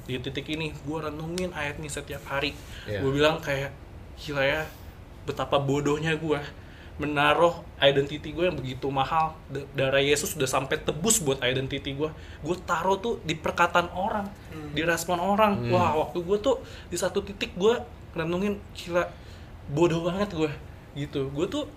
Di 0.09 0.17
titik 0.17 0.49
ini 0.49 0.73
gue 0.73 0.97
renungin 0.97 1.53
ayat 1.53 1.77
ini 1.77 1.85
setiap 1.85 2.25
hari. 2.25 2.57
Iya. 2.89 3.05
gue 3.05 3.11
bilang 3.13 3.37
kayak 3.37 3.69
gila 4.17 4.41
ya 4.41 4.65
betapa 5.29 5.61
bodohnya 5.61 6.17
gue 6.17 6.41
menaruh 6.99 7.61
identity 7.79 8.33
gue 8.33 8.49
yang 8.49 8.57
begitu 8.57 8.89
mahal. 8.89 9.37
Darah 9.77 10.01
Yesus 10.01 10.33
sudah 10.33 10.49
sampai 10.49 10.81
tebus 10.81 11.21
buat 11.21 11.39
identity 11.45 11.93
gue 11.93 12.09
gue 12.41 12.57
taruh 12.65 12.97
tuh 12.97 13.21
di 13.21 13.37
perkataan 13.37 13.93
orang 13.93 14.25
di 14.73 14.81
respon 14.81 15.21
orang. 15.21 15.61
Hmm. 15.61 15.71
wah 15.71 15.93
waktu 15.93 16.25
gue 16.25 16.37
tuh 16.41 16.57
di 16.89 16.97
satu 16.97 17.21
titik 17.21 17.53
gue 17.53 17.77
renungin 18.17 18.57
gila 18.73 19.05
bodoh 19.69 20.01
banget 20.03 20.29
gue 20.33 20.51
gitu. 20.97 21.29
Gue 21.29 21.45
tuh 21.45 21.69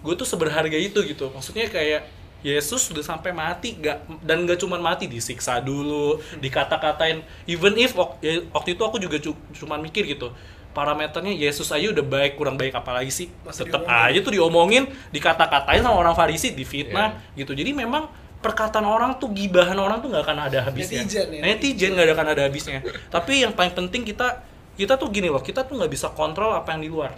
gue 0.00 0.14
tuh 0.16 0.28
seberharga 0.28 0.76
itu 0.76 1.00
gitu. 1.04 1.32
Maksudnya 1.32 1.68
kayak 1.68 2.04
Yesus 2.40 2.88
sudah 2.88 3.04
sampai 3.04 3.36
mati 3.36 3.76
gak 3.76 4.00
dan 4.24 4.48
gak 4.48 4.64
cuma 4.64 4.80
mati 4.80 5.04
disiksa 5.04 5.60
dulu 5.60 6.20
dikata-katain. 6.40 7.20
Even 7.44 7.76
if 7.76 7.92
ya, 8.24 8.40
waktu 8.52 8.72
itu 8.76 8.82
aku 8.84 8.96
juga 8.96 9.20
cu- 9.20 9.36
cuman 9.52 9.80
mikir 9.84 10.08
gitu 10.08 10.32
parameternya 10.70 11.34
Yesus 11.34 11.68
aja 11.74 11.90
udah 11.90 12.06
baik 12.06 12.38
kurang 12.40 12.56
baik 12.56 12.72
apalagi 12.72 13.12
sih? 13.12 13.28
Masih 13.44 13.66
tetap 13.68 13.84
diomongin. 13.84 14.08
aja 14.08 14.18
tuh 14.24 14.32
diomongin 14.32 14.84
dikata-katain 15.12 15.82
sama 15.84 15.96
orang 15.98 16.14
Farisi 16.16 16.54
difitnah 16.56 17.20
gitu. 17.36 17.52
Jadi 17.52 17.76
memang 17.76 18.08
perkataan 18.40 18.88
orang 18.88 19.20
tuh 19.20 19.28
gibahan 19.36 19.76
orang 19.76 20.00
tuh 20.00 20.08
nggak 20.08 20.24
akan 20.24 20.38
ada 20.48 20.64
habisnya. 20.64 21.04
Netizen 21.04 21.28
ya, 21.28 21.40
netizen 21.44 21.90
nggak 21.92 22.16
akan 22.16 22.28
ada 22.32 22.42
habisnya. 22.48 22.80
Tapi 23.12 23.44
yang 23.44 23.52
paling 23.52 23.76
penting 23.76 24.08
kita 24.08 24.40
kita 24.80 24.96
tuh 24.96 25.12
gini 25.12 25.28
loh 25.28 25.44
kita 25.44 25.68
tuh 25.68 25.76
nggak 25.76 25.92
bisa 25.92 26.08
kontrol 26.16 26.56
apa 26.56 26.72
yang 26.72 26.80
di 26.80 26.88
luar. 26.88 27.12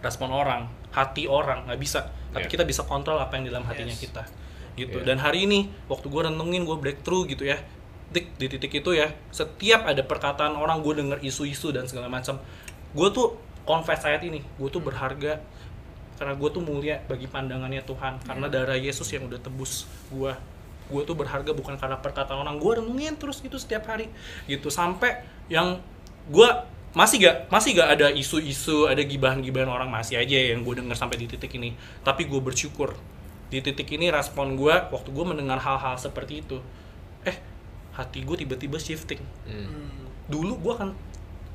Respon 0.00 0.30
orang 0.30 0.70
hati 0.94 1.26
orang 1.26 1.66
nggak 1.66 1.80
bisa. 1.82 2.06
Tapi 2.30 2.46
Iya. 2.46 2.52
kita 2.54 2.62
bisa 2.62 2.86
kontrol 2.86 3.18
apa 3.18 3.34
yang 3.34 3.44
di 3.46 3.50
dalam 3.50 3.66
hatinya 3.66 3.90
Yes. 3.90 4.06
kita 4.06 4.22
gitu. 4.78 5.02
Iya. 5.02 5.06
dan 5.12 5.18
hari 5.20 5.44
ini 5.44 5.68
waktu 5.90 6.06
gue 6.08 6.22
renungin 6.30 6.62
gue 6.64 6.76
breakthrough 6.78 7.26
gitu 7.28 7.44
ya 7.44 7.58
Dik, 8.10 8.42
di 8.42 8.46
titik 8.50 8.72
itu 8.74 8.90
ya 8.90 9.14
setiap 9.30 9.86
ada 9.86 10.02
perkataan 10.02 10.58
orang 10.58 10.82
gue 10.82 10.98
denger 10.98 11.18
isu-isu 11.22 11.70
dan 11.70 11.86
segala 11.86 12.10
macam 12.10 12.42
gue 12.90 13.08
tuh 13.14 13.38
confess 13.62 14.02
ayat 14.02 14.26
ini 14.26 14.42
gue 14.42 14.68
tuh 14.70 14.82
berharga 14.82 15.38
karena 16.18 16.34
gue 16.34 16.48
tuh 16.50 16.62
mulia 16.62 17.00
bagi 17.06 17.30
pandangannya 17.30 17.86
Tuhan 17.86 18.18
karena 18.26 18.46
darah 18.50 18.74
Yesus 18.74 19.06
yang 19.14 19.30
udah 19.30 19.38
tebus 19.38 19.86
gue 20.10 20.32
gue 20.90 21.02
tuh 21.06 21.14
berharga 21.14 21.54
bukan 21.54 21.78
karena 21.78 22.02
perkataan 22.02 22.42
orang 22.42 22.58
gue 22.58 22.72
renungin 22.82 23.14
terus 23.14 23.38
gitu 23.38 23.62
setiap 23.62 23.86
hari 23.86 24.10
gitu. 24.50 24.74
Sampai 24.74 25.22
yang 25.46 25.78
gue 26.30 26.48
masih 26.90 27.22
gak 27.22 27.36
masih 27.50 27.78
gak 27.78 27.98
ada 27.98 28.06
isu-isu 28.10 28.86
ada 28.86 29.02
gibahan-gibahan 29.02 29.70
orang 29.70 29.90
masih 29.90 30.18
aja 30.18 30.54
yang 30.54 30.62
gue 30.62 30.74
denger 30.78 30.96
sampai 30.96 31.18
di 31.18 31.26
titik 31.26 31.50
ini. 31.58 31.74
Tapi 32.06 32.26
gue 32.30 32.38
bersyukur 32.38 32.94
di 33.50 33.58
titik 33.58 33.90
ini 33.90 34.14
respon 34.14 34.54
gue 34.54 34.74
waktu 34.94 35.10
gue 35.10 35.24
mendengar 35.26 35.58
hal-hal 35.58 35.98
seperti 35.98 36.46
itu. 36.46 36.62
Eh 37.26 37.36
hati 37.98 38.22
gue 38.22 38.36
tiba-tiba 38.46 38.78
shifting. 38.78 39.20
Hmm. 39.44 40.06
dulu 40.30 40.62
gue 40.62 40.72
akan 40.78 40.90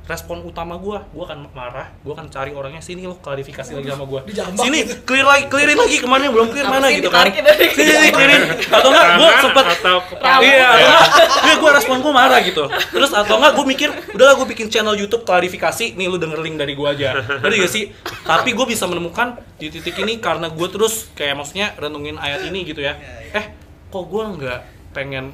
respon 0.06 0.46
utama 0.46 0.78
gue 0.78 0.98
gue 1.02 1.24
akan 1.26 1.50
marah 1.58 1.90
gue 2.06 2.14
akan 2.14 2.30
cari 2.30 2.54
orangnya 2.54 2.78
sini 2.78 3.10
lo 3.10 3.18
klarifikasi 3.18 3.74
lagi 3.74 3.90
sama 3.90 4.06
gue 4.06 4.22
sini 4.62 4.86
gitu. 4.86 5.02
clear 5.02 5.26
lagi 5.26 5.50
clearin 5.50 5.78
lagi 5.82 5.98
kemarin 5.98 6.30
yang 6.30 6.36
belum 6.38 6.48
clear 6.54 6.68
mana 6.70 6.94
gitu 6.94 7.10
kan. 7.10 7.26
sini 7.74 7.92
sini 7.98 8.10
clearin. 8.14 8.42
Atau 8.70 8.90
enggak 8.94 9.08
gue 9.18 9.30
sempet 9.42 9.66
atau 9.66 9.98
iya 10.46 10.66
atau 10.78 10.90
enggak 10.94 11.42
iya, 11.42 11.54
gue 11.58 11.72
respon 11.74 11.98
gue 12.06 12.14
marah 12.14 12.40
gitu. 12.46 12.70
Terus 12.70 13.12
atau 13.18 13.36
enggak 13.42 13.54
gue 13.58 13.66
mikir 13.66 13.90
udahlah 14.14 14.34
gue 14.38 14.48
bikin 14.54 14.68
channel 14.70 14.94
YouTube 14.94 15.26
klarifikasi 15.26 15.98
nih 15.98 16.06
lu 16.06 16.22
denger 16.22 16.40
link 16.46 16.62
dari 16.62 16.78
gue 16.78 16.88
aja. 16.88 17.18
Tadi 17.42 17.56
gak 17.58 17.72
sih? 17.72 17.90
Tapi 18.06 18.54
gue 18.54 18.66
bisa 18.70 18.86
menemukan 18.86 19.42
di 19.58 19.74
titik 19.74 19.98
ini 19.98 20.22
karena 20.22 20.54
gue 20.54 20.68
terus 20.70 21.10
kayak 21.18 21.34
maksudnya 21.42 21.74
renungin 21.82 22.22
ayat 22.22 22.46
ini 22.46 22.62
gitu 22.62 22.86
ya. 22.86 22.94
Eh 23.34 23.46
kok 23.90 24.06
gue 24.06 24.24
nggak 24.38 24.60
pengen 24.94 25.34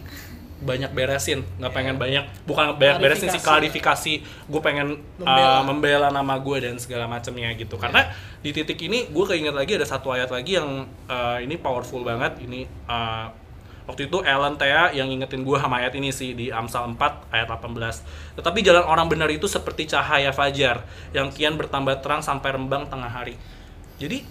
banyak 0.62 0.94
beresin 0.94 1.42
nggak 1.58 1.74
pengen 1.74 1.96
banyak 1.98 2.24
bukan 2.46 2.78
banyak 2.78 3.02
beresin 3.02 3.34
sih 3.34 3.42
klarifikasi. 3.42 4.14
gue 4.22 4.62
pengen 4.62 5.02
Membela. 5.18 5.42
uh, 5.42 5.62
membela 5.66 6.08
nama 6.14 6.38
gue 6.38 6.58
dan 6.62 6.78
segala 6.78 7.10
macamnya 7.10 7.50
gitu. 7.58 7.82
Karena 7.82 8.14
di 8.46 8.54
titik 8.54 8.78
ini 8.82 9.10
gue 9.10 9.26
keinget 9.26 9.58
lagi 9.58 9.76
ada 9.76 9.88
satu 9.90 10.14
ayat 10.14 10.30
lagi 10.30 10.62
yang 10.62 10.86
uh, 11.10 11.38
ini 11.42 11.58
powerful 11.58 12.06
banget. 12.06 12.38
Ini 12.46 12.70
uh, 12.86 13.34
waktu 13.90 14.08
itu 14.08 14.22
Ellen 14.22 14.56
Thea 14.56 14.94
yang 14.94 15.10
ingetin 15.10 15.42
gue 15.42 15.58
sama 15.58 15.82
ayat 15.82 15.98
ini 15.98 16.14
sih 16.14 16.38
di 16.38 16.54
Amsal 16.54 16.94
4 16.94 17.34
ayat 17.34 17.50
18 17.50 18.38
tetapi 18.38 18.60
jalan 18.62 18.86
orang 18.86 19.10
benar 19.10 19.28
itu 19.28 19.50
seperti 19.50 19.90
cahaya 19.90 20.30
fajar 20.32 20.86
yang 21.12 21.34
kian 21.34 21.58
bertambah 21.58 22.00
terang 22.00 22.22
sampai 22.22 22.54
rembang 22.56 22.88
tengah 22.88 23.10
hari. 23.10 23.36
Jadi 23.98 24.24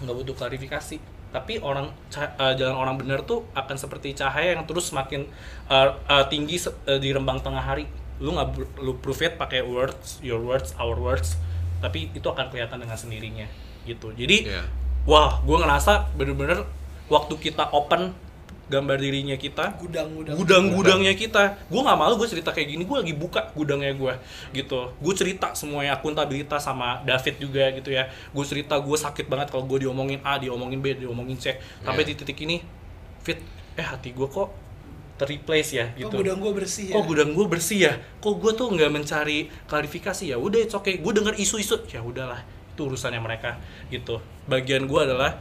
nggak 0.00 0.14
butuh 0.14 0.34
klarifikasi 0.38 1.15
tapi 1.30 1.58
orang 1.58 1.90
eh, 2.14 2.54
jalan 2.56 2.76
orang 2.76 2.96
benar 2.96 3.22
tuh 3.22 3.44
akan 3.52 3.76
seperti 3.76 4.14
cahaya 4.14 4.56
yang 4.56 4.64
terus 4.64 4.88
semakin 4.88 5.26
eh, 5.68 5.88
eh, 5.92 6.24
tinggi 6.30 6.56
eh, 6.86 6.98
di 6.98 7.10
rembang 7.12 7.42
tengah 7.42 7.60
hari 7.60 7.84
lu 8.16 8.32
nggak 8.32 8.80
lu 8.80 8.96
prove 8.96 9.28
it 9.28 9.36
pakai 9.36 9.60
words 9.60 10.18
your 10.24 10.40
words 10.40 10.72
our 10.80 10.96
words 10.96 11.36
tapi 11.84 12.08
itu 12.10 12.24
akan 12.24 12.48
kelihatan 12.48 12.80
dengan 12.80 12.96
sendirinya 12.96 13.46
gitu 13.84 14.08
jadi 14.16 14.36
Iya. 14.48 14.62
wah 15.04 15.44
gue 15.44 15.56
ngerasa 15.60 16.16
bener-bener 16.16 16.64
waktu 17.06 17.36
kita 17.36 17.68
open 17.70 18.16
gambar 18.66 18.98
dirinya 18.98 19.38
kita 19.38 19.78
gudang-gudang. 19.78 20.34
gudang-gudangnya 20.34 21.14
kita. 21.14 21.54
Gue 21.70 21.80
nggak 21.86 21.98
malu 21.98 22.18
gue 22.18 22.26
cerita 22.26 22.50
kayak 22.50 22.74
gini 22.74 22.82
gue 22.82 22.96
lagi 22.98 23.14
buka 23.14 23.54
gudangnya 23.54 23.94
gue 23.94 24.14
gitu. 24.54 24.90
Gue 24.98 25.14
cerita 25.14 25.54
semuanya 25.54 25.94
akuntabilitas 25.94 26.66
sama 26.66 26.98
David 27.06 27.38
juga 27.38 27.70
gitu 27.78 27.94
ya. 27.94 28.10
Gue 28.34 28.42
cerita 28.42 28.74
gue 28.82 28.96
sakit 28.98 29.30
banget 29.30 29.54
kalau 29.54 29.64
gue 29.70 29.86
diomongin 29.86 30.18
A 30.26 30.42
diomongin 30.42 30.82
B 30.82 30.98
diomongin 30.98 31.38
C. 31.38 31.54
Sampai 31.86 32.02
Iya. 32.02 32.10
di 32.10 32.14
titik 32.18 32.38
ini 32.42 32.58
fit 33.22 33.38
eh 33.78 33.86
hati 33.86 34.10
gue 34.10 34.26
kok 34.26 34.50
terreplace 35.16 35.72
ya 35.72 35.86
kok 35.96 36.12
gitu. 36.12 36.14
gudang 36.20 36.38
gua 36.44 36.52
bersih 36.52 36.92
ya? 36.92 36.94
kok 37.00 37.04
gudang 37.08 37.30
gue 37.32 37.46
bersih 37.48 37.78
ya? 37.88 37.92
Kok 38.20 38.34
gue 38.36 38.52
tuh 38.52 38.68
nggak 38.68 38.90
mencari 38.92 39.48
klarifikasi? 39.64 40.28
Ya 40.28 40.36
udah 40.36 40.60
it's 40.60 40.76
okay. 40.76 41.00
Gue 41.00 41.12
denger 41.16 41.40
isu-isu. 41.40 41.80
Ya 41.88 42.04
udahlah 42.04 42.44
itu 42.76 42.84
urusannya 42.84 43.24
mereka 43.24 43.56
gitu. 43.88 44.20
Bagian 44.44 44.84
gue 44.84 45.00
adalah 45.00 45.40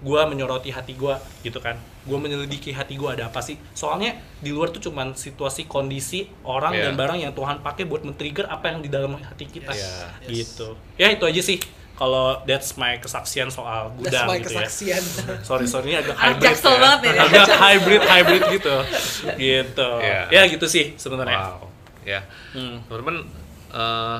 gue 0.00 0.20
menyoroti 0.26 0.68
hati 0.68 0.92
gue 0.92 1.14
gitu 1.40 1.58
kan 1.58 1.76
gue 2.04 2.18
menyelidiki 2.18 2.70
hati 2.70 2.94
gue 2.94 3.06
ada 3.06 3.28
apa 3.28 3.38
sih 3.38 3.56
soalnya 3.72 4.12
di 4.38 4.50
luar 4.50 4.68
tuh 4.68 4.82
cuman 4.82 5.14
situasi 5.14 5.64
kondisi 5.64 6.26
orang 6.42 6.74
Iya. 6.74 6.90
dan 6.90 6.92
barang 6.94 7.18
yang 7.20 7.32
Tuhan 7.32 7.60
pakai 7.60 7.84
buat 7.84 8.02
men-trigger 8.02 8.44
apa 8.46 8.68
yang 8.68 8.80
di 8.80 8.88
dalam 8.88 9.14
hati 9.14 9.46
kita 9.46 9.70
Iya. 9.70 10.10
gitu 10.26 10.74
ya 10.96 11.08
itu 11.08 11.24
aja 11.24 11.40
sih 11.40 11.58
kalau 11.94 12.42
that's 12.42 12.74
my 12.74 12.98
kesaksian 12.98 13.48
soal 13.48 13.94
That's 14.02 14.10
gudang 14.12 14.26
my 14.26 14.36
gitu 14.42 14.50
ya 14.52 14.66
kesaksian 14.66 15.02
sorry 15.48 15.64
sorry 15.64 15.94
ini 15.94 16.02
agak 16.02 16.16
hybrid 16.18 16.52
ya. 16.52 16.74
banget 16.74 17.00
ya. 17.00 17.12
agak 17.22 17.46
hybrid 17.54 18.02
hybrid 18.02 18.42
gitu 18.52 18.74
gitu 19.36 19.90
Iya. 20.02 20.20
ya 20.28 20.42
gitu 20.46 20.66
sih 20.66 20.92
sebenarnya 20.96 21.38
Wow. 21.38 21.70
Ya. 22.04 22.20
Hmm. 22.52 22.84
Teman-teman 22.84 23.24
eh, 23.72 24.18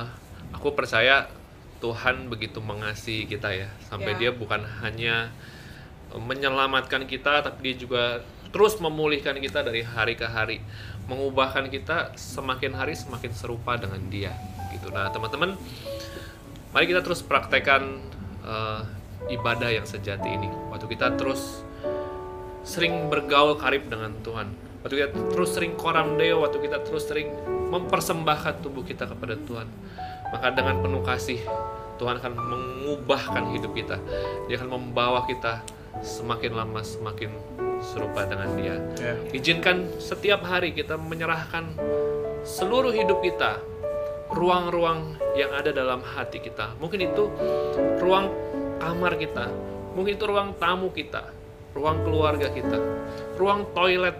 aku 0.49 0.73
percaya 0.73 1.29
Tuhan 1.77 2.25
begitu 2.25 2.57
mengasihi 2.57 3.29
kita 3.29 3.53
ya 3.53 3.69
sampai 3.85 4.17
Ya. 4.17 4.19
dia 4.25 4.31
bukan 4.33 4.65
hanya 4.81 5.29
menyelamatkan 6.13 7.09
kita 7.09 7.41
tapi 7.41 7.73
dia 7.73 7.75
juga 7.81 8.03
terus 8.53 8.79
memulihkan 8.79 9.35
kita 9.41 9.65
dari 9.65 9.83
hari 9.83 10.15
ke 10.15 10.23
hari, 10.23 10.63
mengubahkan 11.11 11.67
kita 11.67 12.15
semakin 12.15 12.71
hari 12.77 12.95
semakin 12.95 13.31
serupa 13.35 13.75
dengan 13.75 13.99
dia 14.07 14.31
gitu. 14.71 14.93
Nah, 14.95 15.11
teman-teman 15.11 15.59
mari 16.71 16.85
kita 16.87 17.03
terus 17.03 17.19
praktekkan 17.19 17.99
eh, 18.45 18.81
ibadah 19.35 19.71
yang 19.73 19.83
sejati 19.83 20.39
ini. 20.39 20.47
Waktu 20.71 20.87
kita 20.87 21.19
terus 21.19 21.63
sering 22.65 23.11
bergaul 23.11 23.59
karib 23.59 23.91
dengan 23.91 24.15
Tuhan. 24.23 24.49
Waktu 24.81 24.95
kita 25.01 25.09
terus 25.33 25.49
sering 25.53 25.73
koram 25.75 26.15
deo, 26.15 26.45
waktu 26.45 26.61
kita 26.61 26.81
terus 26.85 27.09
sering 27.09 27.33
mempersembahkan 27.73 28.61
tubuh 28.61 28.85
kita 28.85 29.09
kepada 29.09 29.35
Tuhan. 29.35 29.67
Maka 30.29 30.53
dengan 30.53 30.81
penuh 30.81 31.01
kasih, 31.05 31.41
Tuhan 31.97 32.21
akan 32.21 32.33
mengubahkan 32.37 33.43
hidup 33.55 33.73
kita. 33.73 33.97
Dia 34.45 34.61
akan 34.61 34.69
membawa 34.77 35.25
kita 35.25 35.65
semakin 36.01 36.51
lama 36.55 36.81
semakin 36.81 37.31
serupa 37.83 38.25
dengan 38.25 38.49
dia. 38.57 38.75
Ya. 38.97 39.13
Izinkan 39.35 39.99
setiap 39.99 40.43
hari 40.43 40.73
kita 40.73 40.97
menyerahkan 40.97 41.75
seluruh 42.45 42.91
hidup 42.91 43.21
kita, 43.21 43.61
ruang-ruang 44.31 45.17
yang 45.37 45.51
ada 45.53 45.69
dalam 45.69 46.01
hati 46.01 46.41
kita. 46.41 46.73
Mungkin 46.81 47.11
itu 47.11 47.29
ruang 48.01 48.31
kamar 48.81 49.15
kita, 49.19 49.51
mungkin 49.93 50.17
itu 50.17 50.25
ruang 50.25 50.55
tamu 50.57 50.89
kita, 50.91 51.31
ruang 51.75 52.03
keluarga 52.03 52.47
kita, 52.51 52.79
ruang 53.37 53.67
toilet, 53.75 54.17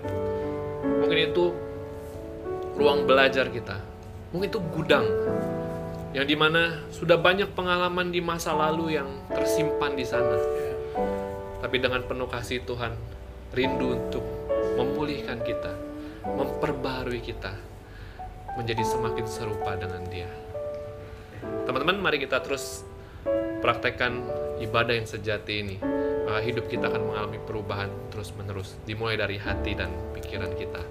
mungkin 0.84 1.20
itu 1.32 1.54
ruang 2.76 3.08
belajar 3.08 3.48
kita, 3.50 3.80
mungkin 4.36 4.52
itu 4.52 4.60
gudang 4.76 5.08
yang 6.16 6.24
di 6.24 6.36
mana 6.40 6.80
sudah 6.96 7.20
banyak 7.20 7.52
pengalaman 7.52 8.08
di 8.08 8.24
masa 8.24 8.56
lalu 8.56 8.96
yang 8.96 9.08
tersimpan 9.28 10.00
di 10.00 10.06
sana. 10.08 10.40
Tapi 11.66 11.82
dengan 11.82 12.06
penuh 12.06 12.30
kasih 12.30 12.62
Tuhan, 12.62 12.94
rindu 13.58 13.98
untuk 13.98 14.22
memulihkan 14.78 15.42
kita, 15.42 15.74
memperbarui 16.22 17.26
kita 17.26 17.58
menjadi 18.54 18.86
semakin 18.86 19.26
serupa 19.26 19.74
dengan 19.74 20.06
Dia. 20.06 20.30
Teman-teman, 21.66 21.98
mari 22.06 22.22
kita 22.22 22.38
terus 22.46 22.86
praktekkan 23.66 24.22
ibadah 24.62 24.94
yang 24.94 25.10
sejati 25.10 25.66
ini. 25.66 25.82
Maka 26.30 26.38
hidup 26.46 26.70
kita 26.70 26.86
akan 26.86 27.02
mengalami 27.02 27.42
perubahan 27.42 27.90
terus-menerus, 28.14 28.78
dimulai 28.86 29.18
dari 29.18 29.42
hati 29.42 29.74
dan 29.74 29.90
pikiran 30.14 30.54
kita. 30.54 30.86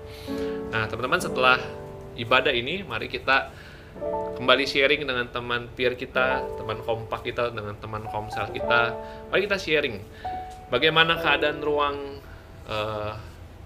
Nah, 0.75 0.91
teman-teman, 0.91 1.23
setelah 1.23 1.63
ibadah 2.19 2.51
ini, 2.51 2.83
mari 2.83 3.07
kita 3.07 3.55
kembali 4.35 4.67
sharing 4.67 5.07
dengan 5.07 5.31
teman 5.31 5.71
peer 5.71 5.95
kita, 5.95 6.43
teman 6.59 6.83
kompak 6.83 7.23
kita, 7.23 7.55
dengan 7.55 7.79
teman 7.79 8.03
komsel 8.11 8.51
kita. 8.51 8.91
Mari 9.31 9.47
kita 9.47 9.55
sharing 9.55 10.03
bagaimana 10.69 11.19
keadaan 11.21 11.61
ruang 11.61 11.97
eh, 12.69 13.13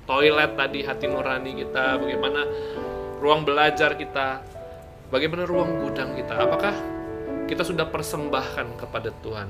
toilet 0.08 0.56
tadi 0.56 0.80
hati 0.82 1.06
nurani 1.06 1.52
kita, 1.52 2.00
bagaimana 2.00 2.40
ruang 3.20 3.44
belajar 3.44 3.98
kita, 3.98 4.40
bagaimana 5.12 5.44
ruang 5.44 5.84
gudang 5.84 6.16
kita. 6.16 6.34
Apakah 6.38 6.74
kita 7.48 7.64
sudah 7.64 7.88
persembahkan 7.88 8.80
kepada 8.80 9.12
Tuhan 9.24 9.48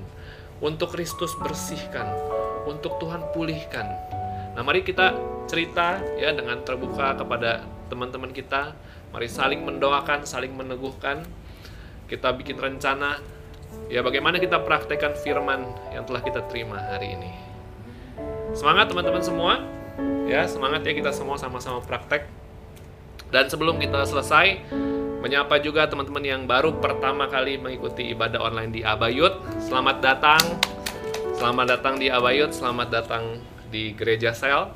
untuk 0.58 0.94
Kristus 0.94 1.34
bersihkan, 1.38 2.06
untuk 2.66 2.98
Tuhan 2.98 3.30
pulihkan. 3.30 3.86
Nah, 4.58 4.62
mari 4.66 4.82
kita 4.82 5.14
cerita 5.46 6.02
ya 6.18 6.34
dengan 6.34 6.62
terbuka 6.66 7.14
kepada 7.14 7.62
teman-teman 7.86 8.34
kita. 8.34 8.74
Mari 9.14 9.30
saling 9.30 9.62
mendoakan, 9.64 10.26
saling 10.26 10.52
meneguhkan. 10.52 11.24
Kita 12.08 12.32
bikin 12.34 12.56
rencana 12.56 13.20
ya 13.88 14.04
bagaimana 14.04 14.36
kita 14.36 14.60
praktekkan 14.62 15.16
firman 15.18 15.64
yang 15.92 16.04
telah 16.04 16.20
kita 16.20 16.44
terima 16.48 16.76
hari 16.78 17.16
ini. 17.16 17.32
Semangat 18.56 18.92
teman-teman 18.92 19.22
semua. 19.24 19.52
Ya, 20.28 20.44
semangat 20.44 20.84
ya 20.84 20.92
kita 20.92 21.10
semua 21.10 21.40
sama-sama 21.40 21.80
praktek. 21.80 22.28
Dan 23.28 23.48
sebelum 23.48 23.76
kita 23.80 24.04
selesai, 24.08 24.60
menyapa 25.20 25.60
juga 25.60 25.88
teman-teman 25.88 26.24
yang 26.24 26.42
baru 26.44 26.76
pertama 26.80 27.28
kali 27.28 27.60
mengikuti 27.60 28.12
ibadah 28.12 28.40
online 28.40 28.72
di 28.72 28.80
Abayut. 28.84 29.40
Selamat 29.60 30.00
datang. 30.00 30.40
Selamat 31.36 31.78
datang 31.78 32.00
di 32.00 32.10
Abayut, 32.10 32.50
selamat 32.50 32.88
datang 32.90 33.38
di 33.68 33.94
Gereja 33.94 34.32
Sel. 34.32 34.72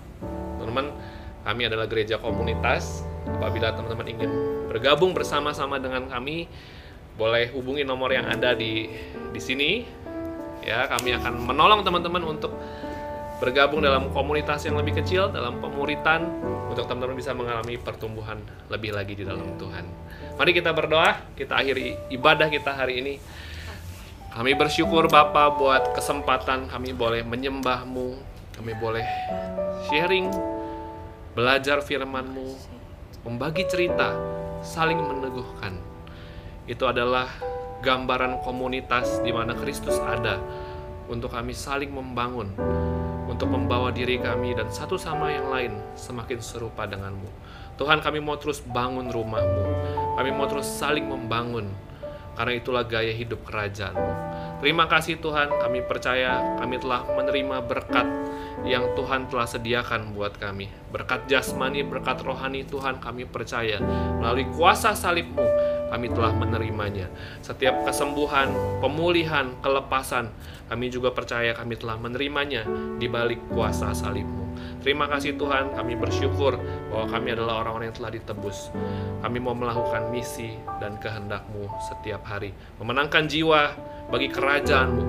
Teman-teman, 0.60 0.94
kami 1.42 1.62
adalah 1.66 1.90
gereja 1.90 2.22
komunitas. 2.22 3.02
Apabila 3.26 3.74
teman-teman 3.74 4.06
ingin 4.08 4.30
bergabung 4.70 5.10
bersama-sama 5.10 5.82
dengan 5.82 6.06
kami, 6.06 6.46
boleh 7.16 7.52
hubungi 7.52 7.84
nomor 7.84 8.12
yang 8.12 8.28
ada 8.28 8.56
di 8.56 8.88
di 9.32 9.40
sini. 9.40 9.84
Ya, 10.62 10.86
kami 10.86 11.10
akan 11.18 11.42
menolong 11.42 11.82
teman-teman 11.82 12.22
untuk 12.22 12.54
bergabung 13.42 13.82
dalam 13.82 14.14
komunitas 14.14 14.62
yang 14.62 14.78
lebih 14.78 15.02
kecil, 15.02 15.26
dalam 15.34 15.58
pemuritan, 15.58 16.22
untuk 16.70 16.86
teman-teman 16.86 17.18
bisa 17.18 17.34
mengalami 17.34 17.74
pertumbuhan 17.74 18.38
lebih 18.70 18.94
lagi 18.94 19.18
di 19.18 19.26
dalam 19.26 19.58
Tuhan. 19.58 19.82
Mari 20.38 20.50
kita 20.54 20.70
berdoa, 20.70 21.18
kita 21.34 21.58
akhiri 21.58 22.14
ibadah 22.14 22.46
kita 22.46 22.70
hari 22.72 23.02
ini. 23.02 23.14
Kami 24.32 24.56
bersyukur 24.56 25.10
Bapa 25.12 25.52
buat 25.52 25.92
kesempatan 25.92 26.70
kami 26.70 26.96
boleh 26.96 27.20
menyembahmu, 27.20 28.16
kami 28.56 28.72
boleh 28.78 29.04
sharing, 29.90 30.32
belajar 31.36 31.84
firman-Mu, 31.84 32.48
membagi 33.28 33.68
cerita, 33.68 34.16
saling 34.64 34.96
meneguhkan. 34.96 35.91
Itu 36.66 36.86
adalah 36.86 37.26
gambaran 37.82 38.46
komunitas 38.46 39.18
di 39.26 39.34
mana 39.34 39.58
Kristus 39.58 39.98
ada 39.98 40.38
untuk 41.10 41.34
kami 41.34 41.50
saling 41.50 41.90
membangun, 41.90 42.54
untuk 43.26 43.50
membawa 43.50 43.90
diri 43.90 44.22
kami 44.22 44.54
dan 44.54 44.70
satu 44.70 44.94
sama 44.94 45.34
yang 45.34 45.50
lain 45.50 45.72
semakin 45.98 46.38
serupa 46.38 46.86
denganmu. 46.86 47.26
Tuhan 47.74 47.98
kami 47.98 48.22
mau 48.22 48.38
terus 48.38 48.62
bangun 48.62 49.10
rumahmu, 49.10 49.62
kami 50.14 50.30
mau 50.30 50.46
terus 50.46 50.70
saling 50.70 51.02
membangun, 51.02 51.66
karena 52.38 52.52
itulah 52.54 52.86
gaya 52.86 53.10
hidup 53.10 53.42
kerajaanmu. 53.42 54.12
Terima 54.62 54.86
kasih 54.86 55.18
Tuhan, 55.18 55.50
kami 55.58 55.82
percaya 55.82 56.38
kami 56.62 56.78
telah 56.78 57.02
menerima 57.02 57.66
berkat 57.66 58.06
yang 58.62 58.94
Tuhan 58.94 59.26
telah 59.26 59.50
sediakan 59.50 60.14
buat 60.14 60.38
kami. 60.38 60.70
Berkat 60.94 61.26
jasmani, 61.26 61.82
berkat 61.82 62.22
rohani 62.22 62.62
Tuhan 62.62 63.02
kami 63.02 63.26
percaya. 63.26 63.82
Melalui 64.22 64.46
kuasa 64.54 64.94
salibmu, 64.94 65.42
kami 65.92 66.08
telah 66.08 66.32
menerimanya. 66.32 67.12
Setiap 67.44 67.84
kesembuhan, 67.84 68.48
pemulihan, 68.80 69.52
kelepasan, 69.60 70.32
kami 70.72 70.88
juga 70.88 71.12
percaya 71.12 71.52
kami 71.52 71.76
telah 71.76 72.00
menerimanya 72.00 72.64
di 72.96 73.12
balik 73.12 73.44
kuasa 73.52 73.92
salibmu. 73.92 74.40
Terima 74.80 75.06
kasih 75.06 75.36
Tuhan, 75.36 75.76
kami 75.76 75.94
bersyukur 75.94 76.58
bahwa 76.90 77.06
kami 77.06 77.36
adalah 77.36 77.62
orang-orang 77.62 77.92
yang 77.92 77.98
telah 78.02 78.12
ditebus. 78.16 78.72
Kami 79.22 79.38
mau 79.38 79.54
melakukan 79.54 80.10
misi 80.10 80.56
dan 80.82 80.98
kehendakmu 80.98 81.70
setiap 81.92 82.26
hari. 82.26 82.50
Memenangkan 82.82 83.30
jiwa 83.30 83.76
bagi 84.10 84.32
kerajaanmu, 84.32 85.04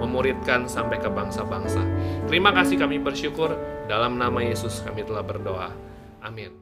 memuridkan 0.00 0.64
sampai 0.64 1.02
ke 1.02 1.10
bangsa-bangsa. 1.12 1.82
Terima 2.30 2.54
kasih 2.56 2.80
kami 2.80 3.02
bersyukur, 3.02 3.52
dalam 3.84 4.16
nama 4.16 4.40
Yesus 4.40 4.80
kami 4.80 5.04
telah 5.04 5.26
berdoa. 5.26 5.74
Amin. 6.24 6.58